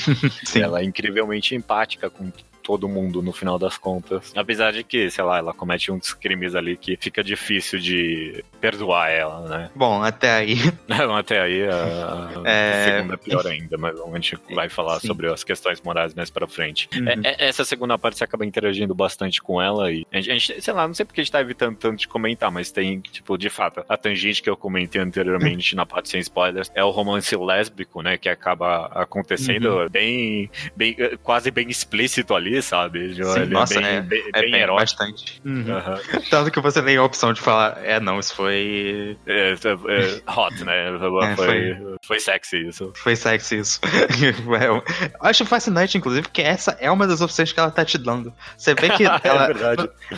ela 0.54 0.80
é 0.80 0.84
incrivelmente 0.84 1.54
empática 1.56 2.08
com 2.08 2.30
todo 2.62 2.88
mundo 2.88 3.20
no 3.22 3.32
final 3.32 3.58
das 3.58 3.76
contas. 3.76 4.32
Apesar 4.36 4.72
de 4.72 4.84
que, 4.84 5.10
sei 5.10 5.24
lá, 5.24 5.38
ela 5.38 5.52
comete 5.52 5.90
uns 5.90 6.14
crimes 6.14 6.54
ali 6.54 6.76
que 6.76 6.96
fica 6.96 7.22
difícil 7.22 7.78
de 7.78 8.44
perdoar 8.60 9.10
ela, 9.10 9.40
né? 9.48 9.70
Bom, 9.74 10.02
até 10.02 10.32
aí. 10.32 10.56
Não, 10.86 11.16
até 11.16 11.40
aí 11.40 11.64
a, 11.68 12.42
é... 12.44 12.84
segunda 12.84 13.14
é 13.14 13.16
pior 13.16 13.46
ainda, 13.46 13.76
mas 13.76 13.98
a 13.98 14.14
gente 14.14 14.38
vai 14.54 14.68
falar 14.68 15.00
Sim. 15.00 15.08
sobre 15.08 15.28
as 15.28 15.42
questões 15.42 15.80
morais 15.80 16.14
mais 16.14 16.30
pra 16.30 16.46
frente. 16.46 16.88
Uhum. 16.94 17.08
É, 17.08 17.18
é, 17.24 17.48
essa 17.48 17.64
segunda 17.64 17.98
parte 17.98 18.18
você 18.18 18.24
acaba 18.24 18.46
interagindo 18.46 18.94
bastante 18.94 19.42
com 19.42 19.60
ela 19.60 19.90
e 19.90 20.06
a 20.12 20.20
gente, 20.20 20.60
sei 20.60 20.74
lá, 20.74 20.86
não 20.86 20.94
sei 20.94 21.04
porque 21.04 21.20
a 21.20 21.24
gente 21.24 21.32
tá 21.32 21.40
evitando 21.40 21.76
tanto 21.76 21.98
de 21.98 22.08
comentar, 22.08 22.50
mas 22.50 22.70
tem, 22.70 23.00
tipo, 23.00 23.36
de 23.36 23.50
fato, 23.50 23.84
a 23.88 23.96
tangente 23.96 24.42
que 24.42 24.50
eu 24.50 24.56
comentei 24.56 25.00
anteriormente 25.00 25.74
na 25.76 25.84
parte 25.84 26.08
sem 26.10 26.20
spoilers 26.20 26.70
é 26.74 26.84
o 26.84 26.90
romance 26.90 27.34
lésbico, 27.34 28.02
né, 28.02 28.16
que 28.16 28.28
acaba 28.28 28.86
acontecendo 28.86 29.78
uhum. 29.78 29.88
bem, 29.88 30.50
bem, 30.76 30.96
quase 31.22 31.50
bem 31.50 31.68
explícito 31.68 32.34
ali 32.34 32.51
ali, 32.52 32.62
sabe? 32.62 33.14
Sim, 33.14 33.22
ele 33.22 33.44
é 33.44 33.46
nossa, 33.46 33.78
é 33.78 33.80
bem, 33.80 33.86
é, 33.86 34.02
bem, 34.02 34.30
é 34.34 34.42
bem 34.42 34.66
bastante. 34.66 35.40
Uhum. 35.44 35.64
Uhum. 35.66 36.22
Tanto 36.30 36.50
que 36.50 36.60
você 36.60 36.82
tem 36.82 36.96
a 36.96 37.02
opção 37.02 37.32
de 37.32 37.40
falar, 37.40 37.78
é, 37.82 37.98
não, 37.98 38.18
isso 38.18 38.34
foi... 38.34 39.16
É, 39.26 39.52
é, 39.52 40.30
hot, 40.30 40.64
né? 40.64 40.94
É, 40.94 41.36
foi, 41.36 41.36
foi, 41.36 41.96
foi 42.04 42.20
sexy 42.20 42.68
isso. 42.68 42.92
Foi 42.94 43.16
sexy 43.16 43.58
isso. 43.58 43.80
eu 44.46 44.82
acho 45.20 45.46
fascinante, 45.46 45.96
inclusive, 45.96 46.28
que 46.28 46.42
essa 46.42 46.76
é 46.80 46.90
uma 46.90 47.06
das 47.06 47.20
opções 47.20 47.52
que 47.52 47.58
ela 47.58 47.70
tá 47.70 47.84
te 47.84 47.96
dando. 47.98 48.32
Você 48.56 48.74
vê 48.74 48.90
que 48.90 49.04
ela, 49.24 49.50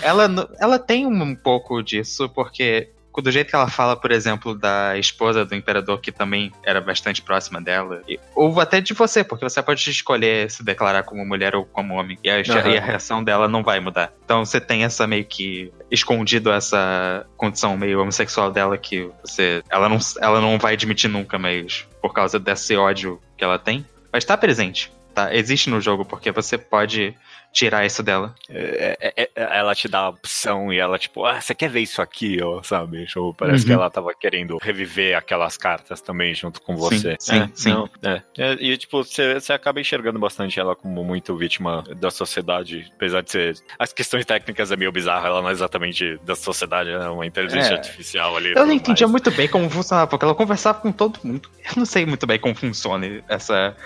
ela, 0.02 0.48
ela 0.58 0.78
tem 0.78 1.06
um 1.06 1.34
pouco 1.34 1.82
disso, 1.82 2.28
porque 2.28 2.90
do 3.22 3.30
jeito 3.30 3.48
que 3.48 3.56
ela 3.56 3.68
fala, 3.68 3.96
por 3.96 4.10
exemplo, 4.10 4.54
da 4.54 4.98
esposa 4.98 5.44
do 5.44 5.54
imperador, 5.54 6.00
que 6.00 6.10
também 6.10 6.52
era 6.62 6.80
bastante 6.80 7.22
próxima 7.22 7.60
dela, 7.60 8.02
e, 8.08 8.18
ou 8.34 8.60
até 8.60 8.80
de 8.80 8.92
você, 8.94 9.22
porque 9.22 9.48
você 9.48 9.62
pode 9.62 9.88
escolher 9.88 10.50
se 10.50 10.64
declarar 10.64 11.02
como 11.04 11.24
mulher 11.24 11.54
ou 11.54 11.64
como 11.64 11.94
homem, 11.94 12.18
e 12.22 12.30
a, 12.30 12.36
uhum. 12.36 12.70
e 12.72 12.78
a 12.78 12.80
reação 12.80 13.22
dela 13.22 13.48
não 13.48 13.62
vai 13.62 13.80
mudar. 13.80 14.12
Então 14.24 14.44
você 14.44 14.60
tem 14.60 14.84
essa 14.84 15.06
meio 15.06 15.24
que 15.24 15.72
escondido 15.90 16.50
essa 16.50 17.26
condição 17.36 17.76
meio 17.76 18.00
homossexual 18.00 18.50
dela 18.50 18.76
que 18.76 19.10
você 19.24 19.62
ela 19.70 19.88
não, 19.88 19.98
ela 20.20 20.40
não 20.40 20.58
vai 20.58 20.74
admitir 20.74 21.08
nunca, 21.08 21.38
mas 21.38 21.86
por 22.00 22.12
causa 22.12 22.38
desse 22.38 22.76
ódio 22.76 23.20
que 23.36 23.44
ela 23.44 23.58
tem, 23.58 23.84
mas 24.12 24.24
tá 24.24 24.36
presente. 24.36 24.92
Tá, 25.14 25.32
existe 25.32 25.70
no 25.70 25.80
jogo 25.80 26.04
porque 26.04 26.32
você 26.32 26.58
pode 26.58 27.16
tirar 27.54 27.86
isso 27.86 28.02
dela. 28.02 28.34
É, 28.50 28.98
é, 29.00 29.22
é, 29.22 29.58
ela 29.58 29.74
te 29.74 29.86
dá 29.86 30.00
a 30.00 30.08
opção 30.08 30.72
e 30.72 30.78
ela, 30.78 30.98
tipo, 30.98 31.24
ah, 31.24 31.40
você 31.40 31.54
quer 31.54 31.70
ver 31.70 31.80
isso 31.80 32.02
aqui, 32.02 32.42
ó, 32.42 32.62
sabe? 32.62 33.06
Tipo, 33.06 33.32
parece 33.32 33.62
uhum. 33.62 33.68
que 33.68 33.72
ela 33.72 33.88
tava 33.88 34.12
querendo 34.12 34.58
reviver 34.60 35.16
aquelas 35.16 35.56
cartas 35.56 36.00
também 36.00 36.34
junto 36.34 36.60
com 36.60 36.76
você. 36.76 37.16
Sim, 37.18 37.38
é, 37.38 37.50
sim. 37.54 37.70
Não, 37.70 37.88
é. 38.02 38.22
E, 38.60 38.76
tipo, 38.76 39.04
você, 39.04 39.34
você 39.34 39.52
acaba 39.52 39.80
enxergando 39.80 40.18
bastante 40.18 40.58
ela 40.58 40.74
como 40.74 41.04
muito 41.04 41.36
vítima 41.36 41.84
da 41.96 42.10
sociedade, 42.10 42.90
apesar 42.96 43.22
de 43.22 43.30
ser. 43.30 43.56
As 43.78 43.92
questões 43.92 44.26
técnicas 44.26 44.72
é 44.72 44.76
meio 44.76 44.90
bizarro, 44.90 45.26
ela 45.26 45.40
não 45.40 45.48
é 45.48 45.52
exatamente 45.52 46.18
da 46.24 46.34
sociedade, 46.34 46.90
é 46.90 47.08
uma 47.08 47.24
inteligência 47.24 47.76
artificial 47.76 48.36
ali. 48.36 48.52
Eu 48.52 48.66
não 48.66 48.72
entendia 48.72 49.06
mais. 49.06 49.12
muito 49.12 49.30
bem 49.30 49.46
como 49.46 49.70
funcionava, 49.70 50.08
porque 50.08 50.24
ela 50.24 50.34
conversava 50.34 50.80
com 50.80 50.90
todo 50.90 51.20
mundo. 51.22 51.48
Eu 51.64 51.72
não 51.76 51.86
sei 51.86 52.04
muito 52.04 52.26
bem 52.26 52.38
como 52.38 52.54
funciona 52.54 53.22
essa. 53.28 53.76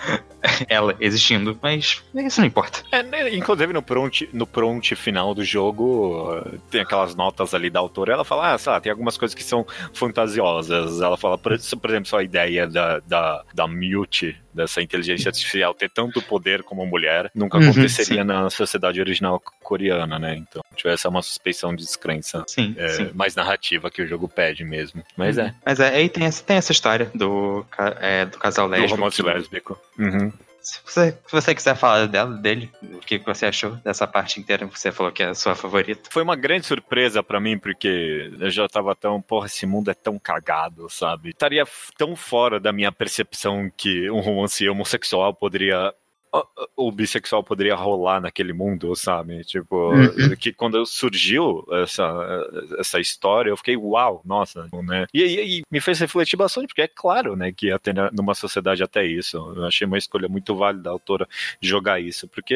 ela 0.67 0.95
existindo, 0.99 1.57
mas 1.61 2.03
isso 2.15 2.41
não 2.41 2.47
importa. 2.47 2.83
É, 2.91 3.03
né, 3.03 3.29
inclusive 3.59 3.73
no 3.73 3.81
prompt, 3.81 4.29
no 4.33 4.47
prompt 4.47 4.95
final 4.95 5.35
do 5.35 5.43
jogo, 5.43 6.41
tem 6.71 6.81
aquelas 6.81 7.15
notas 7.15 7.53
ali 7.53 7.69
da 7.69 7.79
autora, 7.79 8.13
ela 8.13 8.23
fala, 8.23 8.53
ah, 8.53 8.57
sei 8.57 8.71
lá, 8.71 8.79
tem 8.79 8.91
algumas 8.91 9.17
coisas 9.17 9.35
que 9.35 9.43
são 9.43 9.65
fantasiosas. 9.93 11.01
Ela 11.01 11.17
fala, 11.17 11.37
por, 11.37 11.57
por 11.81 11.89
exemplo, 11.89 12.07
só 12.07 12.19
a 12.19 12.23
ideia 12.23 12.67
da, 12.67 12.99
da, 12.99 13.43
da 13.53 13.67
Mute, 13.67 14.37
dessa 14.53 14.81
inteligência 14.81 15.29
artificial 15.29 15.73
ter 15.73 15.89
tanto 15.89 16.21
poder 16.21 16.63
como 16.63 16.85
mulher, 16.85 17.29
nunca 17.35 17.57
uhum, 17.57 17.69
aconteceria 17.69 18.23
na 18.23 18.49
sociedade 18.49 18.99
original 18.99 19.41
coreana, 19.61 20.17
né? 20.17 20.35
Então, 20.35 20.61
tivesse 20.75 21.07
uma 21.07 21.21
suspeição 21.21 21.75
de 21.75 21.83
descrença 21.83 22.43
sim, 22.47 22.73
é, 22.77 22.87
sim. 22.89 23.11
mais 23.13 23.35
narrativa 23.35 23.91
que 23.91 24.01
o 24.01 24.07
jogo 24.07 24.27
pede 24.27 24.63
mesmo. 24.63 25.03
Mas 25.15 25.37
uhum. 25.37 25.43
é. 25.43 25.55
Mas 25.65 25.79
é, 25.79 25.95
aí 25.95 26.09
tem 26.09 26.25
essa, 26.25 26.43
tem 26.43 26.57
essa 26.57 26.71
história 26.71 27.11
do, 27.13 27.65
é, 27.99 28.25
do 28.25 28.37
casal 28.37 28.67
lésbico. 28.67 28.95
Do 28.95 28.95
romance 28.99 29.21
lésbico. 29.21 29.79
Uhum. 29.97 30.31
Se 30.69 30.79
você, 30.85 31.11
se 31.11 31.31
você 31.31 31.55
quiser 31.55 31.75
falar 31.75 32.07
dela, 32.07 32.35
dele, 32.37 32.71
o 32.83 32.99
que 32.99 33.17
você 33.19 33.47
achou 33.47 33.71
dessa 33.77 34.05
parte 34.05 34.39
inteira 34.39 34.67
que 34.67 34.79
você 34.79 34.91
falou 34.91 35.11
que 35.11 35.23
é 35.23 35.29
a 35.29 35.33
sua 35.35 35.55
favorita? 35.55 36.09
Foi 36.11 36.21
uma 36.21 36.35
grande 36.35 36.67
surpresa 36.67 37.23
para 37.23 37.39
mim, 37.39 37.57
porque 37.57 38.31
eu 38.39 38.49
já 38.49 38.67
tava 38.67 38.95
tão, 38.95 39.21
porra, 39.21 39.47
esse 39.47 39.65
mundo 39.65 39.89
é 39.89 39.93
tão 39.93 40.19
cagado, 40.19 40.89
sabe? 40.89 41.29
Estaria 41.29 41.65
tão 41.97 42.15
fora 42.15 42.59
da 42.59 42.71
minha 42.71 42.91
percepção 42.91 43.69
que 43.75 44.09
um 44.11 44.19
romance 44.19 44.67
homossexual 44.69 45.33
poderia 45.33 45.93
o 46.75 46.91
bissexual 46.91 47.43
poderia 47.43 47.75
rolar 47.75 48.21
naquele 48.21 48.53
mundo, 48.53 48.95
sabe? 48.95 49.43
Tipo, 49.43 49.93
uhum. 49.93 50.35
que 50.35 50.53
quando 50.53 50.85
surgiu 50.85 51.65
essa, 51.71 52.05
essa 52.77 52.99
história, 52.99 53.49
eu 53.49 53.57
fiquei, 53.57 53.75
uau, 53.75 54.21
nossa, 54.23 54.67
né? 54.83 55.07
E, 55.13 55.23
e, 55.23 55.59
e, 55.59 55.63
me 55.71 55.81
fez 55.81 55.99
refletir 55.99 56.37
bastante, 56.37 56.67
porque 56.67 56.81
é 56.81 56.87
claro, 56.87 57.35
né, 57.35 57.51
que 57.51 57.77
ter 57.79 57.95
numa 58.13 58.35
sociedade 58.35 58.83
até 58.83 59.05
isso. 59.05 59.37
Eu 59.55 59.65
achei 59.65 59.85
uma 59.87 59.97
escolha 59.97 60.27
muito 60.27 60.55
válida 60.55 60.83
da 60.83 60.91
autora 60.91 61.27
de 61.59 61.67
jogar 61.67 61.99
isso, 61.99 62.27
porque 62.27 62.55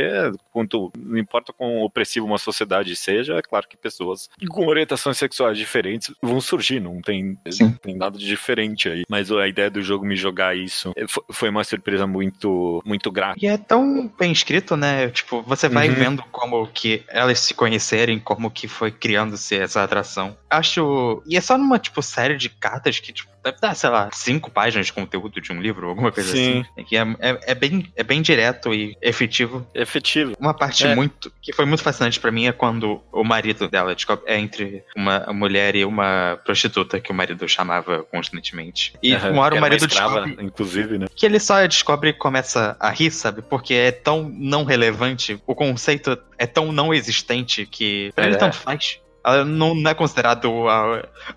quanto, 0.52 0.92
não 0.96 1.18
importa 1.18 1.52
quão 1.52 1.82
opressivo 1.82 2.26
uma 2.26 2.38
sociedade 2.38 2.96
seja, 2.96 3.36
é 3.36 3.42
claro 3.42 3.68
que 3.68 3.76
pessoas 3.76 4.30
com 4.50 4.68
orientações 4.68 5.18
sexuais 5.18 5.58
diferentes 5.58 6.14
vão 6.22 6.40
surgir, 6.40 6.80
não 6.80 7.02
tem, 7.02 7.38
não 7.60 7.72
tem 7.72 7.96
nada 7.96 8.18
de 8.18 8.26
diferente 8.26 8.90
aí. 8.90 9.04
Mas 9.10 9.32
a 9.32 9.48
ideia 9.48 9.70
do 9.70 9.82
jogo 9.82 10.06
me 10.06 10.16
jogar 10.16 10.56
isso 10.56 10.94
foi 11.32 11.50
uma 11.50 11.64
surpresa 11.64 12.06
muito, 12.06 12.82
muito 12.86 13.12
grata. 13.12 13.40
E 13.42 13.48
é 13.48 13.58
tão 13.68 14.12
bem 14.20 14.32
escrito, 14.32 14.76
né? 14.76 15.10
Tipo, 15.10 15.42
você 15.44 15.70
vai 15.70 15.90
uhum. 15.90 15.96
vendo 15.96 16.24
como 16.32 16.68
que 16.68 17.04
elas 17.08 17.40
se 17.40 17.54
conhecerem, 17.54 18.20
como 18.20 18.52
que 18.52 18.68
foi 18.68 18.92
criando-se 18.92 19.56
essa 19.58 19.84
atração. 19.84 20.38
Acho. 20.50 21.24
E 21.26 21.38
é 21.38 21.42
só 21.42 21.58
numa, 21.58 21.80
tipo, 21.80 22.02
série 22.02 22.38
de 22.38 22.50
cartas 22.50 23.00
que, 23.00 23.12
tipo, 23.12 23.34
deve 23.44 23.58
dar, 23.60 23.76
sei 23.76 23.90
lá, 23.90 24.10
cinco 24.14 24.50
páginas 24.50 24.86
de 24.86 24.94
conteúdo 24.94 25.42
de 25.42 25.52
um 25.52 25.62
livro, 25.62 25.90
alguma 25.90 26.12
coisa 26.12 26.32
Sim. 26.32 26.62
assim. 26.62 26.66
É 26.78 26.84
que 26.84 26.98
é, 26.98 27.02
é, 27.20 27.40
é, 27.48 27.56
bem, 27.56 27.92
é 27.96 28.04
bem 28.04 28.22
direto 28.22 28.74
e 28.74 28.98
efetivo. 29.02 29.68
Efetivo. 29.74 30.34
Uma 30.40 30.54
parte 30.54 30.88
é. 30.88 30.96
muito. 30.96 31.32
que 31.42 31.52
foi 31.52 31.66
muito 31.66 31.84
fascinante 31.84 32.20
para 32.20 32.32
mim 32.32 32.48
é 32.48 32.52
quando 32.52 33.02
o 33.12 33.24
marido 33.24 33.68
dela 33.68 33.96
é 34.26 34.40
entre 34.40 34.84
uma 34.96 35.32
mulher 35.34 35.76
e 35.76 35.84
uma 35.84 36.40
prostituta 36.46 37.00
que 37.00 37.12
o 37.12 37.14
marido 37.14 37.48
chamava 37.48 38.04
constantemente. 38.04 38.94
E 39.04 39.14
uhum. 39.14 39.34
uma 39.34 39.42
hora 39.44 39.56
o 39.56 39.62
marido 39.62 39.86
escrava, 39.86 40.22
descobre. 40.22 40.46
Inclusive, 40.46 40.98
né? 40.98 41.08
Que 41.14 41.26
ele 41.26 41.40
só 41.40 41.66
descobre 41.66 42.10
e 42.10 42.14
começa 42.14 42.78
a 42.80 42.90
rir, 42.90 43.12
sabe? 43.12 43.42
Porque 43.54 43.76
é 43.76 43.92
tão 43.92 44.28
não 44.36 44.64
relevante, 44.64 45.40
o 45.46 45.54
conceito 45.54 46.18
é 46.40 46.48
tão 46.48 46.72
não 46.72 46.92
existente 46.92 47.68
que 47.68 48.12
pra 48.16 48.26
é. 48.26 48.30
ele 48.30 48.38
tanto 48.38 48.56
faz. 48.56 49.00
Ela 49.24 49.46
não, 49.46 49.76
não 49.76 49.92
é 49.92 49.94
considerado 49.94 50.52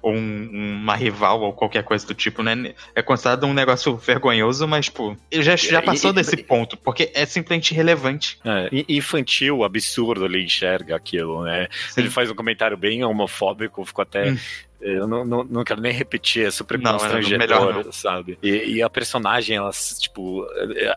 um, 0.02 0.48
uma 0.50 0.96
rival 0.96 1.42
ou 1.42 1.52
qualquer 1.52 1.84
coisa 1.84 2.06
do 2.06 2.14
tipo, 2.14 2.42
né? 2.42 2.72
É 2.94 3.02
considerado 3.02 3.44
um 3.44 3.52
negócio 3.52 3.94
vergonhoso, 3.98 4.66
mas, 4.66 4.88
pô, 4.88 5.14
ele 5.30 5.42
já, 5.42 5.56
já 5.56 5.82
passou 5.82 6.10
e, 6.10 6.14
desse 6.14 6.38
ponto, 6.38 6.74
porque 6.78 7.12
é 7.14 7.26
simplesmente 7.26 7.74
relevante. 7.74 8.38
É, 8.42 8.70
infantil, 8.88 9.62
absurdo, 9.62 10.24
ele 10.24 10.42
enxerga 10.42 10.96
aquilo, 10.96 11.44
né? 11.44 11.68
Sim. 11.90 12.00
Ele 12.00 12.10
faz 12.10 12.30
um 12.30 12.34
comentário 12.34 12.78
bem 12.78 13.04
homofóbico, 13.04 13.84
ficou 13.84 14.02
até 14.02 14.30
hum. 14.32 14.38
Eu 14.80 15.06
não, 15.06 15.24
não, 15.24 15.44
não 15.44 15.64
quero 15.64 15.80
nem 15.80 15.92
repetir, 15.92 16.46
é 16.46 16.50
super 16.50 16.78
não, 16.78 16.92
constrangedor, 16.92 17.92
sabe? 17.92 18.38
E, 18.42 18.76
e, 18.76 18.82
a 18.82 18.90
personagem, 18.90 19.56
ela, 19.56 19.70
tipo, 19.98 20.46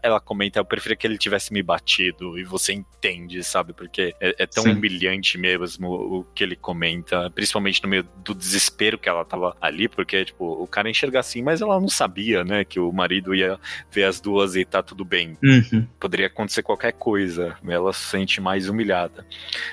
ela 0.04 0.20
comenta, 0.20 0.60
eu 0.60 0.66
preferia 0.66 0.96
que 0.96 1.08
ele 1.08 1.18
tivesse 1.18 1.54
me 1.54 1.64
batido, 1.64 2.38
e 2.38 2.44
você 2.44 2.74
entende, 2.74 3.44
sabe? 3.44 3.74
Porque 3.74 4.14
é, 4.20 4.36
é 4.40 4.46
tão 4.46 4.64
Sim. 4.64 4.72
humilhante 4.72 5.38
mesmo 5.38 5.90
o 5.90 6.24
que 6.36 6.44
ele 6.44 6.56
comenta, 6.56 7.30
principalmente 7.30 7.82
no 7.84 7.90
meio 7.90 8.06
do 8.24 8.34
desespero 8.34 8.98
que 8.98 9.08
ela 9.08 9.24
tava 9.24 9.56
ali, 9.62 9.88
porque, 9.88 10.26
tipo, 10.26 10.46
o 10.46 10.68
cara 10.68 10.90
enxerga 10.90 11.20
assim, 11.20 11.42
mas 11.42 11.62
ela 11.62 11.80
não 11.80 11.90
sabia, 11.90 12.44
né, 12.44 12.64
que 12.64 12.80
o 12.80 12.92
marido 12.92 13.34
ia 13.34 13.60
ver 13.92 14.04
as 14.04 14.20
duas 14.20 14.56
e 14.56 14.66
tá 14.66 14.84
tudo 14.84 15.06
bem. 15.06 15.38
Uhum. 15.44 15.88
Poderia 16.00 16.28
acontecer 16.28 16.64
qualquer 16.64 16.94
coisa, 16.94 17.56
ela 17.68 17.94
se 17.94 18.06
sente 18.06 18.42
mais 18.42 18.68
humilhada. 18.68 19.26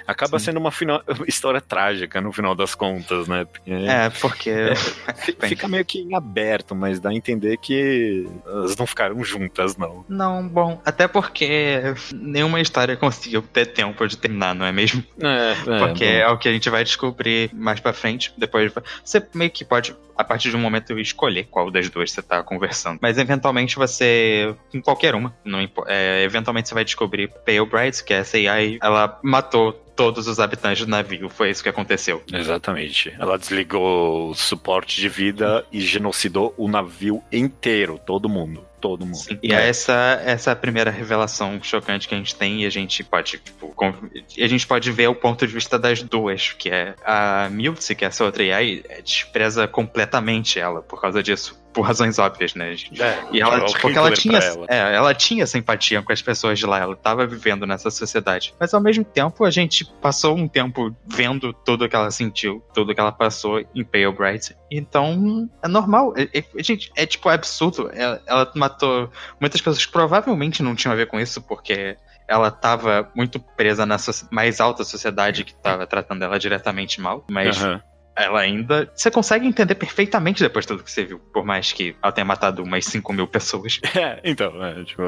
Acaba 0.06 0.38
Sim. 0.38 0.46
sendo 0.46 0.58
uma 0.58 0.70
final, 0.70 1.02
história 1.26 1.60
trágica, 1.60 2.20
no 2.20 2.32
final 2.32 2.54
das 2.54 2.74
contas, 2.74 3.26
né? 3.26 3.46
É, 3.66 3.95
é, 3.96 4.10
porque. 4.10 4.50
É, 4.50 4.74
fica 5.48 5.66
meio 5.66 5.84
que 5.84 6.00
em 6.00 6.14
aberto, 6.14 6.74
mas 6.74 7.00
dá 7.00 7.10
a 7.10 7.14
entender 7.14 7.56
que 7.56 8.28
elas 8.44 8.76
não 8.76 8.86
ficaram 8.86 9.22
juntas, 9.24 9.76
não. 9.76 10.04
Não, 10.08 10.46
bom, 10.46 10.80
até 10.84 11.08
porque 11.08 11.94
nenhuma 12.12 12.60
história 12.60 12.96
conseguiu 12.96 13.40
ter 13.40 13.66
tempo 13.66 14.06
de 14.06 14.18
terminar, 14.18 14.54
não 14.54 14.66
é 14.66 14.72
mesmo? 14.72 15.02
É, 15.20 15.52
é 15.52 15.78
Porque 15.78 16.04
bom. 16.04 16.10
é 16.10 16.28
o 16.28 16.38
que 16.38 16.48
a 16.48 16.52
gente 16.52 16.68
vai 16.68 16.84
descobrir 16.84 17.50
mais 17.54 17.80
pra 17.80 17.92
frente. 17.92 18.32
Depois 18.36 18.72
você 19.04 19.26
meio 19.34 19.50
que 19.50 19.64
pode, 19.64 19.96
a 20.16 20.24
partir 20.24 20.50
de 20.50 20.56
um 20.56 20.60
momento, 20.60 20.98
escolher 20.98 21.44
qual 21.44 21.70
das 21.70 21.88
duas 21.88 22.10
você 22.10 22.20
tá 22.20 22.42
conversando. 22.42 22.98
Mas 23.00 23.16
eventualmente 23.16 23.76
você. 23.76 24.54
Com 24.70 24.82
qualquer 24.82 25.14
uma, 25.14 25.34
não 25.44 25.66
é, 25.86 26.22
eventualmente 26.22 26.68
você 26.68 26.74
vai 26.74 26.84
descobrir 26.84 27.28
Pale 27.44 27.66
Bright, 27.66 28.04
que 28.04 28.12
é 28.12 28.18
essa 28.18 28.36
AI, 28.36 28.78
ela 28.82 29.18
matou 29.22 29.85
todos 29.96 30.28
os 30.28 30.38
habitantes 30.38 30.84
do 30.84 30.90
navio. 30.90 31.28
Foi 31.28 31.50
isso 31.50 31.62
que 31.62 31.68
aconteceu. 31.68 32.22
Exatamente. 32.32 33.14
Ela 33.18 33.38
desligou 33.38 34.30
o 34.30 34.34
suporte 34.34 35.00
de 35.00 35.08
vida 35.08 35.64
e 35.72 35.80
genocidou 35.80 36.54
o 36.56 36.68
navio 36.68 37.22
inteiro, 37.32 37.98
todo 38.04 38.28
mundo 38.28 38.64
todo 38.78 39.04
mundo. 39.04 39.16
Sim. 39.16 39.38
E 39.42 39.52
é. 39.52 39.68
essa, 39.68 40.20
essa 40.24 40.50
é 40.50 40.52
a 40.52 40.56
primeira 40.56 40.90
revelação 40.90 41.60
chocante 41.60 42.06
que 42.06 42.14
a 42.14 42.18
gente 42.18 42.36
tem 42.36 42.62
e 42.62 42.66
a 42.66 42.70
gente 42.70 43.02
pode, 43.02 43.38
tipo, 43.38 43.74
a 43.82 44.46
gente 44.46 44.66
pode 44.66 44.92
ver 44.92 45.08
o 45.08 45.14
ponto 45.14 45.44
de 45.44 45.52
vista 45.52 45.76
das 45.76 46.02
duas, 46.02 46.52
que 46.52 46.70
é 46.70 46.94
a 47.04 47.48
Miltz, 47.50 47.88
que 47.88 48.04
é 48.04 48.08
essa 48.08 48.24
outra 48.24 48.44
AI, 48.44 48.84
despreza 49.02 49.66
completamente 49.66 50.60
ela 50.60 50.82
por 50.82 51.00
causa 51.00 51.20
disso 51.22 51.58
por 51.76 51.82
razões 51.82 52.18
óbvias, 52.18 52.54
né? 52.54 52.74
É, 52.98 53.22
e 53.30 53.42
ela, 53.42 53.62
tipo, 53.66 53.82
porque 53.82 53.98
ela 53.98 54.10
tinha, 54.10 54.38
ela. 54.38 54.66
É, 54.66 54.94
ela 54.94 55.14
tinha 55.14 55.46
simpatia 55.46 56.00
com 56.00 56.10
as 56.10 56.22
pessoas 56.22 56.58
de 56.58 56.64
lá, 56.64 56.78
ela 56.78 56.94
estava 56.94 57.26
vivendo 57.26 57.66
nessa 57.66 57.90
sociedade. 57.90 58.54
Mas 58.58 58.72
ao 58.72 58.80
mesmo 58.80 59.04
tempo, 59.04 59.44
a 59.44 59.50
gente 59.50 59.84
passou 60.00 60.34
um 60.34 60.48
tempo 60.48 60.96
vendo 61.06 61.52
tudo 61.52 61.86
que 61.86 61.94
ela 61.94 62.10
sentiu, 62.10 62.64
tudo 62.72 62.94
que 62.94 63.00
ela 63.00 63.12
passou 63.12 63.60
em 63.74 63.84
Pale 63.84 64.10
Bright. 64.10 64.56
Então, 64.70 65.50
é 65.62 65.68
normal. 65.68 66.14
É, 66.16 66.38
é, 66.38 66.62
gente, 66.62 66.90
é 66.96 67.04
tipo 67.04 67.28
é 67.28 67.34
absurdo. 67.34 67.90
Ela, 67.92 68.22
ela 68.26 68.50
matou 68.54 69.10
muitas 69.38 69.60
pessoas 69.60 69.84
que 69.84 69.92
provavelmente 69.92 70.62
não 70.62 70.74
tinham 70.74 70.94
a 70.94 70.96
ver 70.96 71.08
com 71.08 71.20
isso, 71.20 71.42
porque 71.42 71.98
ela 72.26 72.48
estava 72.48 73.12
muito 73.14 73.38
presa 73.38 73.84
na 73.84 73.98
mais 74.32 74.62
alta 74.62 74.82
sociedade 74.82 75.44
que 75.44 75.52
estava 75.52 75.86
tratando 75.86 76.24
ela 76.24 76.38
diretamente 76.38 77.02
mal, 77.02 77.22
mas 77.28 77.62
uhum 77.62 77.78
ela 78.16 78.40
ainda. 78.40 78.90
Você 78.94 79.10
consegue 79.10 79.46
entender 79.46 79.74
perfeitamente 79.74 80.42
depois 80.42 80.64
de 80.64 80.68
tudo 80.68 80.82
que 80.82 80.90
você 80.90 81.04
viu, 81.04 81.18
por 81.18 81.44
mais 81.44 81.72
que 81.72 81.94
ela 82.02 82.12
tenha 82.12 82.24
matado 82.24 82.62
umas 82.62 82.84
5 82.86 83.12
mil 83.12 83.26
pessoas. 83.26 83.80
É, 83.96 84.20
então, 84.24 84.62
é, 84.62 84.84
tipo. 84.84 85.02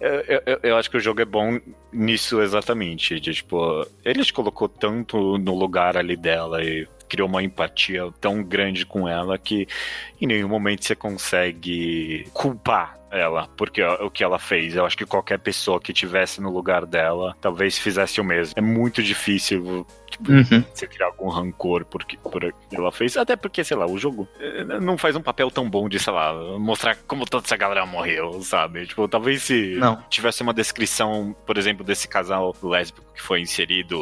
eu, 0.00 0.42
eu, 0.46 0.60
eu, 0.62 0.76
acho 0.76 0.88
que 0.88 0.96
o 0.96 1.00
jogo 1.00 1.20
é 1.20 1.24
bom 1.24 1.58
nisso 1.92 2.40
exatamente. 2.40 3.18
De, 3.18 3.34
tipo, 3.34 3.84
ele 4.04 4.24
te 4.24 4.32
colocou 4.32 4.68
tanto 4.68 5.36
no 5.38 5.54
lugar 5.54 5.96
ali 5.96 6.16
dela 6.16 6.62
e 6.62 6.86
criou 7.08 7.28
uma 7.28 7.42
empatia 7.42 8.08
tão 8.20 8.42
grande 8.44 8.86
com 8.86 9.08
ela 9.08 9.36
que 9.36 9.66
em 10.20 10.26
nenhum 10.26 10.48
momento 10.48 10.84
você 10.84 10.94
consegue 10.94 12.24
culpar 12.32 13.00
ela, 13.10 13.48
porque 13.56 13.82
o 13.82 14.08
que 14.08 14.22
ela 14.22 14.38
fez. 14.38 14.76
Eu 14.76 14.86
acho 14.86 14.96
que 14.96 15.04
qualquer 15.04 15.38
pessoa 15.38 15.80
que 15.80 15.92
tivesse 15.92 16.40
no 16.40 16.50
lugar 16.50 16.86
dela 16.86 17.36
talvez 17.40 17.76
fizesse 17.76 18.20
o 18.20 18.24
mesmo. 18.24 18.54
É 18.56 18.60
muito 18.60 19.02
difícil 19.02 19.84
Tipo, 20.22 20.32
Uhum. 20.54 20.64
você 20.74 20.86
criar 20.86 21.06
algum 21.06 21.28
rancor 21.28 21.84
por, 21.84 22.04
que- 22.04 22.16
por 22.18 22.52
ela 22.72 22.92
fez. 22.92 23.16
Até 23.16 23.36
porque, 23.36 23.64
sei 23.64 23.76
lá, 23.76 23.86
o 23.86 23.98
jogo 23.98 24.28
eh, 24.38 24.64
não 24.80 24.98
faz 24.98 25.16
um 25.16 25.22
papel 25.22 25.50
tão 25.50 25.68
bom 25.68 25.88
de, 25.88 25.98
sei 25.98 26.12
lá, 26.12 26.32
mostrar 26.58 26.96
como 27.06 27.24
toda 27.24 27.44
essa 27.46 27.56
galera 27.56 27.86
morreu, 27.86 28.40
sabe? 28.42 28.86
Tipo, 28.86 29.08
talvez 29.08 29.42
se 29.42 29.76
Não. 29.78 29.96
tivesse 30.10 30.42
uma 30.42 30.52
descrição, 30.52 31.34
por 31.46 31.56
exemplo, 31.56 31.84
desse 31.84 32.06
casal 32.06 32.54
lésbico 32.62 33.09
que 33.20 33.26
foi 33.26 33.40
inserido 33.40 33.98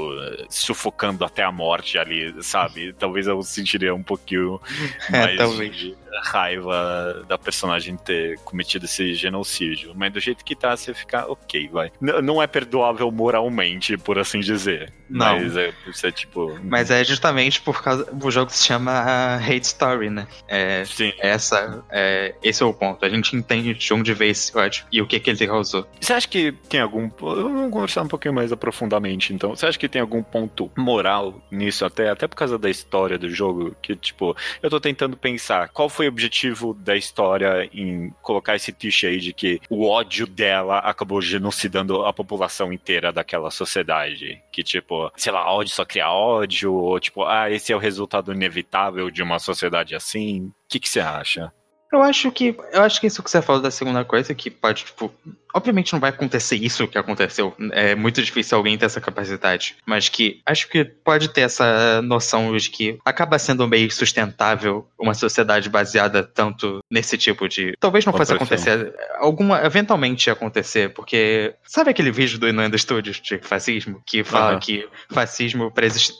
sufocando 0.49 1.25
até 1.25 1.43
a 1.43 1.51
morte 1.53 1.99
ali, 1.99 2.33
sabe? 2.43 2.93
Talvez 2.93 3.27
eu 3.27 3.43
sentiria 3.43 3.95
um 3.95 4.03
pouquinho 4.03 4.61
É, 5.13 5.19
mais 5.27 5.37
talvez. 5.37 5.77
de 5.77 5.97
raiva 6.25 7.25
da 7.29 7.37
personagem 7.39 7.97
ter 7.97 8.39
cometido 8.41 8.85
esse 8.87 9.15
genocídio. 9.15 9.93
Mas 9.95 10.13
do 10.13 10.21
jeito 10.21 10.45
que 10.45 10.55
tá, 10.57 10.77
você 10.77 10.93
fica 10.95 11.27
ok, 11.31 11.69
vai. 11.69 11.91
N- 12.01 12.21
não 12.23 12.43
é 12.43 12.47
perdoável 12.47 13.11
moralmente, 13.11 13.97
por 13.97 14.19
assim 14.19 14.41
dizer. 14.41 14.93
Não. 15.09 15.39
Mas 15.39 15.57
é, 15.57 15.73
isso 15.87 16.07
é 16.07 16.13
tipo. 16.13 16.59
Mas 16.63 16.91
é 16.91 17.03
justamente 17.05 17.61
por 17.61 17.83
causa. 17.83 18.07
O 18.23 18.31
jogo 18.31 18.51
se 18.51 18.65
chama 18.65 19.37
Hate 19.37 19.63
Story, 19.67 20.11
né? 20.11 20.27
É, 20.47 20.85
Sim. 20.85 21.13
essa, 21.19 21.85
é, 21.91 22.35
esse 22.43 22.63
é 22.63 22.67
o 22.67 22.75
ponto. 22.75 23.05
A 23.05 23.09
gente 23.09 23.35
entende 23.35 23.73
de 23.75 23.95
onde 23.95 24.13
veio 24.13 24.33
esse 24.33 24.57
ódio 24.57 24.85
e 24.93 25.01
o 25.01 25.07
que, 25.07 25.19
que 25.21 25.31
ele 25.31 25.47
causou. 25.47 25.87
Você 26.01 26.13
acha 26.13 26.29
que 26.29 26.53
tem 26.69 26.81
algum. 26.81 27.09
Vamos 27.19 27.71
conversar 27.73 28.03
um 28.03 28.09
pouquinho 28.09 28.35
mais 28.35 28.53
aprofundadamente, 28.53 29.08
então. 29.33 29.55
Você 29.55 29.67
acha 29.67 29.79
que 29.79 29.89
tem 29.89 30.01
algum 30.01 30.23
ponto 30.23 30.71
moral 30.77 31.41
nisso, 31.51 31.85
até, 31.85 32.11
até 32.11 32.27
por 32.27 32.37
causa 32.37 32.59
da 32.59 32.71
história 32.71 33.19
do 33.19 33.29
jogo? 33.29 33.75
Que, 33.83 33.95
tipo, 33.97 34.37
eu 34.63 34.71
tô 34.71 34.81
tentando 34.81 35.17
pensar 35.17 35.69
qual 35.69 35.89
foi 35.89 36.07
o 36.07 36.09
objetivo 36.11 36.75
da 36.75 36.97
história 36.97 37.69
em 37.73 38.11
colocar 38.23 38.57
esse 38.57 38.73
clichê 38.73 39.09
aí 39.09 39.19
de 39.19 39.33
que 39.33 39.61
o 39.69 39.87
ódio 39.87 40.27
dela 40.27 40.79
acabou 40.79 41.21
genocidando 41.21 42.05
a 42.05 42.13
população 42.13 42.73
inteira 42.73 43.13
daquela 43.13 43.51
sociedade. 43.51 44.41
Que, 44.53 44.63
tipo, 44.63 45.11
sei 45.17 45.33
lá, 45.33 45.51
ódio 45.51 45.75
só 45.75 45.85
cria 45.85 46.11
ódio, 46.11 46.73
ou 46.73 46.99
tipo, 47.01 47.25
ah, 47.25 47.51
esse 47.51 47.73
é 47.73 47.77
o 47.77 47.81
resultado 47.81 48.33
inevitável 48.33 49.11
de 49.11 49.23
uma 49.23 49.39
sociedade 49.39 49.95
assim. 49.95 50.47
O 50.47 50.53
que 50.69 50.89
você 50.89 51.01
acha? 51.01 51.53
Eu 51.93 52.03
acho 52.03 52.31
que. 52.31 52.55
Eu 52.73 52.83
acho 52.83 53.01
que 53.01 53.07
isso 53.07 53.23
que 53.23 53.31
você 53.31 53.41
falou 53.41 53.63
da 53.63 53.71
segunda 53.71 54.05
coisa, 54.05 54.35
que 54.35 54.51
pode, 54.51 54.85
tipo. 54.85 55.13
Obviamente 55.55 55.95
não 55.95 56.01
vai 56.01 56.11
acontecer 56.11 56.57
isso 56.57 56.87
que 56.87 56.99
aconteceu. 56.99 57.55
É 57.73 57.95
muito 57.95 58.23
difícil 58.23 58.57
alguém 58.59 58.77
ter 58.77 58.85
essa 58.85 59.01
capacidade. 59.01 59.77
Mas 59.87 60.09
que 60.09 60.43
acho 60.45 60.69
que 60.69 60.85
pode 60.85 61.31
ter 61.31 61.41
essa 61.41 62.03
noção 62.03 62.55
de 62.55 62.69
que 62.71 62.99
acaba 63.05 63.39
sendo 63.39 63.67
meio 63.67 63.91
sustentável 63.91 64.87
uma 64.99 65.15
sociedade 65.15 65.71
baseada 65.71 66.23
tanto 66.23 66.81
nesse 66.91 67.17
tipo 67.17 67.49
de. 67.49 67.75
Talvez 67.81 68.05
não 68.05 68.13
fosse 68.13 68.35
Opressão. 68.35 68.75
acontecer. 68.75 68.95
Alguma. 69.17 69.65
Eventualmente 69.65 70.27
ia 70.27 70.35
acontecer, 70.35 70.93
porque. 70.93 71.55
Sabe 71.65 71.91
aquele 71.91 72.11
vídeo 72.11 72.39
do 72.39 72.47
Inuendo 72.49 72.77
Studios 72.79 73.19
de 73.21 73.39
fascismo? 73.39 74.03
Que 74.07 74.23
fala 74.23 74.51
Aham. 74.51 74.61
que 74.61 74.87
fascismo 75.11 75.73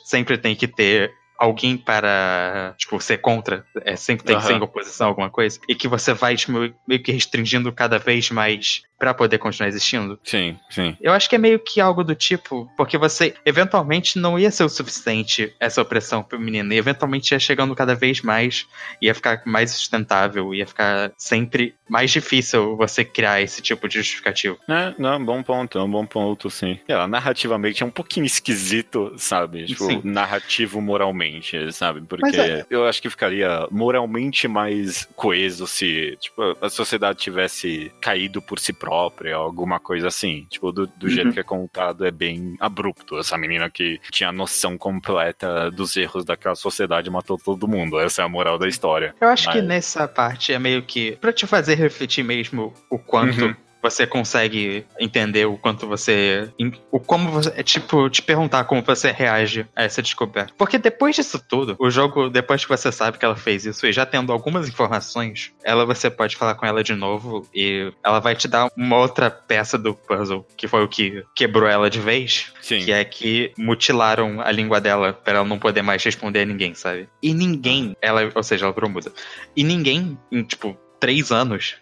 sempre 0.05 0.37
tem 0.37 0.55
que 0.55 0.67
ter 0.67 1.11
alguém 1.39 1.77
para, 1.77 2.75
tipo, 2.77 2.99
ser 2.99 3.19
contra, 3.19 3.65
é, 3.85 3.95
sempre 3.95 4.25
tem 4.25 4.37
que 4.37 4.43
ser 4.43 4.53
em 4.53 4.61
oposição 4.61 5.07
a 5.07 5.09
alguma 5.09 5.29
coisa, 5.29 5.57
e 5.69 5.73
que 5.73 5.87
você 5.87 6.13
vai, 6.13 6.35
tipo, 6.35 6.51
meio 6.85 7.01
que 7.01 7.11
restringindo 7.11 7.71
cada 7.71 7.97
vez 7.97 8.29
mais 8.29 8.83
pra 8.99 9.13
poder 9.13 9.37
continuar 9.37 9.69
existindo. 9.69 10.19
Sim, 10.23 10.57
sim. 10.69 10.95
Eu 11.01 11.13
acho 11.13 11.29
que 11.29 11.35
é 11.35 11.39
meio 11.39 11.57
que 11.59 11.79
algo 11.79 12.03
do 12.03 12.13
tipo, 12.13 12.69
porque 12.75 12.97
você 12.97 13.33
eventualmente 13.45 14.19
não 14.19 14.37
ia 14.37 14.51
ser 14.51 14.65
o 14.65 14.69
suficiente 14.69 15.55
essa 15.59 15.81
opressão 15.81 16.25
feminina, 16.29 16.73
e 16.73 16.77
eventualmente 16.77 17.31
ia 17.33 17.39
chegando 17.39 17.73
cada 17.75 17.95
vez 17.95 18.21
mais, 18.21 18.67
ia 19.01 19.15
ficar 19.15 19.41
mais 19.45 19.71
sustentável, 19.71 20.53
ia 20.53 20.67
ficar 20.67 21.11
sempre 21.17 21.75
mais 21.89 22.11
difícil 22.11 22.75
você 22.75 23.03
criar 23.05 23.41
esse 23.41 23.61
tipo 23.61 23.87
de 23.87 23.97
justificativo. 23.99 24.57
É, 24.67 24.93
não, 24.99 25.23
bom 25.23 25.41
ponto, 25.41 25.77
é 25.77 25.83
um 25.83 25.89
bom 25.89 26.05
ponto, 26.05 26.49
sim. 26.49 26.77
Lá, 26.87 27.07
narrativamente 27.07 27.81
é 27.81 27.85
um 27.85 27.89
pouquinho 27.91 28.25
esquisito, 28.25 29.13
sabe? 29.17 29.65
Tipo, 29.65 29.85
Sim. 29.85 30.01
narrativo 30.03 30.81
moralmente, 30.81 31.71
sabe? 31.71 32.01
Porque 32.01 32.35
é- 32.35 32.65
eu 32.69 32.85
acho 32.85 33.01
que 33.01 33.09
ficaria 33.09 33.65
moralmente 33.71 34.47
mais 34.47 35.07
coeso 35.15 35.65
se, 35.67 36.17
tipo, 36.19 36.57
a 36.61 36.69
sociedade 36.69 37.19
tivesse 37.19 37.91
caído 38.01 38.41
por 38.41 38.59
si 38.59 38.73
própria, 38.73 38.88
alguma 38.91 39.79
coisa 39.79 40.07
assim. 40.07 40.45
Tipo, 40.49 40.71
do, 40.71 40.87
do 40.87 41.03
Uhum. 41.03 41.09
jeito 41.09 41.31
que 41.33 41.39
é 41.39 41.43
contado 41.43 42.05
é 42.05 42.11
bem 42.11 42.55
abrupto. 42.59 43.17
Essa 43.17 43.37
menina 43.37 43.69
que 43.69 43.99
tinha 44.11 44.29
a 44.29 44.33
noção 44.33 44.77
completa 44.77 45.69
dos 45.71 45.95
erros 45.97 46.25
daquela 46.25 46.55
sociedade 46.55 47.09
matou 47.09 47.37
todo 47.37 47.67
mundo. 47.67 47.99
Essa 47.99 48.21
é 48.21 48.25
a 48.25 48.29
moral 48.29 48.57
da 48.57 48.67
história. 48.67 49.13
Eu 49.19 49.27
acho 49.29 49.49
que 49.51 49.57
Mas- 49.57 49.67
nessa 49.67 50.07
parte 50.07 50.53
é 50.53 50.59
meio 50.59 50.81
que 50.83 51.13
pra 51.17 51.31
te 51.33 51.45
fazer 51.47 51.75
refletir 51.75 52.23
mesmo 52.23 52.73
o 52.89 52.97
quanto 52.99 53.45
Uhum. 53.45 53.55
Você 53.81 54.05
consegue 54.05 54.85
entender 54.99 55.45
o 55.45 55.57
quanto 55.57 55.87
você. 55.87 56.49
O 56.91 56.99
como 56.99 57.31
você. 57.31 57.51
É 57.55 57.63
tipo, 57.63 58.09
te 58.09 58.21
perguntar 58.21 58.63
como 58.65 58.81
você 58.81 59.11
reage 59.11 59.65
a 59.75 59.83
essa 59.83 60.01
descoberta. 60.01 60.53
Porque 60.57 60.77
depois 60.77 61.15
disso 61.15 61.43
tudo, 61.47 61.75
o 61.79 61.89
jogo, 61.89 62.29
depois 62.29 62.63
que 62.63 62.69
você 62.69 62.91
sabe 62.91 63.17
que 63.17 63.25
ela 63.25 63.35
fez 63.35 63.65
isso 63.65 63.85
e 63.85 63.93
já 63.93 64.05
tendo 64.05 64.31
algumas 64.31 64.67
informações, 64.67 65.51
ela 65.63 65.85
você 65.85 66.09
pode 66.09 66.35
falar 66.35 66.55
com 66.55 66.65
ela 66.65 66.83
de 66.83 66.93
novo 66.93 67.47
e 67.53 67.91
ela 68.03 68.19
vai 68.19 68.35
te 68.35 68.47
dar 68.47 68.69
uma 68.75 68.97
outra 68.97 69.29
peça 69.29 69.77
do 69.77 69.93
puzzle, 69.93 70.45
que 70.57 70.67
foi 70.67 70.83
o 70.83 70.87
que 70.87 71.23
quebrou 71.35 71.69
ela 71.69 71.89
de 71.89 71.99
vez. 71.99 72.51
Sim. 72.61 72.83
Que 72.83 72.91
é 72.91 73.03
que 73.03 73.51
mutilaram 73.57 74.41
a 74.41 74.51
língua 74.51 74.79
dela 74.79 75.13
pra 75.13 75.35
ela 75.35 75.45
não 75.45 75.59
poder 75.59 75.81
mais 75.81 76.03
responder 76.03 76.41
a 76.41 76.45
ninguém, 76.45 76.73
sabe? 76.73 77.09
E 77.21 77.33
ninguém, 77.33 77.95
ela, 78.01 78.29
ou 78.33 78.43
seja, 78.43 78.65
ela 78.65 78.73
virou 78.73 78.89
muda. 78.89 79.11
E 79.55 79.63
ninguém, 79.63 80.17
em 80.31 80.43
tipo, 80.43 80.77
três 80.99 81.31
anos, 81.31 81.77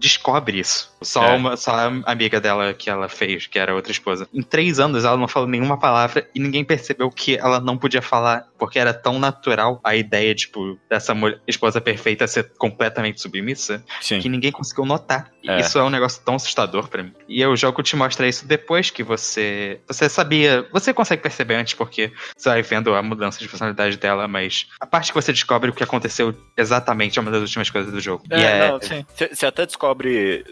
descobre 0.00 0.58
isso. 0.58 0.90
Só 1.02 1.24
É. 1.24 1.34
uma 1.36 1.56
só 1.56 1.72
a 1.72 1.86
amiga 2.12 2.40
dela 2.40 2.72
que 2.74 2.90
ela 2.90 3.08
fez, 3.08 3.46
que 3.46 3.58
era 3.58 3.74
outra 3.74 3.92
esposa. 3.92 4.26
Em 4.34 4.42
três 4.42 4.78
anos 4.80 5.04
ela 5.04 5.16
não 5.16 5.28
falou 5.28 5.48
nenhuma 5.48 5.78
palavra 5.78 6.28
e 6.34 6.40
ninguém 6.40 6.64
percebeu 6.64 7.10
que 7.10 7.36
ela 7.36 7.60
não 7.60 7.76
podia 7.78 8.02
falar, 8.02 8.46
porque 8.58 8.78
era 8.78 8.92
tão 8.92 9.18
natural 9.18 9.80
a 9.84 9.94
ideia, 9.96 10.34
tipo, 10.34 10.78
dessa 10.88 11.14
mulher, 11.14 11.40
esposa 11.46 11.80
perfeita 11.80 12.26
ser 12.26 12.52
completamente 12.58 13.20
submissa, 13.20 13.82
Sim. 14.00 14.18
que 14.20 14.28
ninguém 14.28 14.52
conseguiu 14.52 14.84
notar. 14.84 15.30
É. 15.46 15.60
Isso 15.60 15.78
é 15.78 15.82
um 15.82 15.88
negócio 15.90 16.22
tão 16.22 16.34
assustador 16.34 16.88
pra 16.88 17.02
mim. 17.02 17.12
E 17.28 17.44
o 17.46 17.56
jogo 17.56 17.82
te 17.82 17.96
mostra 17.96 18.28
isso 18.28 18.46
depois 18.46 18.90
que 18.90 19.02
você. 19.02 19.80
Você 19.86 20.08
sabia. 20.08 20.66
Você 20.72 20.92
consegue 20.92 21.22
perceber 21.22 21.54
antes, 21.54 21.72
porque 21.74 22.12
você 22.36 22.48
vai 22.50 22.62
vendo 22.62 22.94
a 22.94 23.02
mudança 23.02 23.38
de 23.38 23.48
personalidade 23.48 23.96
dela, 23.96 24.28
mas 24.28 24.66
a 24.78 24.86
parte 24.86 25.12
que 25.12 25.14
você 25.14 25.32
descobre 25.32 25.70
o 25.70 25.72
que 25.72 25.82
aconteceu 25.82 26.34
exatamente 26.56 27.18
é 27.18 27.22
uma 27.22 27.30
das 27.30 27.40
últimas 27.40 27.70
coisas 27.70 27.90
do 27.92 28.00
jogo. 28.00 28.22
e 28.30 28.34
É, 28.34 28.66
é. 28.66 28.68
não, 28.68 28.80
sim. 28.82 29.04
Você 29.32 29.46
até 29.46 29.64
descobre. 29.64 29.89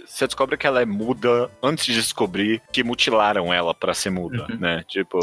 Você 0.06 0.26
descobre 0.26 0.56
que 0.56 0.66
ela 0.66 0.82
é 0.82 0.84
muda 0.84 1.50
antes 1.62 1.86
de 1.86 1.94
descobrir 1.94 2.60
que 2.72 2.82
mutilaram 2.82 3.52
ela 3.52 3.72
pra 3.74 3.94
ser 3.94 4.10
muda, 4.10 4.46
Uhum. 4.50 4.56
né? 4.58 4.84
Tipo, 4.88 5.18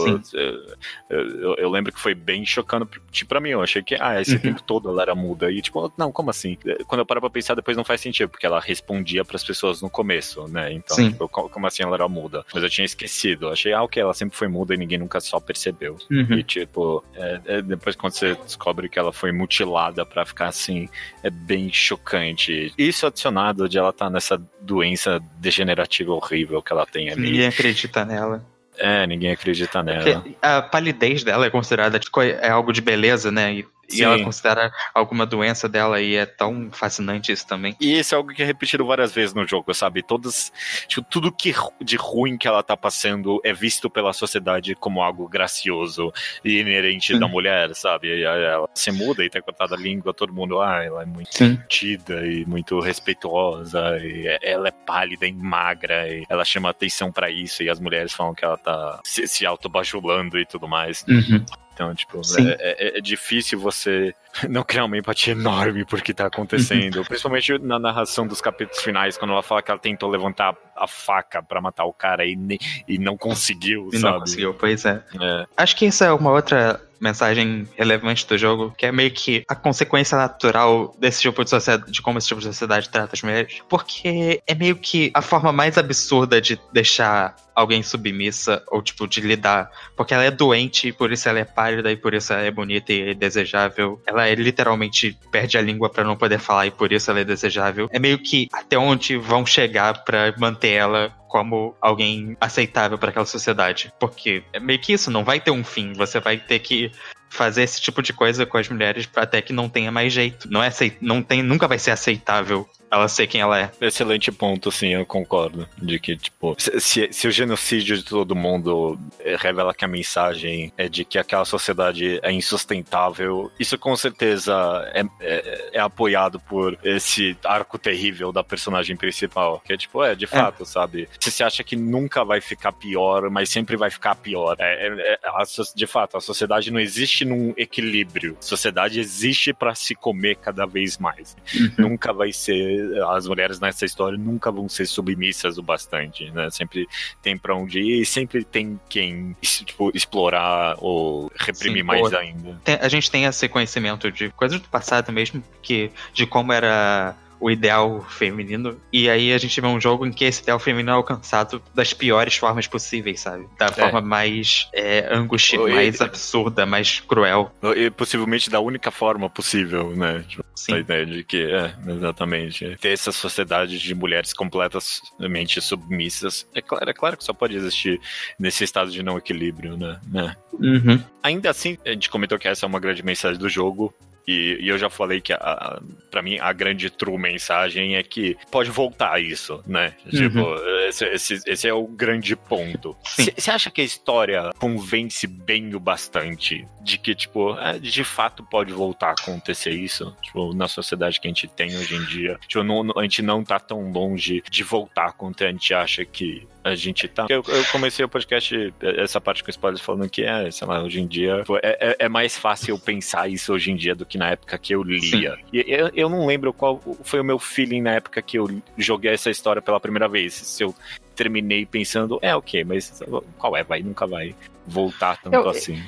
eu, 1.09 1.55
eu- 1.57 1.69
lembro 1.69 1.91
que 1.91 1.99
foi 1.99 2.13
bem 2.13 2.45
chocante 2.45 2.99
tipo, 3.11 3.29
pra 3.29 3.39
mim. 3.39 3.49
Eu 3.49 3.61
achei 3.61 3.81
que, 3.83 3.95
ah, 3.99 4.19
esse 4.21 4.33
Uhum. 4.35 4.39
tempo 4.39 4.63
todo 4.63 4.89
ela 4.89 5.01
era 5.01 5.15
muda. 5.15 5.51
E, 5.51 5.61
tipo, 5.61 5.91
não, 5.97 6.11
como 6.11 6.29
assim? 6.29 6.57
Quando 6.87 6.99
eu 6.99 7.05
paro 7.05 7.19
pra 7.21 7.29
pensar, 7.29 7.55
depois 7.55 7.75
não 7.77 7.83
faz 7.83 8.01
sentido, 8.01 8.29
porque 8.29 8.45
ela 8.45 8.59
respondia 8.59 9.23
pras 9.25 9.43
pessoas 9.43 9.81
no 9.81 9.89
começo, 9.89 10.47
né? 10.47 10.71
Então, 10.71 10.97
tipo, 10.97 11.27
co- 11.27 11.49
como 11.49 11.67
assim 11.67 11.83
ela 11.83 11.95
era 11.95 12.07
muda? 12.07 12.45
Mas 12.53 12.63
eu 12.63 12.69
tinha 12.69 12.85
esquecido. 12.85 13.47
Eu 13.47 13.51
achei, 13.51 13.73
ah, 13.73 13.83
ok, 13.83 14.01
ela 14.01 14.13
sempre 14.13 14.37
foi 14.37 14.47
muda 14.47 14.73
e 14.73 14.77
ninguém 14.77 14.97
nunca 14.97 15.19
só 15.19 15.39
percebeu. 15.39 15.97
Uhum. 16.09 16.33
E 16.37 16.43
tipo, 16.43 17.03
é- 17.15 17.41
é 17.45 17.61
depois 17.61 17.95
quando 17.95 18.13
você 18.13 18.35
descobre 18.35 18.87
que 18.89 18.97
ela 18.99 19.11
foi 19.11 19.31
mutilada 19.31 20.05
pra 20.05 20.25
ficar 20.25 20.47
assim, 20.47 20.87
é 21.23 21.29
bem 21.29 21.71
chocante. 21.71 22.73
Isso 22.77 23.05
adicionado 23.07 23.67
de 23.67 23.77
ela 23.77 23.91
estar 23.95 24.09
nessa 24.09 24.41
doença 24.61 25.19
degenerativa 25.39 26.11
horrível 26.11 26.61
que 26.61 26.71
ela 26.71 26.85
tem 26.85 27.09
ali. 27.09 27.31
Ninguém 27.31 27.47
acredita 27.47 28.05
nela. 28.05 28.45
É, 28.77 29.07
ninguém 29.07 29.31
acredita 29.31 29.81
nela. 29.81 30.21
Porque 30.21 30.35
a 30.41 30.61
palidez 30.61 31.23
dela 31.23 31.45
é 31.45 31.49
considerada 31.49 31.97
tipo, 31.97 32.21
é 32.21 32.49
algo 32.49 32.73
de 32.73 32.81
beleza, 32.81 33.31
né? 33.31 33.53
E, 33.53 33.65
e 33.89 33.97
Sim. 33.97 34.03
ela 34.03 34.23
considera 34.23 34.71
alguma 34.93 35.25
doença 35.25 35.67
dela 35.69 36.01
e 36.01 36.15
é 36.15 36.25
tão 36.25 36.69
fascinante 36.71 37.31
isso 37.31 37.47
também. 37.47 37.75
E 37.79 37.99
isso 37.99 38.13
é 38.13 38.17
algo 38.17 38.33
que 38.33 38.41
é 38.41 38.45
repetido 38.45 38.85
várias 38.85 39.13
vezes 39.13 39.33
no 39.33 39.47
jogo, 39.47 39.73
sabe? 39.73 40.01
Todas. 40.01 40.51
Tipo, 40.87 41.05
tudo 41.09 41.31
que 41.31 41.53
de 41.81 41.95
ruim 41.95 42.37
que 42.37 42.47
ela 42.47 42.63
tá 42.63 42.75
passando 42.75 43.39
é 43.43 43.53
visto 43.53 43.89
pela 43.89 44.13
sociedade 44.13 44.75
como 44.75 45.01
algo 45.01 45.27
gracioso 45.27 46.11
e 46.43 46.59
inerente 46.59 47.13
Sim. 47.13 47.19
da 47.19 47.27
mulher, 47.27 47.73
sabe? 47.75 48.07
E 48.07 48.23
ela 48.23 48.69
se 48.73 48.91
muda 48.91 49.23
e 49.23 49.29
tem 49.29 49.41
cortada 49.41 49.75
a 49.75 49.77
língua, 49.77 50.13
todo 50.13 50.33
mundo, 50.33 50.59
ah, 50.61 50.83
ela 50.83 51.03
é 51.03 51.05
muito 51.05 51.35
Sim. 51.35 51.59
tida 51.67 52.25
e 52.25 52.45
muito 52.45 52.79
respeitosa, 52.79 53.97
e 53.99 54.27
é- 54.27 54.39
ela 54.41 54.67
é 54.67 54.71
pálida 54.71 55.25
e 55.25 55.33
magra, 55.33 56.07
e 56.07 56.23
ela 56.29 56.43
chama 56.45 56.69
atenção 56.69 57.11
pra 57.11 57.29
isso, 57.29 57.63
e 57.63 57.69
as 57.69 57.79
mulheres 57.79 58.13
falam 58.13 58.33
que 58.33 58.43
ela 58.45 58.57
tá 58.57 58.99
se, 59.03 59.27
se 59.27 59.45
autobajulando 59.45 60.37
e 60.39 60.45
tudo 60.45 60.67
mais. 60.67 61.05
Uhum. 61.07 61.45
Então, 61.75 61.93
tipo, 61.93 62.21
é, 62.39 62.95
é- 62.95 62.97
é 62.97 63.01
difícil 63.01 63.59
você 63.59 64.15
não 64.49 64.63
criar 64.63 64.85
uma 64.85 64.97
empatia 64.97 65.33
enorme 65.33 65.83
por 65.85 66.01
que 66.01 66.13
tá 66.13 66.25
acontecendo. 66.25 67.03
Principalmente 67.05 67.57
na 67.59 67.77
narração 67.77 68.25
dos 68.25 68.39
capítulos 68.39 68.81
finais, 68.81 69.17
quando 69.17 69.31
ela 69.33 69.43
fala 69.43 69.61
que 69.61 69.69
ela 69.69 69.79
tentou 69.79 70.09
levantar 70.09 70.55
a 70.75 70.87
faca 70.87 71.43
pra 71.43 71.59
matar 71.61 71.83
o 71.85 71.91
cara 71.93 72.25
e, 72.25 72.35
ne- 72.35 72.57
e 72.87 72.97
não 72.97 73.17
conseguiu, 73.17 73.89
E 73.91 73.97
sabe? 73.99 74.13
não 74.13 74.19
conseguiu, 74.21 74.53
pois 74.53 74.85
é. 74.85 75.03
É. 75.21 75.45
Acho 75.57 75.75
que 75.75 75.85
isso 75.85 76.01
é 76.03 76.11
uma 76.13 76.31
outra 76.31 76.81
mensagem 76.99 77.67
relevante 77.77 78.25
do 78.25 78.37
jogo, 78.37 78.73
que 78.77 78.85
é 78.85 78.91
meio 78.91 79.11
que 79.11 79.43
a 79.49 79.53
consequência 79.53 80.17
natural 80.17 80.95
desse 80.97 81.21
tipo 81.21 81.43
de 81.43 81.49
sociedade, 81.49 81.91
de 81.91 82.01
como 82.01 82.17
esse 82.17 82.27
tipo 82.29 82.39
de 82.39 82.47
sociedade 82.47 82.89
trata 82.89 83.11
as 83.13 83.21
mulheres. 83.21 83.61
Porque 83.69 84.41
é 84.47 84.55
meio 84.55 84.77
que 84.77 85.11
a 85.13 85.21
forma 85.21 85.51
mais 85.51 85.77
absurda 85.77 86.39
de 86.41 86.57
deixar 86.71 87.35
alguém 87.55 87.81
submissa 87.81 88.61
ou 88.67 88.81
tipo 88.81 89.07
de 89.07 89.21
lidar, 89.21 89.71
porque 89.95 90.13
ela 90.13 90.23
é 90.23 90.31
doente, 90.31 90.91
por 90.91 91.11
isso 91.11 91.29
ela 91.29 91.39
é 91.39 91.45
pálida 91.45 91.91
e 91.91 91.95
por 91.95 92.13
isso 92.13 92.33
ela 92.33 92.43
é 92.43 92.51
bonita 92.51 92.91
e 92.91 93.15
desejável. 93.15 94.01
Ela 94.05 94.27
é 94.27 94.35
literalmente 94.35 95.17
perde 95.31 95.57
a 95.57 95.61
língua 95.61 95.89
para 95.89 96.03
não 96.03 96.17
poder 96.17 96.39
falar 96.39 96.67
e 96.67 96.71
por 96.71 96.91
isso 96.91 97.09
ela 97.09 97.21
é 97.21 97.23
desejável. 97.23 97.87
É 97.91 97.99
meio 97.99 98.19
que 98.19 98.49
até 98.51 98.77
onde 98.77 99.17
vão 99.17 99.45
chegar 99.45 100.03
para 100.03 100.33
manter 100.37 100.73
ela 100.73 101.13
como 101.27 101.75
alguém 101.81 102.37
aceitável 102.39 102.97
para 102.97 103.09
aquela 103.09 103.25
sociedade. 103.25 103.91
Porque 103.99 104.43
é 104.53 104.59
meio 104.59 104.79
que 104.79 104.93
isso, 104.93 105.11
não 105.11 105.23
vai 105.23 105.39
ter 105.39 105.51
um 105.51 105.63
fim. 105.63 105.93
Você 105.93 106.19
vai 106.19 106.37
ter 106.37 106.59
que 106.59 106.91
fazer 107.29 107.63
esse 107.63 107.81
tipo 107.81 108.01
de 108.01 108.13
coisa 108.13 108.45
com 108.45 108.57
as 108.57 108.69
mulheres 108.69 109.09
até 109.15 109.41
que 109.41 109.51
não 109.51 109.67
tenha 109.67 109.91
mais 109.91 110.13
jeito. 110.13 110.49
Não 110.49 110.63
é 110.63 110.69
não 111.01 111.21
tem, 111.21 111.43
nunca 111.43 111.67
vai 111.67 111.77
ser 111.77 111.91
aceitável 111.91 112.67
ela 112.95 113.07
ser 113.07 113.27
quem 113.27 113.41
ela 113.41 113.59
é. 113.59 113.71
Excelente 113.81 114.31
ponto, 114.31 114.71
sim, 114.71 114.89
eu 114.89 115.05
concordo. 115.05 115.67
De 115.77 115.99
que, 115.99 116.15
tipo, 116.15 116.55
se, 116.57 117.11
se 117.11 117.27
o 117.27 117.31
genocídio 117.31 117.97
de 117.97 118.03
todo 118.03 118.35
mundo 118.35 118.97
revela 119.39 119.73
que 119.73 119.83
a 119.83 119.87
mensagem 119.87 120.71
é 120.77 120.87
de 120.87 121.03
que 121.03 121.17
aquela 121.17 121.45
sociedade 121.45 122.19
é 122.23 122.31
insustentável, 122.31 123.51
isso 123.59 123.77
com 123.77 123.95
certeza 123.95 124.53
é, 124.93 125.03
é, 125.19 125.69
é 125.73 125.79
apoiado 125.79 126.39
por 126.39 126.77
esse 126.83 127.37
arco 127.43 127.77
terrível 127.77 128.31
da 128.31 128.43
personagem 128.43 128.95
principal. 128.95 129.61
Que 129.65 129.73
é 129.73 129.77
tipo, 129.77 130.03
é, 130.03 130.15
de 130.15 130.25
é. 130.25 130.27
fato, 130.27 130.63
é. 130.63 130.65
sabe? 130.65 131.09
Você 131.19 131.31
se 131.31 131.43
acha 131.43 131.63
que 131.63 131.75
nunca 131.75 132.23
vai 132.23 132.39
ficar 132.39 132.71
pior, 132.71 133.29
mas 133.29 133.49
sempre 133.49 133.75
vai 133.75 133.89
ficar 133.89 134.15
pior. 134.15 134.55
É, 134.59 134.87
é, 134.87 135.13
é 135.13 135.19
a, 135.25 135.43
de 135.75 135.87
fato, 135.87 136.17
a 136.17 136.21
sociedade 136.21 136.71
não 136.71 136.79
existe 136.79 137.25
num 137.25 137.53
equilíbrio. 137.57 138.37
A 138.39 138.43
sociedade 138.43 138.99
existe 138.99 139.53
para 139.53 139.75
se 139.75 139.95
comer 139.95 140.37
cada 140.37 140.65
vez 140.65 140.97
mais. 140.97 141.35
Uhum. 141.53 141.89
Nunca 141.89 142.13
vai 142.13 142.31
ser 142.31 142.84
as 143.09 143.27
mulheres 143.27 143.59
nessa 143.59 143.85
história 143.85 144.17
nunca 144.17 144.51
vão 144.51 144.67
ser 144.69 144.85
submissas 144.85 145.57
o 145.57 145.63
bastante, 145.63 146.29
né? 146.31 146.49
Sempre 146.49 146.87
tem 147.21 147.37
para 147.37 147.55
onde 147.55 147.79
ir 147.79 148.01
e 148.01 148.05
sempre 148.05 148.43
tem 148.43 148.79
quem 148.89 149.35
tipo, 149.41 149.91
explorar 149.93 150.75
ou 150.79 151.31
reprimir 151.35 151.81
Sim, 151.81 151.87
mais 151.87 152.13
ainda. 152.13 152.59
Tem, 152.63 152.75
a 152.75 152.87
gente 152.87 153.09
tem 153.09 153.25
esse 153.25 153.47
conhecimento 153.47 154.11
de 154.11 154.29
coisas 154.31 154.59
do 154.59 154.69
passado 154.69 155.11
mesmo, 155.11 155.43
que 155.61 155.91
de 156.13 156.25
como 156.25 156.53
era 156.53 157.15
o 157.39 157.49
ideal 157.49 158.05
feminino. 158.09 158.79
E 158.91 159.09
aí 159.09 159.33
a 159.33 159.37
gente 159.37 159.59
vê 159.59 159.67
um 159.67 159.79
jogo 159.79 160.05
em 160.05 160.11
que 160.11 160.25
esse 160.25 160.41
ideal 160.41 160.59
feminino 160.59 160.91
é 160.91 160.93
alcançado 160.93 161.61
das 161.73 161.93
piores 161.93 162.35
formas 162.37 162.67
possíveis, 162.67 163.19
sabe? 163.19 163.47
Da 163.57 163.67
é. 163.67 163.71
forma 163.71 164.01
mais 164.01 164.69
é, 164.73 165.07
angústia, 165.13 165.59
mais 165.59 166.01
absurda, 166.01 166.65
mais 166.65 166.99
cruel. 166.99 167.51
E 167.75 167.89
possivelmente 167.89 168.49
da 168.49 168.59
única 168.59 168.91
forma 168.91 169.29
possível, 169.29 169.95
né? 169.95 170.23
Tipo, 170.27 170.45
Sim. 170.55 170.73
A 170.73 170.79
ideia 170.79 171.05
de 171.05 171.23
que, 171.23 171.43
é, 171.43 171.75
exatamente. 171.87 172.77
Ter 172.77 172.89
essa 172.89 173.11
sociedade 173.11 173.77
de 173.77 173.93
mulheres 173.93 174.33
completamente 174.33 175.61
submissas. 175.61 176.47
É 176.55 176.61
claro, 176.61 176.89
é 176.89 176.93
claro 176.93 177.17
que 177.17 177.23
só 177.23 177.33
pode 177.33 177.55
existir 177.55 177.99
nesse 178.39 178.63
estado 178.63 178.89
de 178.89 179.03
não 179.03 179.17
equilíbrio, 179.17 179.77
né? 179.77 179.99
né? 180.07 180.35
Uhum. 180.53 181.03
Ainda 181.21 181.49
assim, 181.49 181.77
a 181.85 181.91
gente 181.91 182.09
comentou 182.09 182.39
que 182.39 182.47
essa 182.47 182.65
é 182.65 182.67
uma 182.67 182.79
grande 182.79 183.03
mensagem 183.03 183.37
do 183.37 183.49
jogo. 183.49 183.93
E, 184.27 184.57
e, 184.59 184.67
eu 184.67 184.77
já 184.77 184.89
falei 184.89 185.21
que, 185.21 185.33
a, 185.33 185.81
pra 186.09 186.21
mim, 186.21 186.37
a 186.39 186.51
grande 186.51 186.89
true 186.89 187.17
mensagem 187.17 187.95
é 187.95 188.03
que 188.03 188.37
pode 188.51 188.69
voltar 188.69 189.21
isso, 189.21 189.63
né? 189.67 189.93
Tipo, 190.09 190.39
uhum. 190.39 190.55
Tipo, 190.55 190.69
esse, 190.87 191.05
esse, 191.05 191.41
esse, 191.45 191.67
é 191.67 191.73
o 191.73 191.85
grande 191.87 192.35
ponto. 192.35 192.95
Você 193.05 193.51
acha 193.51 193.69
que 193.69 193.81
a 193.81 193.83
história 193.83 194.51
convence 194.57 195.27
bem 195.27 195.75
o 195.75 195.79
bastante 195.79 196.67
de 196.81 196.97
que, 196.97 197.13
tipo, 197.13 197.57
é, 197.57 197.77
de 197.77 198.03
fato 198.03 198.43
pode 198.43 198.73
voltar 198.73 199.09
a 199.09 199.11
acontecer 199.11 199.71
isso? 199.71 200.15
Tipo, 200.21 200.53
na 200.53 200.67
sociedade 200.67 201.19
que 201.19 201.27
a 201.27 201.29
gente 201.29 201.47
tem 201.47 201.75
hoje 201.75 201.95
em 201.95 202.05
dia. 202.05 202.39
Tipo, 202.47 202.63
não, 202.63 202.91
a 202.97 203.03
gente 203.03 203.21
não 203.21 203.43
tá 203.43 203.59
tão 203.59 203.91
longe 203.91 204.43
de 204.49 204.63
voltar 204.63 205.13
quanto 205.13 205.43
a 205.43 205.47
gente 205.47 205.73
acha 205.73 206.05
que 206.05 206.47
a 206.65 206.73
gente 206.73 207.07
tá. 207.07 207.27
Eu, 207.29 207.43
eu, 207.47 207.63
comecei 207.65 208.03
o 208.03 208.09
podcast, 208.09 208.73
essa 208.81 209.21
parte 209.21 209.43
com 209.43 209.51
spoilers, 209.51 209.81
falando 209.81 210.09
que 210.09 210.23
é, 210.23 210.49
sei 210.49 210.67
lá, 210.67 210.81
hoje 210.81 210.99
em 210.99 211.05
dia 211.05 211.43
é, 211.61 211.89
é, 211.91 211.95
é, 211.99 212.09
mais 212.09 212.35
fácil 212.35 212.73
eu 212.73 212.79
pensar 212.79 213.29
isso 213.29 213.53
hoje 213.53 213.69
em 213.69 213.75
dia 213.75 213.93
do 213.93 214.03
que 214.03 214.17
na 214.17 214.31
época 214.31 214.57
que 214.57 214.73
eu 214.73 214.81
lia. 214.81 215.35
Sim. 215.35 215.41
E 215.53 215.63
eu, 215.67 215.91
eu 215.93 216.09
não 216.09 216.25
lembro 216.25 216.51
qual 216.51 216.81
foi 217.03 217.19
o 217.19 217.23
meu 217.23 217.37
feeling 217.37 217.83
na 217.83 217.91
época 217.91 218.19
que 218.19 218.39
eu 218.39 218.49
joguei 218.75 219.11
essa 219.11 219.29
história 219.29 219.61
pela 219.61 219.79
primeira 219.79 220.07
vez. 220.07 220.33
Se 220.33 220.63
eu 220.63 220.73
terminei 221.15 221.67
pensando, 221.67 222.17
é 222.19 222.35
ok, 222.35 222.63
mas 222.63 222.99
qual 223.37 223.55
é? 223.55 223.63
Vai, 223.63 223.83
nunca 223.83 224.07
vai 224.07 224.35
voltar 224.65 225.21
tanto 225.21 225.35
eu, 225.35 225.47
assim. 225.47 225.79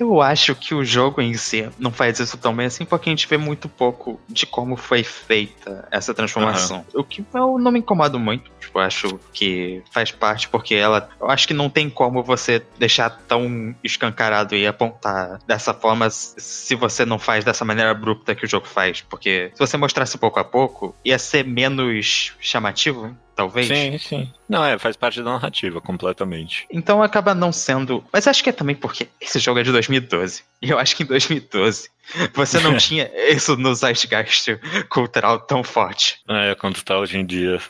Eu 0.00 0.22
acho 0.22 0.54
que 0.54 0.74
o 0.74 0.82
jogo 0.82 1.20
em 1.20 1.34
si 1.34 1.68
não 1.78 1.92
faz 1.92 2.18
isso 2.18 2.38
tão 2.38 2.56
bem 2.56 2.64
assim, 2.64 2.86
porque 2.86 3.10
a 3.10 3.12
gente 3.12 3.28
vê 3.28 3.36
muito 3.36 3.68
pouco 3.68 4.18
de 4.26 4.46
como 4.46 4.74
foi 4.74 5.04
feita 5.04 5.86
essa 5.90 6.14
transformação. 6.14 6.86
Uhum. 6.94 7.00
O 7.02 7.04
que 7.04 7.22
eu 7.34 7.58
não 7.58 7.70
me 7.70 7.80
incomodo 7.80 8.18
muito, 8.18 8.50
tipo, 8.58 8.78
acho 8.78 9.20
que 9.30 9.82
faz 9.92 10.10
parte, 10.10 10.48
porque 10.48 10.74
ela. 10.74 11.06
Eu 11.20 11.28
acho 11.28 11.46
que 11.46 11.52
não 11.52 11.68
tem 11.68 11.90
como 11.90 12.22
você 12.22 12.64
deixar 12.78 13.10
tão 13.28 13.76
escancarado 13.84 14.56
e 14.56 14.66
apontar 14.66 15.38
dessa 15.46 15.74
forma 15.74 16.08
se 16.08 16.74
você 16.74 17.04
não 17.04 17.18
faz 17.18 17.44
dessa 17.44 17.64
maneira 17.66 17.90
abrupta 17.90 18.34
que 18.34 18.46
o 18.46 18.48
jogo 18.48 18.66
faz. 18.66 19.02
Porque 19.02 19.50
se 19.52 19.58
você 19.58 19.76
mostrasse 19.76 20.16
pouco 20.16 20.40
a 20.40 20.44
pouco, 20.44 20.94
ia 21.04 21.18
ser 21.18 21.44
menos 21.44 22.34
chamativo 22.40 23.14
talvez. 23.40 23.68
Sim, 23.68 23.98
sim. 23.98 24.32
Não, 24.46 24.62
é, 24.62 24.78
faz 24.78 24.96
parte 24.96 25.22
da 25.22 25.32
narrativa, 25.32 25.80
completamente. 25.80 26.66
Então 26.70 27.02
acaba 27.02 27.34
não 27.34 27.50
sendo. 27.50 28.04
Mas 28.12 28.26
acho 28.26 28.44
que 28.44 28.50
é 28.50 28.52
também 28.52 28.76
porque 28.76 29.08
esse 29.18 29.38
jogo 29.38 29.60
é 29.60 29.62
de 29.62 29.72
2012. 29.72 30.42
E 30.60 30.68
eu 30.68 30.78
acho 30.78 30.94
que 30.94 31.04
em 31.04 31.06
2012 31.06 31.88
você 32.34 32.60
não 32.60 32.76
tinha 32.78 33.10
isso 33.32 33.56
no 33.56 33.74
zeitgeist 33.74 34.58
cultural 34.90 35.40
tão 35.40 35.64
forte. 35.64 36.20
É, 36.28 36.54
quanto 36.54 36.84
tá 36.84 36.98
hoje 36.98 37.16
em 37.16 37.24
dia. 37.24 37.60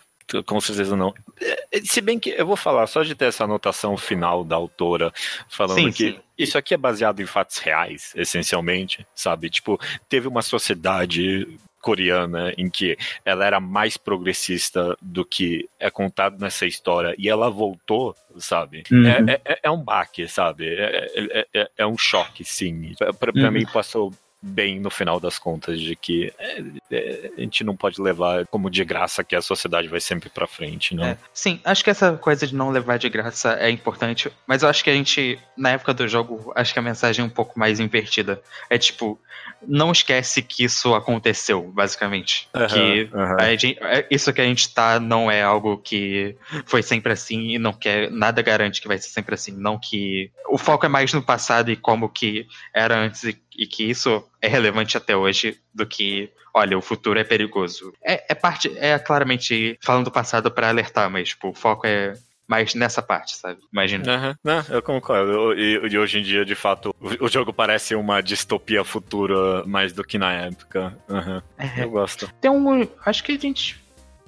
Com 0.46 0.60
certeza 0.60 0.96
não. 0.96 1.12
É, 1.40 1.80
se 1.84 2.00
bem 2.00 2.18
que 2.18 2.30
eu 2.30 2.46
vou 2.46 2.56
falar 2.56 2.86
só 2.86 3.02
de 3.02 3.14
ter 3.14 3.26
essa 3.26 3.44
anotação 3.44 3.96
final 3.96 4.44
da 4.44 4.54
autora 4.56 5.12
falando 5.48 5.78
sim, 5.78 5.90
que 5.90 6.12
sim. 6.12 6.18
isso 6.38 6.56
aqui 6.56 6.72
é 6.72 6.76
baseado 6.76 7.20
em 7.20 7.26
fatos 7.26 7.58
reais, 7.58 8.12
essencialmente, 8.14 9.04
sabe? 9.12 9.50
Tipo, 9.50 9.78
teve 10.08 10.28
uma 10.28 10.42
sociedade 10.42 11.48
coreana 11.80 12.52
em 12.56 12.68
que 12.68 12.96
ela 13.24 13.44
era 13.44 13.58
mais 13.58 13.96
progressista 13.96 14.96
do 15.00 15.24
que 15.24 15.68
é 15.78 15.90
contado 15.90 16.38
nessa 16.38 16.66
história 16.66 17.14
e 17.18 17.28
ela 17.28 17.50
voltou, 17.50 18.14
sabe? 18.36 18.84
Uhum. 18.90 19.06
É, 19.06 19.40
é, 19.44 19.60
é, 19.64 19.70
um 19.70 19.82
baque, 19.82 20.28
sabe? 20.28 20.68
É, 20.68 21.10
é, 21.14 21.46
é, 21.54 21.70
é 21.78 21.86
um 21.86 21.96
choque, 21.96 22.44
sim. 22.44 22.94
Pra 23.18 23.32
uhum. 23.34 23.50
mim 23.50 23.66
passou 23.66 24.12
bem 24.42 24.80
no 24.80 24.90
final 24.90 25.20
das 25.20 25.38
contas 25.38 25.80
de 25.80 25.94
que 25.94 26.32
é, 26.38 26.62
é, 26.90 27.30
a 27.36 27.40
gente 27.40 27.62
não 27.62 27.76
pode 27.76 28.00
levar 28.00 28.46
como 28.46 28.70
de 28.70 28.84
graça 28.84 29.22
que 29.22 29.36
a 29.36 29.42
sociedade 29.42 29.88
vai 29.88 30.00
sempre 30.00 30.30
para 30.30 30.46
frente, 30.46 30.94
não? 30.94 31.04
É, 31.04 31.18
sim, 31.32 31.60
acho 31.64 31.84
que 31.84 31.90
essa 31.90 32.16
coisa 32.16 32.46
de 32.46 32.54
não 32.54 32.70
levar 32.70 32.98
de 32.98 33.08
graça 33.08 33.54
é 33.54 33.70
importante, 33.70 34.30
mas 34.46 34.62
eu 34.62 34.68
acho 34.68 34.82
que 34.82 34.90
a 34.90 34.94
gente 34.94 35.38
na 35.56 35.70
época 35.70 35.92
do 35.92 36.08
jogo 36.08 36.52
acho 36.56 36.72
que 36.72 36.78
a 36.78 36.82
mensagem 36.82 37.22
é 37.22 37.26
um 37.26 37.30
pouco 37.30 37.58
mais 37.58 37.80
invertida. 37.80 38.40
É 38.68 38.78
tipo, 38.78 39.20
não 39.66 39.92
esquece 39.92 40.42
que 40.42 40.64
isso 40.64 40.94
aconteceu, 40.94 41.62
basicamente. 41.62 42.48
Uhum, 42.54 42.66
que 42.66 43.10
uhum. 43.12 43.58
Gente, 43.58 43.78
é, 43.80 44.06
isso 44.10 44.32
que 44.32 44.40
a 44.40 44.44
gente 44.44 44.72
tá 44.72 44.98
não 44.98 45.30
é 45.30 45.42
algo 45.42 45.76
que 45.78 46.36
foi 46.64 46.82
sempre 46.82 47.12
assim 47.12 47.54
e 47.54 47.58
não 47.58 47.72
quer 47.72 48.10
nada 48.10 48.40
garante 48.40 48.80
que 48.80 48.88
vai 48.88 48.98
ser 48.98 49.10
sempre 49.10 49.34
assim, 49.34 49.52
não 49.52 49.78
que 49.78 50.30
o 50.48 50.56
foco 50.56 50.86
é 50.86 50.88
mais 50.88 51.12
no 51.12 51.22
passado 51.22 51.70
e 51.70 51.76
como 51.76 52.08
que 52.08 52.46
era 52.74 52.98
antes 52.98 53.24
e 53.24 53.32
e 53.60 53.66
que 53.66 53.84
isso 53.84 54.24
é 54.40 54.48
relevante 54.48 54.96
até 54.96 55.14
hoje 55.14 55.60
do 55.74 55.84
que, 55.84 56.30
olha, 56.54 56.78
o 56.78 56.80
futuro 56.80 57.18
é 57.18 57.24
perigoso. 57.24 57.92
É, 58.02 58.32
é 58.32 58.34
parte, 58.34 58.72
é 58.78 58.98
claramente 58.98 59.78
falando 59.82 60.06
do 60.06 60.10
passado 60.10 60.50
para 60.50 60.70
alertar, 60.70 61.10
mas 61.10 61.28
tipo, 61.28 61.50
o 61.50 61.54
foco 61.54 61.86
é 61.86 62.14
mais 62.48 62.74
nessa 62.74 63.00
parte, 63.00 63.36
sabe? 63.36 63.60
Imagina. 63.72 64.04
Uhum. 64.04 64.34
Não, 64.42 64.64
eu 64.70 64.82
concordo. 64.82 65.54
E, 65.54 65.96
hoje 65.96 66.18
em 66.18 66.22
dia, 66.22 66.44
de 66.44 66.56
fato, 66.56 66.92
o, 66.98 67.28
jogo 67.28 67.52
parece 67.52 67.94
uma 67.94 68.20
distopia 68.20 68.82
futura 68.82 69.64
mais 69.66 69.92
do 69.92 70.02
que 70.02 70.18
na 70.18 70.32
época. 70.32 70.98
Uhum. 71.08 71.40
Eu 71.76 71.90
gosto. 71.90 72.28
Tem 72.40 72.50
um. 72.50 72.88
Acho 73.04 73.22
que 73.22 73.32
a 73.32 73.38
gente 73.38 73.79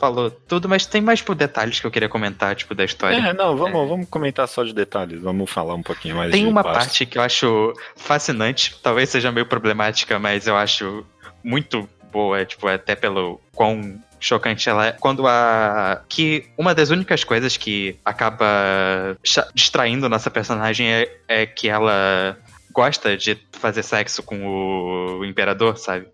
falou 0.03 0.33
tudo, 0.33 0.69
mas 0.69 0.85
tem 0.85 1.01
mais 1.01 1.23
por 1.23 1.37
detalhes 1.37 1.79
que 1.79 1.87
eu 1.87 1.91
queria 1.91 2.09
comentar, 2.09 2.57
tipo, 2.57 2.75
da 2.75 2.85
história. 2.85 3.15
É, 3.15 3.33
não, 3.33 3.57
vamos, 3.57 3.85
é. 3.85 3.87
vamos 3.87 4.09
comentar 4.09 4.49
só 4.49 4.65
de 4.65 4.75
detalhes, 4.75 5.23
vamos 5.23 5.49
falar 5.49 5.77
um 5.77 5.83
pouquinho 5.83 6.17
mais 6.17 6.33
Tem 6.33 6.45
uma 6.45 6.65
parte 6.65 7.07
que 7.07 7.17
eu 7.17 7.23
acho 7.23 7.73
fascinante, 7.95 8.77
talvez 8.83 9.11
seja 9.11 9.31
meio 9.31 9.47
problemática, 9.47 10.19
mas 10.19 10.49
eu 10.49 10.57
acho 10.57 11.07
muito 11.45 11.89
boa, 12.11 12.45
tipo, 12.45 12.67
até 12.67 12.97
pelo 12.97 13.41
quão 13.55 13.97
chocante 14.19 14.69
ela 14.69 14.87
é 14.87 14.93
quando 14.93 15.27
a 15.27 16.03
que 16.09 16.47
uma 16.59 16.75
das 16.75 16.91
únicas 16.91 17.23
coisas 17.23 17.57
que 17.57 17.97
acaba 18.05 19.17
distraindo 19.55 20.09
nossa 20.09 20.31
personagem 20.31 20.89
é, 20.89 21.17
é 21.29 21.47
que 21.47 21.69
ela 21.69 22.37
gosta 22.73 23.17
de 23.17 23.39
fazer 23.53 23.85
sexo 23.85 24.23
com 24.23 25.19
o 25.19 25.25
imperador, 25.25 25.77
sabe? 25.77 26.09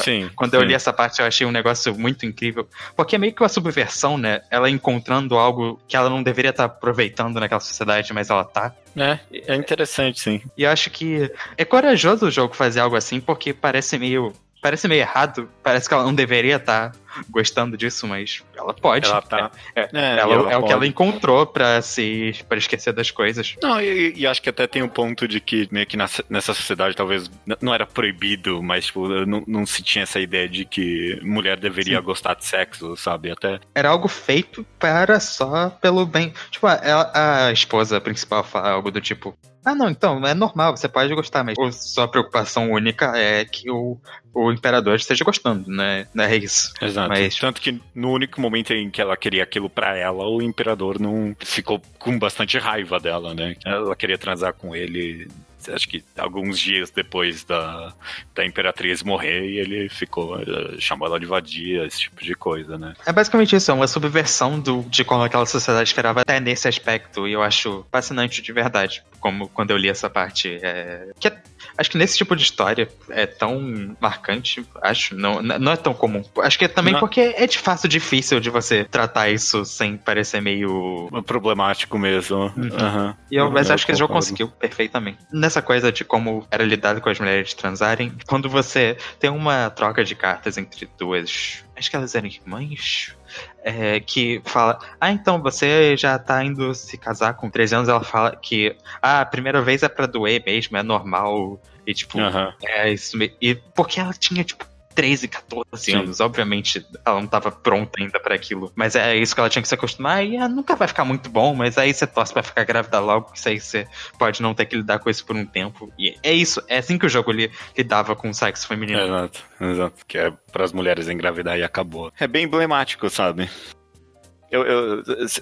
Sim. 0.00 0.30
Quando 0.34 0.52
sim. 0.52 0.56
eu 0.56 0.62
li 0.62 0.74
essa 0.74 0.92
parte, 0.92 1.20
eu 1.20 1.26
achei 1.26 1.46
um 1.46 1.50
negócio 1.50 1.94
muito 1.98 2.24
incrível. 2.24 2.66
Porque 2.96 3.16
é 3.16 3.18
meio 3.18 3.32
que 3.32 3.42
uma 3.42 3.48
subversão, 3.48 4.16
né? 4.16 4.40
Ela 4.50 4.70
encontrando 4.70 5.36
algo 5.36 5.80
que 5.86 5.96
ela 5.96 6.08
não 6.08 6.22
deveria 6.22 6.50
estar 6.50 6.64
aproveitando 6.64 7.38
naquela 7.38 7.60
sociedade, 7.60 8.12
mas 8.12 8.30
ela 8.30 8.44
tá. 8.44 8.74
É, 8.96 9.18
é 9.32 9.54
interessante, 9.54 10.20
sim. 10.20 10.42
E 10.56 10.64
eu 10.64 10.70
acho 10.70 10.90
que 10.90 11.30
é 11.56 11.64
corajoso 11.64 12.26
o 12.26 12.30
jogo 12.30 12.54
fazer 12.54 12.80
algo 12.80 12.96
assim, 12.96 13.20
porque 13.20 13.52
parece 13.52 13.98
meio. 13.98 14.32
Parece 14.60 14.86
meio 14.86 15.00
errado. 15.00 15.48
Parece 15.62 15.88
que 15.88 15.94
ela 15.94 16.04
não 16.04 16.14
deveria 16.14 16.56
estar 16.56 16.92
gostando 17.28 17.76
disso, 17.76 18.06
mas 18.06 18.42
ela 18.56 18.74
pode. 18.74 19.08
Ela 19.08 19.22
tá. 19.22 19.50
É, 19.74 19.82
é, 19.92 20.18
ela, 20.18 20.34
ela 20.34 20.52
é 20.52 20.56
o 20.56 20.64
que 20.64 20.72
ela 20.72 20.86
encontrou 20.86 21.46
pra 21.46 21.80
se 21.82 22.34
para 22.48 22.58
esquecer 22.58 22.92
das 22.92 23.10
coisas. 23.10 23.56
Não, 23.62 23.80
e, 23.80 24.14
e, 24.16 24.26
acho 24.26 24.42
que 24.42 24.48
até 24.48 24.66
tem 24.66 24.82
um 24.82 24.88
ponto 24.88 25.26
de 25.26 25.40
que 25.40 25.68
meio 25.70 25.86
que 25.86 25.96
nessa, 25.96 26.24
nessa 26.28 26.54
sociedade 26.54 26.96
talvez 26.96 27.30
não 27.60 27.74
era 27.74 27.86
proibido, 27.86 28.62
mas 28.62 28.86
tipo, 28.86 29.08
não, 29.26 29.42
não 29.46 29.66
se 29.66 29.82
tinha 29.82 30.02
essa 30.02 30.20
ideia 30.20 30.48
de 30.48 30.64
que 30.64 31.18
mulher 31.22 31.58
deveria 31.58 31.98
Sim. 31.98 32.04
gostar 32.04 32.34
de 32.34 32.44
sexo, 32.44 32.96
sabe? 32.96 33.30
Até. 33.30 33.60
Era 33.74 33.90
algo 33.90 34.08
feito 34.08 34.64
para 34.78 35.20
só 35.20 35.70
pelo 35.70 36.06
bem. 36.06 36.32
Tipo, 36.50 36.68
ela, 36.68 37.10
a 37.14 37.52
esposa 37.52 38.00
principal 38.00 38.44
fala 38.44 38.70
algo 38.70 38.90
do 38.90 39.00
tipo: 39.00 39.36
ah, 39.64 39.74
não, 39.76 39.88
então, 39.88 40.26
é 40.26 40.34
normal, 40.34 40.76
você 40.76 40.88
pode 40.88 41.14
gostar, 41.14 41.44
mas 41.44 41.56
sua 41.76 42.08
preocupação 42.08 42.72
única 42.72 43.16
é 43.16 43.44
que 43.44 43.70
o, 43.70 43.96
o 44.34 44.50
imperador 44.50 44.96
esteja 44.96 45.24
gostando, 45.24 45.70
né? 45.70 46.08
Não 46.12 46.24
é 46.24 46.36
isso. 46.36 46.72
Exato. 46.80 47.01
Mas... 47.08 47.36
Tanto 47.36 47.60
que 47.60 47.80
no 47.94 48.12
único 48.12 48.40
momento 48.40 48.72
em 48.72 48.90
que 48.90 49.00
ela 49.00 49.16
queria 49.16 49.42
aquilo 49.42 49.68
para 49.68 49.96
ela, 49.96 50.26
o 50.28 50.42
imperador 50.42 50.98
não 50.98 51.34
ficou 51.40 51.80
com 51.98 52.18
bastante 52.18 52.58
raiva 52.58 52.98
dela, 52.98 53.34
né? 53.34 53.56
Ela 53.64 53.94
queria 53.96 54.18
transar 54.18 54.52
com 54.52 54.74
ele 54.74 55.28
acho 55.70 55.88
que 55.88 56.02
alguns 56.16 56.58
dias 56.58 56.90
depois 56.90 57.44
da, 57.44 57.92
da 58.34 58.44
Imperatriz 58.44 59.02
morrer, 59.02 59.44
e 59.44 59.58
ele 59.58 59.88
ficou, 59.88 60.40
eh, 60.40 60.76
chamou 60.78 61.06
ela 61.06 61.20
de 61.20 61.26
vadia, 61.26 61.86
esse 61.86 62.00
tipo 62.00 62.24
de 62.24 62.34
coisa, 62.34 62.78
né? 62.78 62.94
É 63.06 63.12
basicamente 63.12 63.54
isso, 63.54 63.70
é 63.70 63.74
uma 63.74 63.86
subversão 63.86 64.58
do, 64.58 64.82
de 64.82 65.04
como 65.04 65.22
aquela 65.22 65.46
sociedade 65.46 65.88
esperava 65.88 66.22
até 66.22 66.40
nesse 66.40 66.66
aspecto, 66.66 67.28
e 67.28 67.32
eu 67.32 67.42
acho 67.42 67.86
fascinante 67.92 68.42
de 68.42 68.52
verdade, 68.52 69.04
como 69.20 69.48
quando 69.48 69.70
eu 69.70 69.76
li 69.76 69.88
essa 69.88 70.08
parte. 70.08 70.58
É, 70.62 71.10
que 71.20 71.28
é, 71.28 71.42
acho 71.76 71.90
que 71.90 71.98
nesse 71.98 72.16
tipo 72.16 72.34
de 72.36 72.42
história 72.42 72.88
é 73.10 73.26
tão 73.26 73.96
marcante, 74.00 74.64
acho, 74.80 75.14
não, 75.14 75.42
não 75.42 75.72
é 75.72 75.76
tão 75.76 75.94
comum. 75.94 76.22
Acho 76.38 76.58
que 76.58 76.64
é 76.64 76.68
também 76.68 76.92
não. 76.92 77.00
porque 77.00 77.34
é 77.36 77.46
de 77.46 77.58
fácil 77.58 77.88
difícil 77.88 78.40
de 78.40 78.50
você 78.50 78.84
tratar 78.84 79.30
isso 79.30 79.64
sem 79.64 79.96
parecer 79.96 80.40
meio. 80.40 81.08
Problemático 81.26 81.98
mesmo. 81.98 82.52
Uhum. 82.56 82.62
Uhum. 82.64 83.14
E 83.30 83.36
eu, 83.36 83.50
mas 83.50 83.68
eu 83.68 83.74
acho 83.74 83.86
que 83.86 83.92
ele 83.92 83.98
já 83.98 84.08
conseguiu 84.08 84.48
perfeitamente. 84.48 85.18
Nessa 85.32 85.62
coisa 85.62 85.92
de 85.92 86.04
como 86.04 86.46
era 86.50 86.64
lidado 86.64 87.00
com 87.00 87.08
as 87.08 87.18
mulheres 87.18 87.54
transarem, 87.54 88.12
quando 88.26 88.48
você 88.48 88.96
tem 89.18 89.30
uma 89.30 89.70
troca 89.70 90.04
de 90.04 90.14
cartas 90.14 90.58
entre 90.58 90.88
duas. 90.98 91.64
Acho 91.76 91.90
que 91.90 91.96
elas 91.96 92.14
eram 92.14 92.28
irmãs. 92.28 93.14
É, 93.62 94.00
que 94.00 94.40
fala: 94.44 94.78
Ah, 95.00 95.12
então 95.12 95.40
você 95.40 95.96
já 95.96 96.18
tá 96.18 96.44
indo 96.44 96.74
se 96.74 96.96
casar 96.98 97.34
com 97.34 97.48
13 97.50 97.74
anos. 97.76 97.88
Ela 97.88 98.02
fala 98.02 98.36
que 98.36 98.76
ah, 99.00 99.20
a 99.20 99.26
primeira 99.26 99.62
vez 99.62 99.82
é 99.82 99.88
pra 99.88 100.06
doer 100.06 100.42
mesmo, 100.44 100.76
é 100.76 100.82
normal. 100.82 101.60
E 101.86 101.94
tipo, 101.94 102.18
uhum. 102.18 102.52
é 102.62 102.92
isso 102.92 103.16
mesmo. 103.16 103.36
E 103.40 103.54
porque 103.54 104.00
ela 104.00 104.12
tinha, 104.12 104.44
tipo, 104.44 104.64
13, 104.94 105.28
14 105.28 105.66
Sim. 105.74 105.94
anos. 105.96 106.20
Obviamente, 106.20 106.84
ela 107.04 107.16
não 107.16 107.24
estava 107.24 107.50
pronta 107.50 108.00
ainda 108.00 108.20
para 108.20 108.34
aquilo. 108.34 108.72
Mas 108.74 108.94
é 108.94 109.16
isso 109.16 109.34
que 109.34 109.40
ela 109.40 109.50
tinha 109.50 109.62
que 109.62 109.68
se 109.68 109.74
acostumar 109.74 110.24
e 110.24 110.36
ah, 110.36 110.48
nunca 110.48 110.76
vai 110.76 110.88
ficar 110.88 111.04
muito 111.04 111.28
bom, 111.30 111.54
mas 111.54 111.78
aí 111.78 111.92
você 111.92 112.06
torce 112.06 112.32
pra 112.32 112.42
ficar 112.42 112.64
grávida 112.64 112.98
logo, 113.00 113.32
que 113.32 113.38
isso 113.38 113.48
aí 113.48 113.60
você 113.60 113.86
pode 114.18 114.42
não 114.42 114.54
ter 114.54 114.66
que 114.66 114.76
lidar 114.76 114.98
com 114.98 115.10
isso 115.10 115.24
por 115.24 115.36
um 115.36 115.44
tempo. 115.44 115.92
E 115.98 116.16
é 116.22 116.32
isso, 116.32 116.62
é 116.68 116.78
assim 116.78 116.98
que 116.98 117.06
o 117.06 117.08
jogo 117.08 117.32
lidava 117.76 118.14
com 118.14 118.30
o 118.30 118.34
sexo 118.34 118.66
feminino. 118.66 119.00
Exato, 119.00 119.40
exato. 119.60 120.06
Que 120.06 120.18
é 120.18 120.32
para 120.52 120.64
as 120.64 120.72
mulheres 120.72 121.08
engravidar 121.08 121.58
e 121.58 121.62
acabou. 121.62 122.12
É 122.18 122.26
bem 122.26 122.44
emblemático, 122.44 123.08
sabe? 123.10 123.48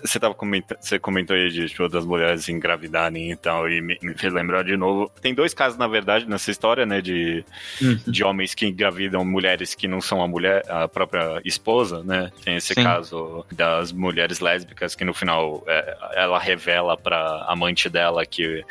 Você 0.02 0.20
tava 0.20 0.34
comentando, 0.34 0.78
você 0.80 0.98
comentou 0.98 1.34
aí 1.36 1.50
de 1.50 1.68
tipo, 1.68 1.88
das 1.88 2.04
mulheres 2.04 2.48
engravidarem 2.48 3.32
e 3.32 3.36
tal, 3.36 3.68
e 3.68 3.80
me, 3.80 3.98
me, 4.00 4.14
fez 4.14 4.32
lembrar 4.32 4.62
de 4.62 4.76
novo. 4.76 5.10
Tem 5.20 5.34
dois 5.34 5.52
casos, 5.52 5.78
na 5.78 5.88
verdade, 5.88 6.28
nessa 6.28 6.50
história, 6.50 6.86
né? 6.86 7.00
De, 7.00 7.44
uhum. 7.82 7.98
de 8.06 8.24
homens 8.24 8.54
que 8.54 8.66
engravidam 8.66 9.24
mulheres 9.24 9.74
que 9.74 9.88
não 9.88 10.00
são 10.00 10.22
a 10.22 10.28
mulher, 10.28 10.62
a 10.68 10.86
própria 10.86 11.40
esposa, 11.44 12.02
né? 12.04 12.30
Tem 12.44 12.56
esse 12.56 12.74
Sim. 12.74 12.82
caso 12.82 13.44
das 13.50 13.92
mulheres 13.92 14.40
lésbicas 14.40 14.94
que 14.94 15.04
no 15.04 15.12
final 15.12 15.64
é, 15.66 15.96
ela 16.14 16.38
revela 16.38 16.96
pra 16.96 17.44
amante 17.48 17.88
dela 17.88 18.24
que 18.24 18.64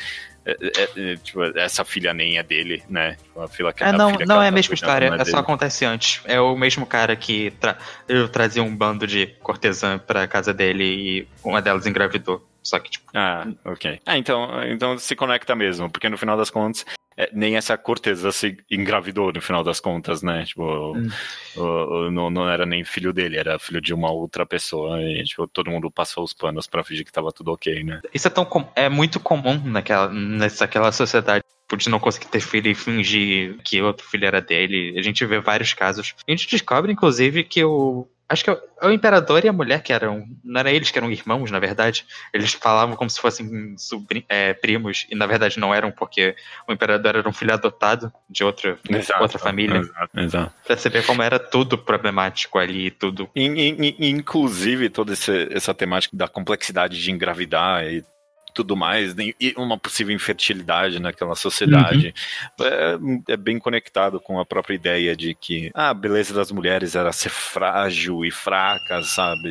é, 0.50 0.68
é, 0.78 1.12
é, 1.12 1.16
tipo, 1.18 1.44
essa 1.58 1.84
filha 1.84 2.14
nem 2.14 2.38
é 2.38 2.44
dele, 2.44 2.84
né? 2.90 3.16
Tipo, 3.16 3.42
a 3.42 3.48
filha 3.48 3.74
que 3.74 3.84
é, 3.84 3.92
não, 3.92 4.12
filha 4.12 4.26
não 4.26 4.42
é 4.42 4.48
a 4.48 4.52
mesma 4.52 4.74
história, 4.74 5.16
é, 5.18 5.26
só 5.26 5.38
acontece 5.38 5.86
antes. 5.86 6.22
É 6.26 6.40
o 6.40 6.56
mesmo 6.56 6.86
cara 6.86 7.16
que 7.16 7.52
tra 7.52 7.78
eu 8.08 8.28
trazia 8.28 8.64
um 8.64 8.76
bando 8.76 9.06
de 9.06 9.28
cortesã 9.42 9.98
pra 9.98 10.28
casa 10.28 10.54
dele 10.54 10.84
e 10.84 11.28
uma 11.44 11.62
delas 11.62 11.86
engravidou. 11.86 12.46
Só 12.62 12.80
que, 12.80 12.92
tipo. 12.92 13.06
Ah, 13.14 13.48
ok. 13.66 14.00
Ah, 14.06 14.18
então, 14.18 14.64
então 14.66 14.98
se 14.98 15.16
conecta 15.16 15.56
mesmo, 15.56 15.90
porque 15.90 16.10
no 16.10 16.18
final 16.18 16.38
das 16.38 16.50
contas, 16.50 16.86
nem 17.34 17.58
essa 17.58 17.78
cortesa 17.78 18.32
se 18.32 18.58
engravidou 18.70 19.32
no 19.34 19.42
final 19.42 19.64
das 19.64 19.80
contas, 19.80 20.22
né? 20.22 20.46
Tipo, 20.46 20.94
hum. 20.96 21.10
o, 21.56 21.62
o, 21.62 22.12
não, 22.12 22.30
não 22.30 22.50
era 22.50 22.66
nem 22.66 22.84
filho 22.84 23.12
dele, 23.12 23.38
era 23.38 23.60
filho 23.60 23.82
de 23.82 23.94
uma 23.94 24.12
outra 24.12 24.46
pessoa. 24.46 25.02
E 25.02 25.24
tipo, 25.24 25.48
todo 25.48 25.70
mundo 25.70 25.92
passou 25.92 26.24
os 26.24 26.34
panos 26.34 26.68
pra 26.68 26.84
fingir 26.84 27.06
que 27.06 27.12
tava 27.12 27.32
tudo 27.32 27.52
ok, 27.52 27.84
né? 27.84 28.02
Isso 28.14 28.28
é, 28.28 28.32
tão 28.32 28.48
é 28.76 28.88
muito 28.88 29.20
comum 29.20 29.62
naquela, 29.66 30.10
nessa 30.10 30.92
sociedade 30.92 31.44
de 31.78 31.90
não 31.90 32.00
conseguir 32.00 32.28
ter 32.28 32.40
filho 32.40 32.72
e 32.72 32.76
fingir 32.76 33.58
que 33.64 33.82
outro 33.82 34.08
filho 34.08 34.26
era 34.26 34.42
dele. 34.42 34.98
A 34.98 35.02
gente 35.02 35.24
vê 35.26 35.40
vários 35.40 35.74
casos. 35.74 36.16
A 36.28 36.32
gente 36.32 36.50
descobre, 36.50 36.92
inclusive, 36.92 37.44
que 37.44 37.64
o 37.64 38.08
Acho 38.30 38.44
que 38.44 38.52
é, 38.52 38.62
o 38.84 38.92
imperador 38.92 39.44
e 39.44 39.48
a 39.48 39.54
mulher 39.54 39.82
que 39.82 39.92
eram. 39.92 40.24
Não 40.44 40.60
era 40.60 40.72
eles 40.72 40.92
que 40.92 40.98
eram 41.00 41.12
irmãos, 41.12 41.50
na 41.50 41.58
verdade. 41.58 42.06
Eles 42.32 42.54
falavam 42.54 42.96
como 42.96 43.10
se 43.10 43.20
fossem 43.20 43.76
sobrin, 43.76 44.24
é, 44.30 44.54
primos, 44.54 45.08
e 45.10 45.16
na 45.16 45.26
verdade 45.26 45.60
não 45.60 45.74
eram, 45.74 45.92
porque 45.92 46.36
o 46.68 46.72
imperador 46.72 47.16
era 47.16 47.28
um 47.28 47.34
filho 47.34 47.54
adotado 47.54 48.14
de 48.30 48.44
outra, 48.44 48.78
exato, 48.88 49.24
outra 49.24 49.40
família. 49.40 49.78
Exato, 49.78 50.20
exato. 50.20 50.54
Pra 50.64 50.78
você 50.78 50.90
ver 50.90 51.06
como 51.06 51.24
era 51.24 51.40
tudo 51.40 51.78
problemático 51.78 52.60
ali, 52.60 52.92
tudo. 52.92 53.28
inclusive, 53.36 54.90
toda 54.90 55.14
essa 55.14 55.74
temática 55.74 56.16
da 56.16 56.28
complexidade 56.28 57.02
de 57.02 57.12
engravidar 57.12 57.84
e 57.86 58.04
tudo 58.54 58.76
mais, 58.76 59.16
e 59.18 59.54
uma 59.58 59.78
possível 59.78 60.16
infertilidade 60.16 61.00
naquela 61.00 61.36
sociedade. 61.36 62.14
Uhum. 62.60 62.66
É, 62.66 63.34
é, 63.34 63.38
bem 63.38 63.60
conectado 63.60 64.20
com 64.20 64.40
a 64.40 64.46
própria 64.46 64.76
ideia 64.76 65.16
de 65.16 65.34
que 65.34 65.72
ah, 65.74 65.90
a 65.90 65.94
beleza 65.94 66.34
das 66.34 66.52
mulheres 66.52 66.96
era 66.96 67.12
ser 67.12 67.30
frágil 67.30 68.26
e 68.26 68.32
fraca, 68.32 69.02
sabe? 69.04 69.50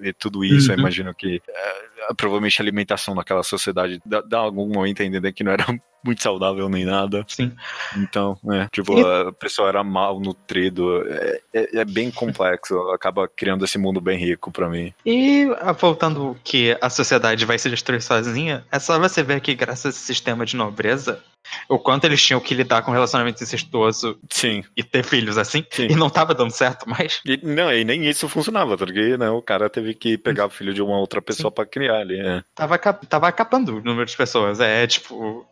E, 0.00 0.08
e 0.08 0.12
tudo 0.12 0.44
isso, 0.44 0.68
uhum. 0.68 0.74
eu 0.74 0.80
imagino 0.80 1.14
que 1.14 1.40
é, 1.48 2.14
provavelmente 2.16 2.60
a 2.60 2.64
alimentação 2.64 3.14
naquela 3.14 3.42
sociedade 3.42 4.00
dá, 4.04 4.20
dá 4.20 4.38
algum 4.38 4.68
momento 4.68 5.02
a 5.02 5.04
entender 5.04 5.32
que 5.32 5.44
não 5.44 5.52
era 5.52 5.66
muito 6.04 6.22
saudável 6.22 6.68
nem 6.68 6.84
nada. 6.84 7.24
Sim. 7.26 7.52
Então, 7.96 8.38
é, 8.52 8.68
tipo, 8.70 8.98
e... 8.98 9.02
a 9.02 9.32
pessoa 9.32 9.68
era 9.68 9.82
mal 9.82 10.20
nutrido. 10.20 11.02
É, 11.08 11.40
é, 11.52 11.78
é, 11.80 11.84
bem 11.84 12.10
complexo. 12.10 12.78
Acaba 12.92 13.26
criando 13.26 13.64
esse 13.64 13.78
mundo 13.78 14.00
bem 14.00 14.18
rico 14.18 14.52
para 14.52 14.68
mim. 14.68 14.92
E 15.04 15.48
ah, 15.60 15.72
voltando 15.72 16.36
que 16.44 16.76
a 16.80 16.90
sociedade 16.90 17.44
vai 17.44 17.58
se 17.58 17.70
destruir 17.70 18.02
sozinha, 18.02 18.64
é 18.70 18.78
só 18.78 18.98
você 18.98 19.22
ver 19.22 19.40
que 19.40 19.54
graças 19.54 19.86
a 19.86 19.88
esse 19.88 20.00
sistema 20.00 20.44
de 20.44 20.56
nobreza, 20.56 21.22
o 21.68 21.78
quanto 21.78 22.04
eles 22.04 22.22
tinham 22.22 22.40
que 22.40 22.54
lidar 22.54 22.82
com 22.82 22.90
relacionamento 22.90 23.42
incestuoso 23.42 24.18
Sim. 24.30 24.64
e 24.76 24.82
ter 24.82 25.04
filhos 25.04 25.38
assim, 25.38 25.64
Sim. 25.70 25.88
e 25.90 25.96
não 25.96 26.10
tava 26.10 26.34
dando 26.34 26.50
certo 26.50 26.88
mais. 26.88 27.20
E, 27.24 27.38
não, 27.42 27.72
e 27.72 27.84
nem 27.84 28.06
isso 28.06 28.28
funcionava, 28.28 28.76
porque 28.76 29.16
né, 29.16 29.30
o 29.30 29.42
cara 29.42 29.68
teve 29.68 29.94
que 29.94 30.16
pegar 30.16 30.46
o 30.46 30.50
filho 30.50 30.74
de 30.74 30.82
uma 30.82 30.98
outra 30.98 31.20
pessoa 31.20 31.50
para 31.50 31.66
criar 31.66 31.98
ali. 31.98 32.18
É. 32.18 32.42
Tava, 32.54 32.78
tava 32.78 33.28
acabando 33.28 33.76
o 33.76 33.82
número 33.82 34.06
de 34.06 34.16
pessoas. 34.16 34.60
É 34.60 34.86
tipo. 34.86 35.46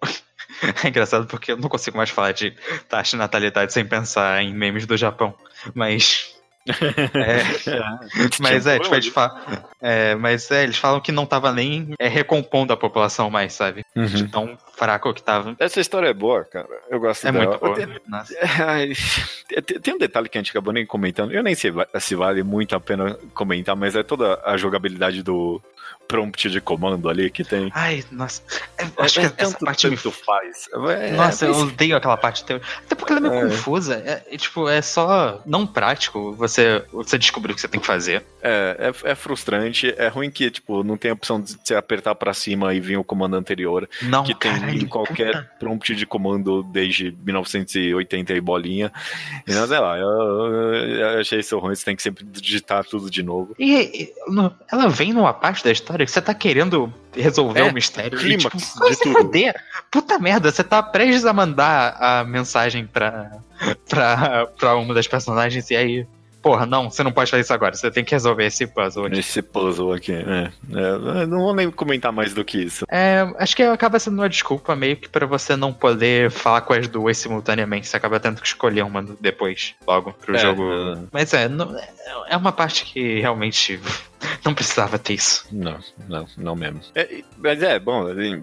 É 0.85 0.89
engraçado 0.89 1.27
porque 1.27 1.53
eu 1.53 1.57
não 1.57 1.69
consigo 1.69 1.97
mais 1.97 2.11
falar 2.11 2.33
de 2.33 2.55
taxa 2.89 3.13
de 3.13 3.17
natalidade 3.17 3.73
sem 3.73 3.85
pensar 3.85 4.43
em 4.43 4.55
memes 4.55 4.87
do 4.87 4.97
Japão. 4.97 5.35
Mas. 5.75 6.31
É, 6.65 7.43
mas 8.41 8.69
é, 8.69 8.79
tipo, 8.79 8.95
eles 8.95 9.09
falam, 9.09 9.37
é, 9.81 10.15
mas 10.15 10.49
é, 10.49 10.63
eles 10.63 10.79
falam 10.79 11.01
que 11.01 11.11
não 11.11 11.27
tava 11.27 11.51
nem 11.51 11.93
é, 11.99 12.07
recompondo 12.07 12.73
a 12.73 12.77
população 12.77 13.29
mais, 13.29 13.53
sabe? 13.53 13.85
Uhum. 13.97 14.05
De 14.05 14.29
tão 14.29 14.57
fraco 14.77 15.13
que 15.13 15.21
tava. 15.25 15.57
Essa 15.59 15.81
história 15.81 16.07
é 16.07 16.15
boa, 16.15 16.45
cara. 16.45 16.69
Eu 16.89 17.01
gosto 17.01 17.27
é 17.27 17.33
dela. 17.33 17.47
muito 17.47 17.61
boa. 17.61 17.75
Tem, 17.75 17.91
tem 19.81 19.95
um 19.95 19.99
detalhe 19.99 20.29
que 20.29 20.39
a 20.39 20.41
gente 20.41 20.51
acabou 20.51 20.73
nem 20.73 20.87
comentando. 20.87 21.33
Eu 21.33 21.43
nem 21.43 21.57
sei 21.57 21.73
se 21.99 22.15
vale 22.15 22.45
muito 22.45 22.77
a 22.77 22.81
pena 22.81 23.19
comentar, 23.35 23.75
mas 23.75 23.97
é 23.97 24.05
toda 24.05 24.41
a 24.45 24.57
jogabilidade 24.57 25.21
do, 25.21 25.61
prompt 26.13 26.51
de 26.51 26.61
comando 26.61 27.09
ali 27.09 27.31
que 27.31 27.43
tem. 27.43 27.71
Ai, 27.75 28.05
nossa. 28.13 28.43
Eu 28.79 28.87
é, 28.87 28.93
acho 28.99 29.21
é, 29.21 29.31
que 29.31 29.43
essa 29.43 29.59
parte 29.59 29.89
me 29.89 29.97
faz. 29.97 30.69
É, 30.91 31.13
nossa, 31.13 31.47
eu 31.47 31.57
odeio 31.57 31.97
aquela 31.97 32.19
parte. 32.19 32.45
Até 32.45 32.95
porque 32.95 33.15
ela 33.15 33.27
é 33.27 33.31
meio 33.31 33.49
confusa. 33.49 33.95
É, 34.05 34.37
tipo, 34.37 34.69
é 34.69 34.83
só 34.83 35.41
não 35.47 35.67
prático 35.67 36.35
você, 36.35 36.85
você 36.93 37.17
descobrir 37.17 37.53
o 37.53 37.55
que 37.55 37.63
você 37.63 37.69
tem 37.69 37.81
que 37.81 37.87
fazer. 37.87 38.23
É, 38.43 38.93
é, 39.05 39.15
frustrante. 39.15 39.95
É 39.97 40.09
ruim 40.09 40.31
que, 40.31 40.51
tipo, 40.51 40.85
não 40.85 40.99
tem 40.99 41.11
a 41.11 41.15
opção 41.15 41.41
de 41.41 41.57
você 41.65 41.75
apertar 41.75 42.15
para 42.15 42.35
cima 42.35 42.75
e 42.75 42.81
vir 42.81 42.99
o 42.99 43.05
comando 43.05 43.35
anterior. 43.35 43.89
Não, 44.03 44.23
Que 44.23 44.35
tem 44.35 44.53
caralho, 44.53 44.83
em 44.83 44.87
qualquer 44.87 45.33
puta. 45.33 45.51
prompt 45.59 45.95
de 45.95 46.05
comando 46.05 46.63
desde 46.63 47.17
1980 47.25 48.35
e 48.35 48.41
bolinha. 48.41 48.93
E 49.47 49.55
não 49.55 49.67
sei 49.67 49.79
lá, 49.79 49.97
eu, 49.97 50.09
eu 50.09 51.21
achei 51.21 51.41
isso 51.41 51.59
ruim. 51.59 51.75
Você 51.75 51.87
tem 51.87 51.97
que 51.97 52.03
sempre 52.03 52.23
digitar 52.23 52.85
tudo 52.85 53.11
de 53.11 53.23
novo. 53.23 53.55
E, 53.59 53.73
e 53.73 54.13
ela 54.71 54.89
vem 54.89 55.15
numa 55.15 55.33
parte 55.33 55.65
da 55.65 55.71
história 55.71 56.02
que 56.07 56.13
você 56.13 56.23
tá 56.23 56.35
querendo 56.35 56.93
resolver 57.15 57.61
é, 57.61 57.65
o 57.65 57.73
mistério. 57.73 58.19
Clímax 58.19 58.73
tipo, 58.73 58.91
de 58.91 58.97
tudo. 58.99 59.13
Foder. 59.13 59.55
Puta 59.91 60.19
merda, 60.19 60.51
você 60.51 60.65
tá 60.65 60.83
prestes 60.83 61.25
a 61.25 61.33
mandar 61.33 61.97
a 62.01 62.25
mensagem 62.25 62.87
pra, 62.87 63.31
pra, 63.89 64.47
pra 64.59 64.77
uma 64.77 64.95
das 64.95 65.07
personagens 65.07 65.71
e 65.71 65.77
aí 65.77 66.07
porra, 66.43 66.67
não, 66.67 66.91
você 66.91 67.03
não 67.03 67.13
pode 67.13 67.31
fazer 67.31 67.43
isso 67.43 67.53
agora, 67.55 67.75
você 67.75 67.91
tem 67.91 68.05
que 68.05 68.13
resolver 68.13 68.45
esse 68.45 68.67
puzzle 68.67 69.07
aqui. 69.07 69.19
Esse 69.21 69.41
puzzle 69.41 69.93
aqui, 69.93 70.13
é. 70.13 70.51
é 70.75 71.27
não 71.27 71.39
vou 71.39 71.55
nem 71.55 71.71
comentar 71.71 72.13
mais 72.13 72.35
do 72.35 72.45
que 72.45 72.59
isso. 72.59 72.85
É, 72.91 73.27
acho 73.39 73.55
que 73.55 73.63
acaba 73.63 73.99
sendo 73.99 74.19
uma 74.19 74.29
desculpa 74.29 74.75
meio 74.75 74.97
que 74.97 75.09
para 75.09 75.25
você 75.25 75.57
não 75.57 75.73
poder 75.73 76.31
falar 76.31 76.63
com 76.63 76.73
as 76.73 76.89
duas 76.89 77.17
simultaneamente. 77.17 77.87
Você 77.87 77.97
acaba 77.97 78.19
tendo 78.19 78.41
que 78.41 78.47
escolher 78.47 78.83
uma 78.83 79.03
depois, 79.21 79.75
logo, 79.87 80.13
pro 80.13 80.35
é, 80.35 80.39
jogo. 80.39 80.63
É. 80.63 80.99
Mas 81.13 81.33
é, 81.33 81.49
não, 81.49 81.75
é 82.29 82.37
uma 82.37 82.53
parte 82.53 82.85
que 82.85 83.21
realmente 83.21 83.81
não 84.45 84.55
precisava 84.55 84.99
ter 84.99 85.15
isso. 85.15 85.47
Não, 85.53 85.79
não, 86.09 86.27
não 86.37 86.57
mesmo. 86.57 86.81
É, 86.95 87.23
mas 87.39 87.63
é, 87.63 87.79
bom, 87.79 88.09
assim, 88.09 88.43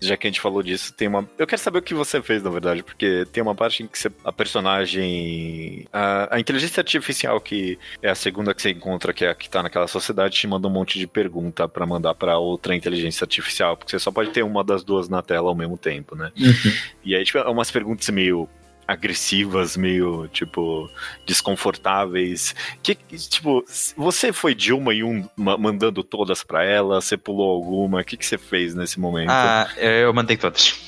já 0.00 0.16
que 0.16 0.26
a 0.26 0.30
gente 0.30 0.40
falou 0.40 0.62
disso, 0.62 0.92
tem 0.92 1.08
uma. 1.08 1.28
Eu 1.38 1.46
quero 1.46 1.60
saber 1.60 1.78
o 1.78 1.82
que 1.82 1.94
você 1.94 2.22
fez, 2.22 2.42
na 2.42 2.50
verdade, 2.50 2.82
porque 2.82 3.26
tem 3.32 3.42
uma 3.42 3.54
parte 3.54 3.82
em 3.82 3.86
que 3.86 3.98
você... 3.98 4.10
a 4.24 4.32
personagem. 4.32 5.86
A... 5.92 6.36
a, 6.36 6.40
inteligência 6.40 6.80
artificial, 6.80 7.40
que 7.40 7.78
é 8.02 8.10
a 8.10 8.14
segunda 8.14 8.54
que 8.54 8.62
você 8.62 8.70
encontra, 8.70 9.12
que 9.12 9.24
é 9.24 9.30
a 9.30 9.34
que 9.34 9.48
tá 9.48 9.62
naquela 9.62 9.88
sociedade, 9.88 10.36
te 10.36 10.46
manda 10.46 10.68
um 10.68 10.70
monte 10.70 10.98
de 10.98 11.06
pergunta 11.06 11.68
para 11.68 11.86
mandar 11.86 12.14
para 12.14 12.38
outra 12.38 12.74
inteligência 12.74 13.24
artificial, 13.24 13.76
porque 13.76 13.90
você 13.90 13.98
só 13.98 14.10
pode 14.10 14.30
ter 14.30 14.42
uma 14.42 14.62
das 14.64 14.84
duas 14.84 15.08
na 15.08 15.22
tela 15.22 15.48
ao 15.48 15.54
mesmo 15.54 15.76
tempo, 15.76 16.14
né? 16.14 16.32
Uhum. 16.38 16.72
E 17.04 17.14
aí, 17.14 17.24
tipo, 17.24 17.38
é 17.38 17.48
umas 17.48 17.70
perguntas 17.70 18.08
meio 18.10 18.48
agressivas, 18.88 19.76
meio, 19.76 20.26
tipo, 20.28 20.90
desconfortáveis. 21.26 22.54
Que, 22.82 22.94
tipo, 22.94 23.62
você 23.94 24.32
foi 24.32 24.54
de 24.54 24.72
uma 24.72 24.94
em 24.94 25.02
um 25.02 25.28
mandando 25.36 26.02
todas 26.02 26.42
para 26.42 26.64
ela? 26.64 26.98
Você 27.02 27.18
pulou 27.18 27.50
alguma? 27.50 28.00
O 28.00 28.04
que, 28.04 28.16
que 28.16 28.24
você 28.24 28.38
fez 28.38 28.74
nesse 28.74 28.98
momento? 28.98 29.28
Ah, 29.30 29.68
eu 29.76 30.12
mandei 30.14 30.38
todas. 30.38 30.87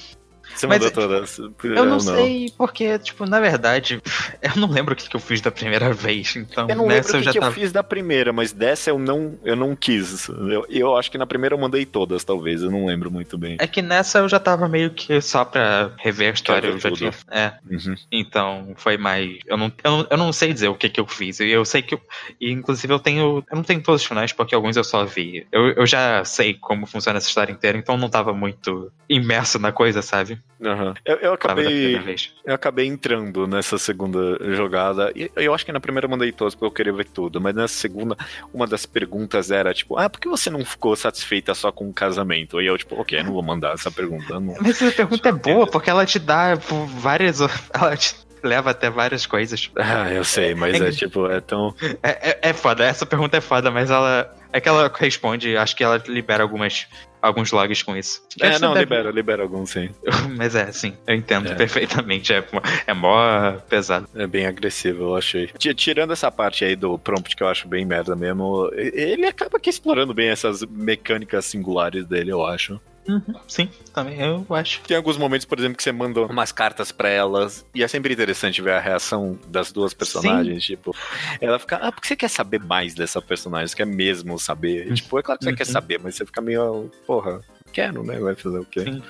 Você 0.61 0.67
Mas 0.67 0.79
mandou 0.79 0.91
todas. 0.91 1.39
Eu 1.39 1.55
não, 1.63 1.87
não, 1.87 2.01
sei, 2.01 2.53
porque, 2.57 2.99
tipo, 2.99 3.25
na 3.25 3.41
verdade, 3.41 3.99
eu 4.43 4.61
não 4.61 4.69
lembro 4.69 4.93
o 4.93 4.97
que, 4.97 5.09
que 5.09 5.17
eu 5.17 5.21
fiz 5.21 5.41
da 5.41 5.51
primeira 5.51 5.91
vez. 5.95 6.37
Então, 6.37 6.69
eu 6.69 6.77
não 6.77 6.87
nessa 6.87 7.17
lembro 7.17 7.31
o 7.31 7.33
que, 7.33 7.33
que 7.33 7.41
tava... 7.41 7.51
eu 7.51 7.55
fiz 7.55 7.73
da 7.73 7.83
primeira, 7.83 8.31
mas 8.31 8.53
dessa 8.53 8.91
eu 8.91 8.99
não, 8.99 9.39
eu 9.43 9.57
não 9.57 9.75
quis. 9.75 10.29
Eu, 10.29 10.67
eu 10.69 10.97
acho 10.99 11.11
que 11.11 11.17
na 11.17 11.27
primeira 11.27 11.55
eu 11.55 11.59
mandei 11.59 11.87
todas, 11.87 12.25
talvez. 12.25 12.63
Eu 12.63 12.71
não 12.71 12.85
lembro 12.85 13.11
muito 13.11 13.39
bem. 13.39 13.57
É 13.59 13.67
que 13.67 13.81
nessa 13.81 14.19
eu 14.19 14.29
já 14.29 14.39
tava 14.39 14.69
meio 14.69 14.91
que 14.91 15.19
só 15.23 15.47
pra 15.47 15.93
rever 15.97 16.31
a 16.31 16.35
história. 16.35 16.69
Eu 16.69 16.79
já 16.79 16.91
tinha. 16.91 17.11
É. 17.31 17.53
Uhum. 17.71 17.95
Então, 18.13 18.75
foi 18.77 18.99
mais. 18.99 19.39
Eu 19.47 19.57
não, 19.57 19.73
eu, 19.83 19.91
não, 19.91 20.07
eu 20.11 20.17
não 20.19 20.33
sei 20.33 20.53
dizer 20.53 20.69
o 20.69 20.75
que, 20.75 20.91
que 20.91 21.01
eu 21.01 21.07
fiz. 21.07 21.41
Eu 21.41 21.65
sei 21.65 21.81
que. 21.81 21.95
Eu, 21.95 22.03
e, 22.39 22.51
inclusive, 22.51 22.93
eu 22.93 22.99
tenho. 22.99 23.43
Eu 23.51 23.57
não 23.57 23.63
tenho 23.63 23.83
todos 23.83 24.03
os 24.03 24.07
finais, 24.07 24.31
porque 24.31 24.55
alguns 24.55 24.77
eu 24.77 24.85
só 24.85 25.07
vi. 25.07 25.47
Eu, 25.51 25.71
eu 25.71 25.87
já 25.87 26.23
sei 26.23 26.53
como 26.53 26.87
funciona 26.87 27.17
essa 27.17 27.29
história 27.29 27.51
inteira, 27.51 27.79
então 27.79 27.97
não 27.97 28.11
tava 28.11 28.35
muito 28.35 28.93
imerso 29.09 29.59
na 29.59 29.73
coisa, 29.73 30.03
sabe? 30.03 30.39
Uhum. 30.61 30.95
Eu, 31.05 31.17
eu 31.17 31.33
acabei. 31.33 31.99
Eu 32.45 32.55
acabei 32.55 32.87
entrando 32.87 33.47
nessa 33.47 33.79
segunda 33.79 34.39
jogada. 34.55 35.11
E 35.17 35.31
eu 35.37 35.55
acho 35.55 35.65
que 35.65 35.73
na 35.73 35.81
primeira 35.81 36.07
eu 36.07 36.11
mandei 36.11 36.31
todos 36.31 36.55
porque 36.55 36.67
eu 36.67 36.71
queria 36.71 36.93
ver 36.93 37.07
tudo. 37.07 37.41
Mas 37.41 37.55
nessa 37.55 37.75
segunda, 37.75 38.17
uma 38.53 38.67
das 38.67 38.85
perguntas 38.85 39.51
era, 39.51 39.73
tipo, 39.73 39.97
ah, 39.99 40.09
por 40.11 40.21
que 40.21 40.29
você 40.29 40.51
não 40.51 40.65
ficou 40.65 40.95
satisfeita 40.95 41.55
só 41.55 41.73
com 41.73 41.89
o 41.89 41.93
casamento? 41.93 42.61
E 42.61 42.67
eu, 42.67 42.77
tipo, 42.77 43.01
ok, 43.01 43.23
não 43.23 43.33
vou 43.33 43.43
mandar 43.43 43.75
essa 43.75 43.91
pergunta. 43.91 44.39
Não... 44.39 44.55
Mas 44.61 44.83
essa 44.83 44.93
pergunta 44.93 45.29
é 45.31 45.33
boa, 45.33 45.67
porque 45.67 45.89
ela 45.89 46.05
te 46.05 46.19
dá 46.19 46.55
várias. 46.55 47.41
Ela 47.73 47.97
te 47.97 48.15
leva 48.43 48.71
até 48.71 48.91
várias 48.91 49.27
coisas. 49.27 49.71
Ah, 49.77 50.11
eu 50.13 50.25
sei, 50.25 50.55
mas 50.55 50.81
é, 50.81 50.89
é 50.89 50.91
tipo, 50.91 51.27
é 51.27 51.41
tão. 51.41 51.75
É, 52.03 52.31
é, 52.31 52.39
é 52.43 52.53
foda, 52.53 52.85
essa 52.85 53.05
pergunta 53.05 53.37
é 53.37 53.41
foda, 53.41 53.71
mas 53.71 53.91
ela. 53.91 54.35
É 54.53 54.61
que 54.61 54.69
ela 54.69 54.91
responde, 54.95 55.57
acho 55.57 55.77
que 55.77 55.85
ela 55.85 56.03
libera 56.07 56.43
algumas 56.43 56.87
alguns 57.23 57.53
logs 57.53 57.83
com 57.83 57.97
isso. 57.97 58.23
É, 58.41 58.59
não, 58.59 58.73
deve... 58.73 58.81
libera, 58.81 59.11
libera 59.11 59.43
alguns, 59.43 59.71
sim. 59.71 59.91
Mas 60.37 60.55
é, 60.55 60.71
sim, 60.73 60.97
eu 61.07 61.15
entendo 61.15 61.51
é. 61.51 61.55
perfeitamente. 61.55 62.33
É, 62.33 62.45
é 62.87 62.95
mó 62.95 63.53
pesado. 63.69 64.09
É 64.15 64.27
bem 64.27 64.47
agressivo, 64.47 65.05
eu 65.05 65.17
achei. 65.17 65.49
Tirando 65.75 66.13
essa 66.13 66.31
parte 66.31 66.65
aí 66.65 66.75
do 66.75 66.99
prompt 66.99 67.37
que 67.37 67.43
eu 67.43 67.49
acho 67.49 67.69
bem 67.69 67.85
merda 67.85 68.17
mesmo, 68.17 68.71
ele 68.75 69.27
acaba 69.27 69.59
aqui 69.59 69.71
explorando 69.71 70.15
bem 70.15 70.29
essas 70.29 70.63
mecânicas 70.63 71.45
singulares 71.45 72.07
dele, 72.07 72.33
eu 72.33 72.45
acho. 72.45 72.81
Uhum, 73.09 73.35
sim, 73.49 73.69
também 73.95 74.21
eu 74.21 74.47
acho. 74.51 74.81
Tem 74.83 74.97
alguns 74.97 75.17
momentos, 75.17 75.45
por 75.47 75.59
exemplo, 75.59 75.77
que 75.77 75.83
você 75.83 75.91
mandou 75.91 76.27
umas 76.27 76.53
cartas 76.53 76.93
para 76.93 77.09
elas 77.09 77.67
e 77.75 77.83
é 77.83 77.89
sempre 77.89 78.13
interessante 78.13 78.61
ver 78.61 78.73
a 78.73 78.81
reação 78.81 79.39
das 79.49 79.73
duas 79.73 79.95
personagens. 79.95 80.65
Sim. 80.65 80.75
Tipo, 80.75 80.95
ela 81.41 81.59
fica, 81.59 81.77
ah, 81.77 81.91
por 81.91 82.01
que 82.01 82.09
você 82.09 82.17
quer 82.17 82.29
saber 82.29 82.61
mais 82.61 82.95
dessa 82.95 83.21
personagem? 83.21 83.69
Você 83.69 83.77
quer 83.77 83.87
mesmo 83.87 84.39
saber? 84.39 84.89
Uhum. 84.89 84.95
Tipo, 84.95 85.19
é 85.19 85.23
claro 85.23 85.39
que 85.39 85.45
você 85.45 85.51
uhum. 85.51 85.57
quer 85.57 85.67
saber, 85.67 86.01
mas 86.03 86.15
você 86.15 86.27
fica 86.27 86.41
meio, 86.41 86.91
porra, 87.07 87.41
quero, 87.73 88.05
né? 88.05 88.19
Vai 88.19 88.35
fazer 88.35 88.59
o 88.59 88.65
quê? 88.65 88.85
Sim. 88.85 89.03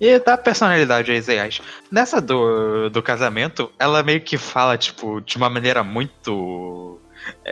E 0.00 0.18
da 0.20 0.36
personalidade 0.36 1.12
Isaias. 1.12 1.60
Nessa 1.90 2.20
do, 2.20 2.88
do 2.88 3.02
casamento, 3.02 3.72
ela 3.78 4.02
meio 4.02 4.20
que 4.20 4.38
fala, 4.38 4.78
tipo, 4.78 5.20
de 5.20 5.36
uma 5.36 5.50
maneira 5.50 5.82
muito 5.82 7.00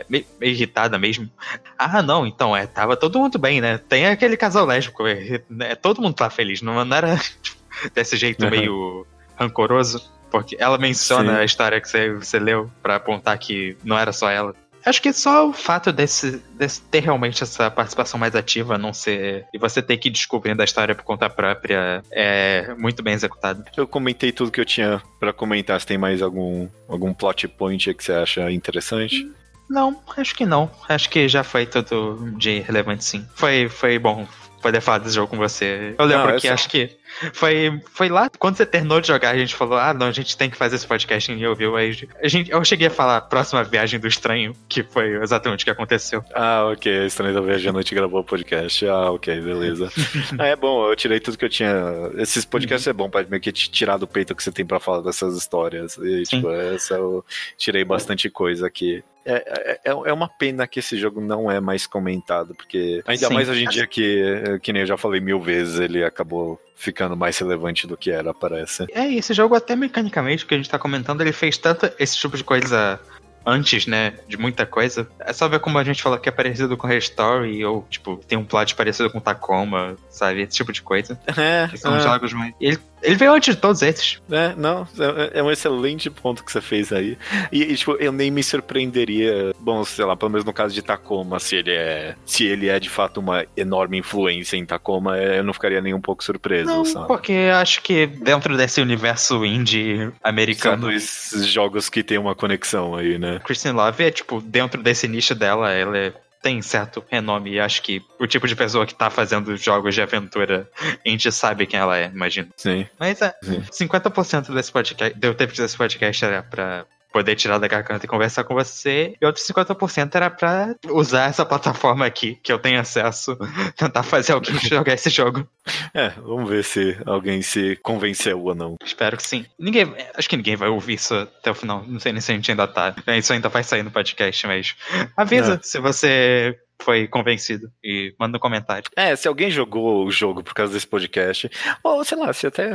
meio, 0.09 0.25
meio, 0.39 0.51
irritada 0.51 0.97
mesmo. 0.97 1.29
Ah, 1.77 2.01
não, 2.01 2.25
então, 2.25 2.55
é, 2.55 2.65
tava 2.65 2.95
todo 2.95 3.19
mundo 3.19 3.37
bem, 3.37 3.61
né? 3.61 3.77
Tem 3.77 4.07
aquele 4.07 4.37
casal 4.37 4.65
lésbico, 4.65 5.05
é, 5.05 5.41
é 5.61 5.75
todo 5.75 6.01
mundo 6.01 6.15
tá 6.15 6.29
feliz, 6.29 6.61
não, 6.61 6.83
não 6.83 6.97
era 6.97 7.17
tipo, 7.41 7.57
desse 7.93 8.17
jeito 8.17 8.43
uhum. 8.43 8.51
meio 8.51 9.07
rancoroso. 9.35 10.15
Porque 10.29 10.57
ela 10.59 10.77
menciona 10.77 11.35
Sim. 11.35 11.39
a 11.39 11.45
história 11.45 11.79
que 11.79 11.87
você, 11.87 12.13
você 12.13 12.37
leu 12.37 12.69
para 12.83 12.97
apontar 12.97 13.37
que 13.37 13.77
não 13.83 13.97
era 13.97 14.11
só 14.11 14.29
ela. 14.29 14.53
Acho 14.87 15.01
que 15.01 15.11
só 15.11 15.49
o 15.49 15.53
fato 15.53 15.91
desse, 15.91 16.41
desse, 16.53 16.81
ter 16.81 17.01
realmente 17.03 17.43
essa 17.43 17.69
participação 17.69 18.17
mais 18.17 18.33
ativa, 18.35 18.77
não 18.77 18.93
ser. 18.93 19.45
e 19.53 19.57
você 19.57 19.81
ter 19.81 19.97
que 19.97 20.07
ir 20.07 20.11
descobrindo 20.11 20.61
a 20.61 20.65
história 20.65 20.95
por 20.95 21.03
conta 21.03 21.29
própria 21.29 22.01
é 22.09 22.73
muito 22.77 23.03
bem 23.03 23.13
executado. 23.13 23.65
Eu 23.75 23.85
comentei 23.85 24.31
tudo 24.31 24.49
que 24.49 24.61
eu 24.61 24.65
tinha 24.65 25.01
para 25.19 25.33
comentar. 25.33 25.79
Se 25.81 25.85
tem 25.85 25.97
mais 25.97 26.21
algum, 26.21 26.69
algum 26.87 27.13
plot 27.13 27.49
point 27.49 27.93
que 27.93 28.03
você 28.03 28.13
acha 28.13 28.49
interessante? 28.49 29.29
Não, 29.69 29.99
acho 30.15 30.35
que 30.35 30.45
não. 30.45 30.69
Acho 30.87 31.09
que 31.09 31.27
já 31.27 31.43
foi 31.43 31.65
tudo 31.65 32.31
de 32.37 32.59
relevante, 32.59 33.03
sim. 33.03 33.25
Foi, 33.35 33.67
foi 33.69 33.99
bom 33.99 34.27
poder 34.61 34.81
falar 34.81 34.99
desse 34.99 35.15
jogo 35.15 35.29
com 35.29 35.37
você. 35.37 35.95
Eu 35.97 36.05
lembro 36.05 36.31
não, 36.31 36.39
que 36.39 36.47
acho 36.47 36.69
que 36.69 36.97
foi, 37.33 37.81
foi 37.93 38.09
lá, 38.09 38.29
quando 38.37 38.57
você 38.57 38.65
terminou 38.65 38.99
de 38.99 39.07
jogar, 39.07 39.31
a 39.31 39.37
gente 39.37 39.55
falou: 39.55 39.77
ah, 39.77 39.93
não, 39.93 40.07
a 40.07 40.11
gente 40.11 40.37
tem 40.37 40.49
que 40.49 40.57
fazer 40.57 40.75
esse 40.75 40.87
podcast. 40.87 41.31
E 41.31 41.47
ouviu. 41.47 41.75
Aí 41.75 42.07
a 42.21 42.27
gente, 42.27 42.51
eu 42.51 42.63
cheguei 42.65 42.87
a 42.87 42.91
falar 42.91 43.21
próxima 43.21 43.63
viagem 43.63 43.99
do 43.99 44.07
estranho, 44.07 44.53
que 44.67 44.83
foi 44.83 45.21
exatamente 45.21 45.61
o 45.61 45.65
que 45.65 45.71
aconteceu. 45.71 46.23
Ah, 46.33 46.69
ok. 46.71 47.05
Estranho 47.05 47.33
da 47.33 47.41
Viagem 47.41 47.69
à 47.69 47.73
Noite 47.73 47.95
gravou 47.95 48.21
o 48.21 48.23
podcast. 48.23 48.85
Ah, 48.87 49.11
ok, 49.11 49.39
beleza. 49.41 49.91
ah, 50.37 50.47
é 50.47 50.55
bom, 50.55 50.89
eu 50.89 50.95
tirei 50.95 51.19
tudo 51.19 51.37
que 51.37 51.45
eu 51.45 51.49
tinha. 51.49 51.73
Esses 52.17 52.45
podcasts 52.45 52.87
uhum. 52.87 52.91
é 52.91 52.93
bom 52.93 53.09
pra 53.09 53.23
meio 53.23 53.41
que 53.41 53.51
tirar 53.51 53.97
do 53.97 54.07
peito 54.07 54.33
o 54.33 54.35
que 54.35 54.43
você 54.43 54.51
tem 54.51 54.65
pra 54.65 54.79
falar 54.79 55.01
dessas 55.01 55.35
histórias. 55.37 55.97
E, 55.97 56.23
tipo, 56.23 56.49
essa 56.49 56.95
eu 56.95 57.23
tirei 57.57 57.83
bastante 57.83 58.29
coisa 58.29 58.67
aqui. 58.67 59.03
É, 59.27 59.79
é, 59.83 59.91
é, 59.91 59.91
é 59.91 60.13
uma 60.13 60.29
pena 60.29 60.65
que 60.65 60.79
esse 60.79 60.97
jogo 60.97 61.19
não 61.19 61.51
é 61.51 61.59
mais 61.59 61.85
comentado, 61.85 62.55
porque 62.55 63.03
ainda 63.05 63.27
Sim. 63.27 63.33
mais 63.33 63.49
hoje 63.49 63.65
em 63.65 63.67
dia 63.67 63.85
que, 63.85 64.57
que 64.61 64.71
nem 64.71 64.83
eu 64.83 64.87
já 64.87 64.97
falei 64.97 65.19
mil 65.19 65.41
vezes, 65.41 65.79
ele 65.79 66.01
acabou 66.03 66.59
ficando 66.75 67.17
mais 67.17 67.37
relevante 67.37 67.85
do 67.85 67.97
que 67.97 68.09
era, 68.09 68.33
parece. 68.33 68.85
É, 68.93 69.11
esse 69.13 69.33
jogo 69.33 69.53
até 69.53 69.75
mecanicamente, 69.75 70.45
que 70.45 70.53
a 70.53 70.57
gente 70.57 70.69
tá 70.69 70.79
comentando, 70.79 71.21
ele 71.21 71.33
fez 71.33 71.57
tanto 71.57 71.91
esse 71.99 72.15
tipo 72.15 72.37
de 72.37 72.43
coisa 72.43 72.99
antes, 73.45 73.87
né, 73.87 74.13
de 74.27 74.37
muita 74.37 74.65
coisa. 74.65 75.09
É 75.19 75.31
só 75.31 75.47
ver 75.47 75.59
como 75.59 75.77
a 75.77 75.83
gente 75.83 76.03
falou 76.03 76.19
que 76.19 76.27
é 76.27 76.31
parecido 76.31 76.75
com 76.75 76.85
Restore, 76.85 77.63
ou, 77.65 77.85
tipo, 77.89 78.17
tem 78.27 78.37
um 78.37 78.43
plot 78.43 78.75
parecido 78.75 79.09
com 79.09 79.21
Tacoma, 79.21 79.95
sabe? 80.09 80.41
Esse 80.41 80.57
tipo 80.57 80.73
de 80.73 80.81
coisa. 80.81 81.17
É. 81.37 81.67
Que 81.69 81.77
são 81.77 81.95
é. 81.95 81.99
jogos 82.01 82.33
mais. 82.33 82.53
Ele 82.59 82.77
ele 83.01 83.15
veio 83.15 83.33
antes 83.33 83.55
de 83.55 83.61
todos 83.61 83.81
esses. 83.81 84.21
É, 84.31 84.53
não, 84.55 84.87
é, 84.99 85.39
é 85.39 85.43
um 85.43 85.51
excelente 85.51 86.09
ponto 86.09 86.43
que 86.43 86.51
você 86.51 86.61
fez 86.61 86.91
aí. 86.91 87.17
E, 87.51 87.63
e, 87.63 87.75
tipo, 87.75 87.93
eu 87.93 88.11
nem 88.11 88.31
me 88.31 88.43
surpreenderia, 88.43 89.53
bom, 89.59 89.83
sei 89.83 90.05
lá, 90.05 90.15
pelo 90.15 90.31
menos 90.31 90.45
no 90.45 90.53
caso 90.53 90.73
de 90.73 90.81
Tacoma, 90.81 91.39
se 91.39 91.57
ele 91.57 91.71
é, 91.71 92.15
se 92.25 92.45
ele 92.45 92.67
é 92.67 92.79
de 92.79 92.89
fato 92.89 93.19
uma 93.19 93.45
enorme 93.55 93.97
influência 93.97 94.57
em 94.57 94.65
Tacoma, 94.65 95.17
é, 95.17 95.39
eu 95.39 95.43
não 95.43 95.53
ficaria 95.53 95.81
nem 95.81 95.93
um 95.93 96.01
pouco 96.01 96.23
surpreso, 96.23 96.65
não, 96.65 96.85
sabe? 96.85 97.07
Porque 97.07 97.33
acho 97.53 97.81
que 97.81 98.07
dentro 98.07 98.57
desse 98.57 98.81
universo 98.81 99.45
indie 99.45 100.11
americano. 100.23 100.83
São 100.83 100.91
esses 100.91 101.47
jogos 101.47 101.89
que 101.89 102.03
tem 102.03 102.17
uma 102.17 102.35
conexão 102.35 102.95
aí, 102.95 103.17
né? 103.17 103.39
Christine 103.43 103.73
Love 103.73 104.03
é, 104.03 104.11
tipo, 104.11 104.41
dentro 104.41 104.81
desse 104.81 105.07
nicho 105.07 105.35
dela, 105.35 105.71
ela 105.71 105.97
é 105.97 106.13
tem 106.41 106.61
certo 106.61 107.03
renome 107.09 107.51
e 107.51 107.59
acho 107.59 107.81
que 107.81 108.01
o 108.19 108.27
tipo 108.27 108.47
de 108.47 108.55
pessoa 108.55 108.85
que 108.85 108.95
tá 108.95 109.09
fazendo 109.09 109.55
jogos 109.57 109.95
de 109.95 110.01
aventura, 110.01 110.69
a 111.05 111.09
gente 111.09 111.31
sabe 111.31 111.65
quem 111.65 111.79
ela 111.79 111.97
é, 111.97 112.05
imagino. 112.05 112.49
Sim. 112.55 112.87
Mas 112.99 113.21
é, 113.21 113.33
Sim. 113.41 113.61
50% 113.87 114.53
desse 114.53 114.71
podcast, 114.71 115.17
deu 115.17 115.33
tempo 115.35 115.53
desse 115.55 115.77
podcast 115.77 116.25
era 116.25 116.43
pra 116.43 116.85
poder 117.17 117.35
tirar 117.35 117.57
da 117.57 117.67
garganta 117.67 118.05
e 118.05 118.07
conversar 118.07 118.43
com 118.43 118.53
você. 118.53 119.15
E 119.19 119.25
outro 119.25 119.41
50% 119.41 120.13
era 120.13 120.29
pra 120.29 120.75
usar 120.89 121.29
essa 121.29 121.43
plataforma 121.43 122.05
aqui, 122.05 122.37
que 122.43 122.53
eu 122.53 122.59
tenho 122.59 122.79
acesso, 122.79 123.35
tentar 123.75 124.03
fazer 124.03 124.33
alguém 124.33 124.55
jogar 124.61 124.93
esse 124.93 125.09
jogo. 125.09 125.47
É, 125.95 126.09
vamos 126.09 126.47
ver 126.47 126.63
se 126.63 126.95
alguém 127.07 127.41
se 127.41 127.75
convenceu 127.77 128.39
ou 128.39 128.53
não. 128.53 128.75
Espero 128.83 129.17
que 129.17 129.27
sim. 129.27 129.45
Ninguém, 129.57 129.91
acho 130.15 130.29
que 130.29 130.37
ninguém 130.37 130.55
vai 130.55 130.69
ouvir 130.69 130.93
isso 130.93 131.15
até 131.15 131.49
o 131.49 131.55
final. 131.55 131.83
Não 131.87 131.99
sei 131.99 132.11
nem 132.11 132.21
se 132.21 132.31
a 132.31 132.35
gente 132.35 132.51
ainda 132.51 132.67
tá. 132.67 132.93
Isso 133.17 133.33
ainda 133.33 133.49
vai 133.49 133.63
sair 133.63 133.81
no 133.81 133.89
podcast, 133.89 134.45
mas 134.45 134.75
avisa 135.15 135.55
é. 135.55 135.59
se 135.63 135.79
você 135.79 136.55
foi 136.81 137.07
convencido 137.07 137.71
e 137.83 138.13
manda 138.19 138.37
um 138.37 138.39
comentário. 138.39 138.89
É, 138.95 139.15
se 139.15 139.27
alguém 139.27 139.49
jogou 139.49 140.05
o 140.05 140.11
jogo 140.11 140.43
por 140.43 140.53
causa 140.53 140.73
desse 140.73 140.87
podcast, 140.87 141.49
ou 141.83 142.03
sei 142.03 142.17
lá, 142.17 142.31
se 142.31 142.47
até 142.47 142.69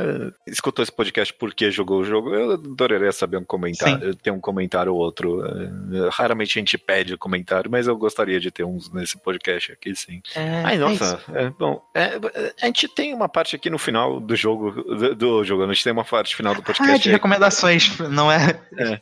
escutou 0.47 0.83
esse 0.83 0.91
podcast 0.91 1.33
porque 1.33 1.71
jogou 1.71 2.01
o 2.01 2.03
jogo, 2.03 2.33
eu 2.33 2.51
adoraria 2.51 3.11
saber 3.11 3.37
um 3.37 3.43
comentário, 3.43 4.15
ter 4.15 4.31
um 4.31 4.39
comentário 4.39 4.93
ou 4.93 4.99
outro. 4.99 5.43
É, 5.45 6.09
raramente 6.11 6.57
a 6.57 6.61
gente 6.61 6.77
pede 6.77 7.17
comentário, 7.17 7.71
mas 7.71 7.87
eu 7.87 7.97
gostaria 7.97 8.39
de 8.39 8.51
ter 8.51 8.63
uns 8.63 8.91
nesse 8.91 9.17
podcast 9.17 9.71
aqui, 9.71 9.95
sim. 9.95 10.21
É, 10.35 10.63
Ai, 10.63 10.77
nossa, 10.77 11.21
é, 11.33 11.49
bom, 11.49 11.81
é, 11.95 12.19
a 12.61 12.65
gente 12.67 12.87
tem 12.87 13.13
uma 13.13 13.29
parte 13.29 13.55
aqui 13.55 13.69
no 13.69 13.79
final 13.79 14.19
do 14.19 14.35
jogo, 14.35 14.71
do, 14.71 15.15
do, 15.15 15.43
jogo, 15.43 15.63
a 15.63 15.67
gente 15.73 15.83
tem 15.83 15.93
uma 15.93 16.05
parte 16.05 16.35
final 16.35 16.53
do 16.53 16.61
podcast. 16.61 16.93
Ah, 16.93 16.97
de 16.97 17.09
recomendações, 17.09 17.97
não 17.99 18.31
é? 18.31 18.59
É. 18.77 19.01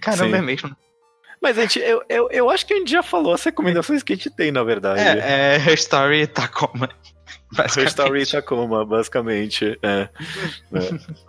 Caramba, 0.00 0.36
sim. 0.36 0.42
é 0.42 0.42
mesmo. 0.42 0.76
Mas 1.44 1.58
a 1.58 1.60
gente, 1.60 1.78
eu, 1.78 2.02
eu, 2.08 2.28
eu 2.30 2.48
acho 2.48 2.64
que 2.64 2.72
a 2.72 2.78
gente 2.78 2.90
já 2.90 3.02
falou 3.02 3.34
as 3.34 3.44
recomendações 3.44 4.02
que 4.02 4.14
a 4.14 4.16
gente 4.16 4.30
tem, 4.30 4.50
na 4.50 4.64
verdade. 4.64 4.98
É, 5.00 5.60
é 5.68 5.74
Story 5.74 6.26
Tacoma. 6.26 6.88
Her 7.76 7.86
Story 7.86 8.24
Tacoma, 8.26 8.82
basicamente. 8.86 9.78
É. 9.82 10.08
é. 10.72 10.78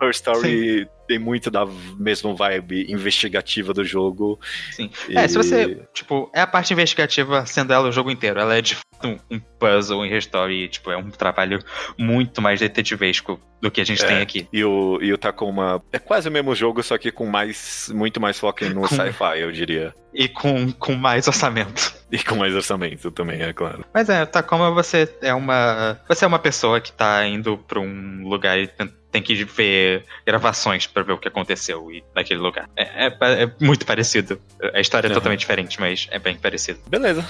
Her 0.02 0.10
Story 0.12 0.80
Sim. 0.80 0.88
tem 1.06 1.18
muito 1.18 1.50
da 1.50 1.66
mesma 1.98 2.34
vibe 2.34 2.90
investigativa 2.90 3.74
do 3.74 3.84
jogo. 3.84 4.40
Sim. 4.72 4.90
E... 5.06 5.18
É, 5.18 5.28
se 5.28 5.36
você. 5.36 5.86
Tipo, 5.92 6.30
é 6.34 6.40
a 6.40 6.46
parte 6.46 6.72
investigativa 6.72 7.44
sendo 7.44 7.74
ela 7.74 7.88
o 7.88 7.92
jogo 7.92 8.10
inteiro. 8.10 8.40
Ela 8.40 8.56
é 8.56 8.62
de 8.62 8.76
um, 9.04 9.18
um 9.30 9.38
puzzle 9.38 10.04
em 10.04 10.10
Her 10.10 10.18
Story. 10.18 10.68
Tipo, 10.68 10.90
é 10.90 10.96
um 10.96 11.10
trabalho 11.10 11.62
muito 11.98 12.40
mais 12.40 12.58
detetivesco 12.58 13.38
do 13.60 13.70
que 13.70 13.80
a 13.80 13.84
gente 13.84 14.04
é, 14.04 14.06
tem 14.06 14.16
aqui. 14.18 14.48
E 14.52 14.64
o, 14.64 14.98
e 15.00 15.12
o 15.12 15.18
Tacoma 15.18 15.82
é 15.92 15.98
quase 15.98 16.28
o 16.28 16.32
mesmo 16.32 16.54
jogo, 16.54 16.82
só 16.82 16.98
que 16.98 17.10
com 17.10 17.26
mais 17.26 17.90
muito 17.94 18.20
mais 18.20 18.38
foco 18.38 18.64
no 18.66 18.86
sci-fi, 18.86 19.40
eu 19.40 19.52
diria. 19.52 19.94
E 20.16 20.28
com, 20.28 20.72
com 20.72 20.94
mais 20.94 21.28
orçamento. 21.28 21.94
E 22.08 22.22
com 22.22 22.36
mais 22.36 22.54
orçamento 22.54 23.10
também, 23.10 23.42
é 23.42 23.52
claro. 23.52 23.84
Mas 23.92 24.08
é, 24.08 24.24
Tacoma 24.24 24.70
você 24.70 25.12
é 25.20 25.34
uma. 25.34 26.00
Você 26.06 26.24
é 26.24 26.28
uma 26.28 26.38
pessoa 26.38 26.80
que 26.80 26.92
tá 26.92 27.26
indo 27.26 27.58
pra 27.58 27.80
um 27.80 28.22
lugar 28.22 28.56
e 28.60 28.70
tem 29.10 29.20
que 29.20 29.44
ver 29.44 30.04
gravações 30.24 30.86
para 30.86 31.02
ver 31.02 31.14
o 31.14 31.18
que 31.18 31.26
aconteceu 31.26 31.88
naquele 32.14 32.38
lugar. 32.38 32.70
É, 32.76 33.08
é, 33.08 33.42
é, 33.42 33.50
muito 33.60 33.84
parecido. 33.84 34.40
A 34.72 34.80
história 34.80 35.08
é 35.08 35.10
uhum. 35.10 35.14
totalmente 35.14 35.40
diferente, 35.40 35.80
mas 35.80 36.06
é 36.12 36.20
bem 36.20 36.36
parecido. 36.36 36.78
Beleza. 36.88 37.26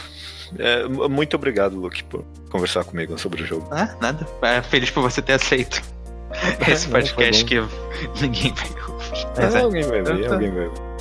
É, 0.59 0.87
muito 0.87 1.37
obrigado, 1.37 1.75
Luke, 1.75 2.05
por 2.05 2.23
conversar 2.51 2.85
comigo 2.85 3.19
sobre 3.19 3.43
o 3.43 3.47
jogo. 3.47 3.67
Ah, 3.73 3.97
nada. 3.99 4.27
É, 4.43 4.61
feliz 4.61 4.91
por 4.91 5.01
você 5.01 5.23
ter 5.23 5.33
aceito. 5.33 5.81
Esse 6.69 6.87
podcast 6.89 7.45
que 7.47 7.57
ninguém 8.21 8.53
vai 8.53 8.83
ouvir. 8.91 9.27
Mas 9.37 9.55
é, 9.55 9.61
alguém 9.61 9.83
vai 9.85 10.03
ver, 10.03 10.27
tô, 10.27 10.35
alguém 10.35 10.51
vai 10.51 10.69
ver. 10.69 10.96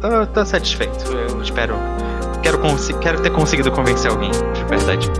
Tô, 0.00 0.26
tô 0.26 0.44
satisfeito. 0.44 1.04
Eu 1.12 1.42
espero. 1.42 1.74
Quero, 2.42 2.58
quero 3.00 3.20
ter 3.20 3.30
conseguido 3.30 3.70
convencer 3.72 4.10
alguém, 4.10 4.30
de 4.30 4.64
verdade. 4.64 5.10